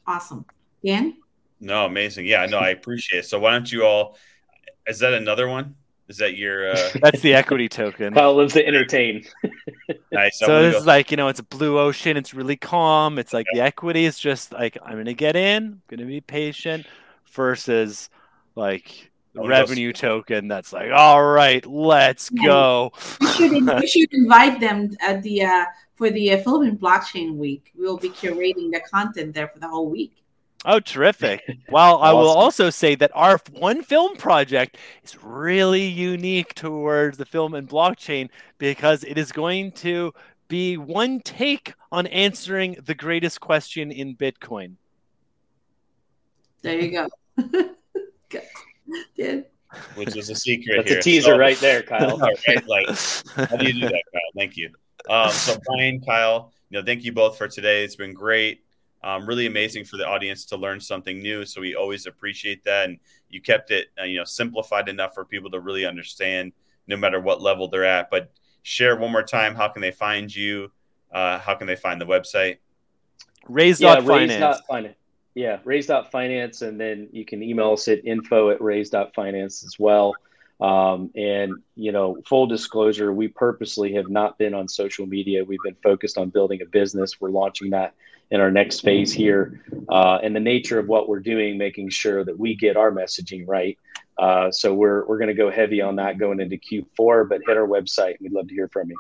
Awesome, 0.06 0.46
Dan. 0.86 1.18
No, 1.60 1.86
amazing. 1.86 2.26
Yeah, 2.26 2.46
no, 2.46 2.58
I 2.58 2.70
appreciate 2.70 3.20
it. 3.20 3.26
So 3.26 3.40
why 3.40 3.52
don't 3.52 3.72
you 3.72 3.84
all? 3.84 4.18
Is 4.88 5.00
that 5.00 5.14
another 5.14 5.48
one? 5.48 5.76
Is 6.12 6.18
that 6.18 6.36
your? 6.36 6.72
Uh... 6.72 6.90
That's 7.02 7.22
the 7.22 7.34
equity 7.34 7.70
token. 7.70 8.14
Kyle 8.14 8.36
lives 8.36 8.54
to 8.56 8.68
entertain. 8.68 9.24
nice. 10.12 10.38
So 10.38 10.62
this 10.62 10.74
go. 10.74 10.80
is 10.80 10.86
like 10.86 11.10
you 11.10 11.16
know, 11.16 11.30
it's 11.30 11.40
a 11.40 11.44
blue 11.44 11.80
ocean. 11.80 12.18
It's 12.18 12.34
really 12.34 12.58
calm. 12.58 13.18
It's 13.18 13.32
like 13.32 13.46
the 13.54 13.62
equity 13.62 14.04
is 14.04 14.20
just 14.20 14.52
like 14.52 14.78
I'm 14.84 14.98
gonna 14.98 15.14
get 15.14 15.38
in, 15.38 15.64
I'm 15.64 15.82
gonna 15.88 16.06
be 16.06 16.20
patient, 16.20 16.86
versus 17.32 18.10
like 18.56 19.10
the 19.34 19.48
revenue 19.48 19.94
token 19.94 20.50
that's 20.50 20.74
like, 20.74 20.92
all 20.94 21.24
right, 21.24 21.66
let's 21.66 22.30
go. 22.30 22.92
We 23.22 23.28
should, 23.28 23.52
we 23.52 23.88
should 23.88 24.10
invite 24.12 24.60
them 24.60 24.92
at 25.00 25.24
the 25.24 25.46
uh, 25.46 25.66
for 25.96 26.10
the 26.10 26.34
uh, 26.34 26.44
Philippine 26.44 26.78
Blockchain 26.78 27.38
Week. 27.38 27.72
We'll 27.74 27.96
be 27.96 28.10
curating 28.10 28.70
the 28.70 28.82
content 28.92 29.34
there 29.34 29.48
for 29.48 29.60
the 29.60 29.70
whole 29.70 29.90
week. 29.90 30.21
Oh, 30.66 30.80
terrific. 30.80 31.42
Well, 31.70 31.96
awesome. 31.96 32.08
I 32.08 32.14
will 32.14 32.30
also 32.30 32.70
say 32.70 32.96
that 32.96 33.12
our 33.16 33.40
one 33.52 33.82
film 33.82 34.16
project 34.16 34.78
is 35.04 35.22
really 35.24 35.86
unique 35.86 36.54
towards 36.54 37.18
the 37.18 37.26
film 37.26 37.56
and 37.56 37.68
blockchain 37.68 38.30
because 38.58 39.04
it 39.04 39.18
is 39.18 39.32
going 39.32 39.72
to 39.74 40.14
be 40.48 40.78
one 40.78 41.22
take 41.22 41.74
on 41.92 42.06
answering 42.08 42.78
the 42.86 42.94
greatest 42.94 43.40
question 43.40 43.92
in 43.92 44.16
Bitcoin. 44.16 44.76
There 46.62 46.80
you 46.80 46.92
go. 46.92 47.10
Good. 49.16 49.46
Which 49.96 50.16
is 50.16 50.30
a 50.30 50.36
secret 50.36 50.78
That's 50.78 50.90
here. 50.90 51.00
a 51.00 51.02
teaser 51.02 51.32
so, 51.32 51.38
right 51.38 51.58
there, 51.60 51.82
Kyle. 51.82 52.18
right, 52.48 52.68
like, 52.68 52.88
how 53.50 53.56
do 53.56 53.66
you 53.66 53.74
do 53.74 53.88
that, 53.88 54.04
Kyle? 54.12 54.22
Thank 54.36 54.58
you. 54.58 54.70
Um, 55.10 55.32
so, 55.32 55.58
Brian, 55.66 56.02
Kyle, 56.02 56.52
you 56.70 56.80
know, 56.80 56.86
thank 56.86 57.04
you 57.04 57.14
both 57.14 57.38
for 57.38 57.48
today. 57.48 57.84
It's 57.84 57.96
been 57.96 58.14
great 58.14 58.64
um, 59.04 59.26
really 59.26 59.46
amazing 59.46 59.86
for 59.86 59.98
the 59.98 60.08
audience 60.08 60.46
to 60.46 60.58
learn 60.58 60.80
something 60.80 61.20
new. 61.20 61.46
So 61.46 61.62
we 61.62 61.76
always 61.76 62.06
appreciate 62.06 62.64
that, 62.66 62.90
and 62.90 63.00
you 63.30 63.42
kept 63.42 63.72
it 63.72 63.88
uh, 64.00 64.04
you 64.04 64.18
know 64.18 64.26
simplified 64.26 64.90
enough 64.90 65.14
for 65.14 65.26
people 65.26 65.50
to 65.52 65.60
really 65.60 65.86
understand, 65.86 66.54
no 66.88 66.98
matter 66.98 67.20
what 67.20 67.42
level 67.42 67.68
they're 67.68 67.86
at. 67.86 68.10
But 68.10 68.32
share 68.64 68.96
one 68.96 69.12
more 69.12 69.24
time. 69.24 69.56
How 69.56 69.68
can 69.68 69.82
they 69.82 69.92
find 69.92 70.34
you? 70.34 70.72
Uh, 71.12 71.40
how 71.40 71.56
can 71.56 71.68
they 71.68 71.76
find 71.76 72.00
the 72.00 72.06
website? 72.06 72.58
Raze 73.48 73.82
yeah, 73.82 74.00
finance. 74.00 74.62
finance. 74.68 74.96
Yeah, 75.34 75.60
raze.finance, 75.64 76.62
and 76.62 76.80
then 76.80 77.08
you 77.12 77.24
can 77.24 77.42
email 77.42 77.74
us 77.74 77.88
at 77.88 78.06
info 78.06 78.50
at 78.50 78.62
raze.finance 78.62 79.64
as 79.64 79.80
well. 79.80 80.14
Um, 80.62 81.10
and 81.16 81.54
you 81.76 81.92
know, 81.92 82.22
full 82.28 82.46
disclosure, 82.46 83.12
we 83.12 83.28
purposely 83.28 83.94
have 83.94 84.10
not 84.10 84.38
been 84.38 84.54
on 84.54 84.68
social 84.68 85.06
media. 85.06 85.44
We've 85.44 85.60
been 85.64 85.78
focused 85.84 86.18
on 86.18 86.30
building 86.30 86.62
a 86.62 86.66
business. 86.66 87.20
We're 87.20 87.32
launching 87.32 87.72
that 87.72 87.96
in 88.30 88.40
our 88.40 88.52
next 88.52 88.82
phase 88.82 89.12
here. 89.12 89.62
Uh, 89.90 90.20
and 90.24 90.36
the 90.36 90.40
nature 90.40 90.80
of 90.80 90.88
what 90.88 91.10
we're 91.10 91.20
doing, 91.20 91.58
making 91.58 91.90
sure 91.90 92.24
that 92.24 92.38
we 92.38 92.56
get 92.56 92.78
our 92.78 92.92
messaging 92.92 93.46
right. 93.48 93.78
Uh, 94.18 94.52
so 94.52 94.74
we're 94.74 95.06
we're 95.06 95.18
going 95.18 95.30
to 95.30 95.34
go 95.34 95.50
heavy 95.50 95.82
on 95.82 95.96
that 95.96 96.20
going 96.20 96.40
into 96.40 96.58
Q4. 96.58 97.28
But 97.28 97.42
hit 97.48 97.58
our 97.58 97.68
website. 97.68 98.18
and 98.20 98.22
We'd 98.22 98.34
love 98.34 98.48
to 98.48 98.54
hear 98.54 98.68
from 98.68 98.90
you. 98.90 98.98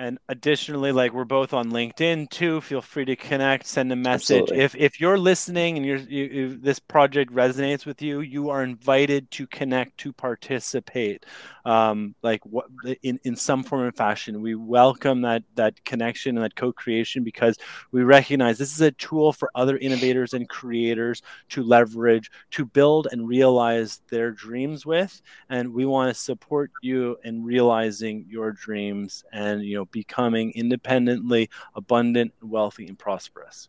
And 0.00 0.18
additionally 0.30 0.92
like 0.92 1.12
we're 1.12 1.24
both 1.24 1.52
on 1.52 1.70
linkedin 1.70 2.28
too. 2.30 2.62
Feel 2.62 2.80
free 2.80 3.04
to 3.04 3.16
connect 3.16 3.66
send 3.66 3.92
a 3.92 3.96
message. 3.96 4.42
Absolutely. 4.42 4.64
if 4.64 4.74
if 4.74 5.00
you're 5.00 5.18
listening 5.18 5.76
and 5.76 5.84
you're 5.84 5.98
you, 5.98 6.24
you, 6.24 6.56
this 6.56 6.78
project 6.78 7.30
resonates 7.32 7.84
with 7.84 8.00
you 8.00 8.20
you 8.20 8.48
are 8.48 8.62
invited 8.62 9.30
to 9.32 9.46
connect 9.46 9.98
to 9.98 10.12
participate. 10.12 11.26
Um, 11.66 12.14
like 12.22 12.44
what 12.46 12.66
in, 13.02 13.20
in 13.24 13.36
some 13.36 13.62
form 13.62 13.82
and 13.82 13.94
fashion. 13.94 14.40
We 14.40 14.54
welcome 14.54 15.20
that 15.22 15.42
that 15.56 15.84
connection 15.84 16.36
and 16.38 16.44
that 16.44 16.56
co-creation 16.56 17.22
because 17.22 17.58
we 17.92 18.02
recognize 18.02 18.56
this 18.56 18.72
is 18.72 18.80
a 18.80 18.92
tool 18.92 19.34
for 19.34 19.50
other 19.54 19.76
innovators 19.76 20.32
and 20.32 20.48
creators 20.48 21.20
to 21.50 21.62
leverage 21.62 22.30
to 22.52 22.64
build 22.64 23.08
and 23.12 23.28
realize 23.28 24.00
their 24.08 24.30
dreams 24.30 24.86
with. 24.86 25.20
And 25.50 25.74
we 25.74 25.84
want 25.84 26.14
to 26.14 26.18
support 26.18 26.70
you 26.82 27.18
in 27.22 27.44
realizing 27.44 28.24
your 28.30 28.52
dreams 28.52 29.24
and 29.30 29.62
you 29.62 29.76
know 29.76 29.89
becoming 29.90 30.52
independently 30.52 31.50
abundant, 31.74 32.32
wealthy, 32.42 32.86
and 32.86 32.98
prosperous. 32.98 33.68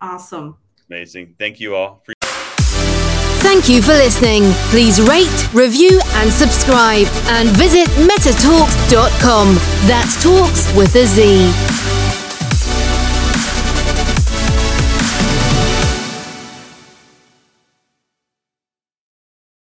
Awesome. 0.00 0.56
Amazing. 0.90 1.34
Thank 1.38 1.60
you 1.60 1.74
all 1.74 2.02
for 2.04 2.14
Thank 3.44 3.68
you 3.68 3.82
for 3.82 3.92
listening. 3.92 4.42
Please 4.70 5.00
rate, 5.02 5.52
review, 5.52 6.00
and 6.14 6.32
subscribe. 6.32 7.06
And 7.26 7.48
visit 7.50 7.88
metatalkz.com. 7.90 9.54
That's 9.86 10.22
talks 10.22 10.74
with 10.74 10.96
a 10.96 11.06
Z. 11.06 11.73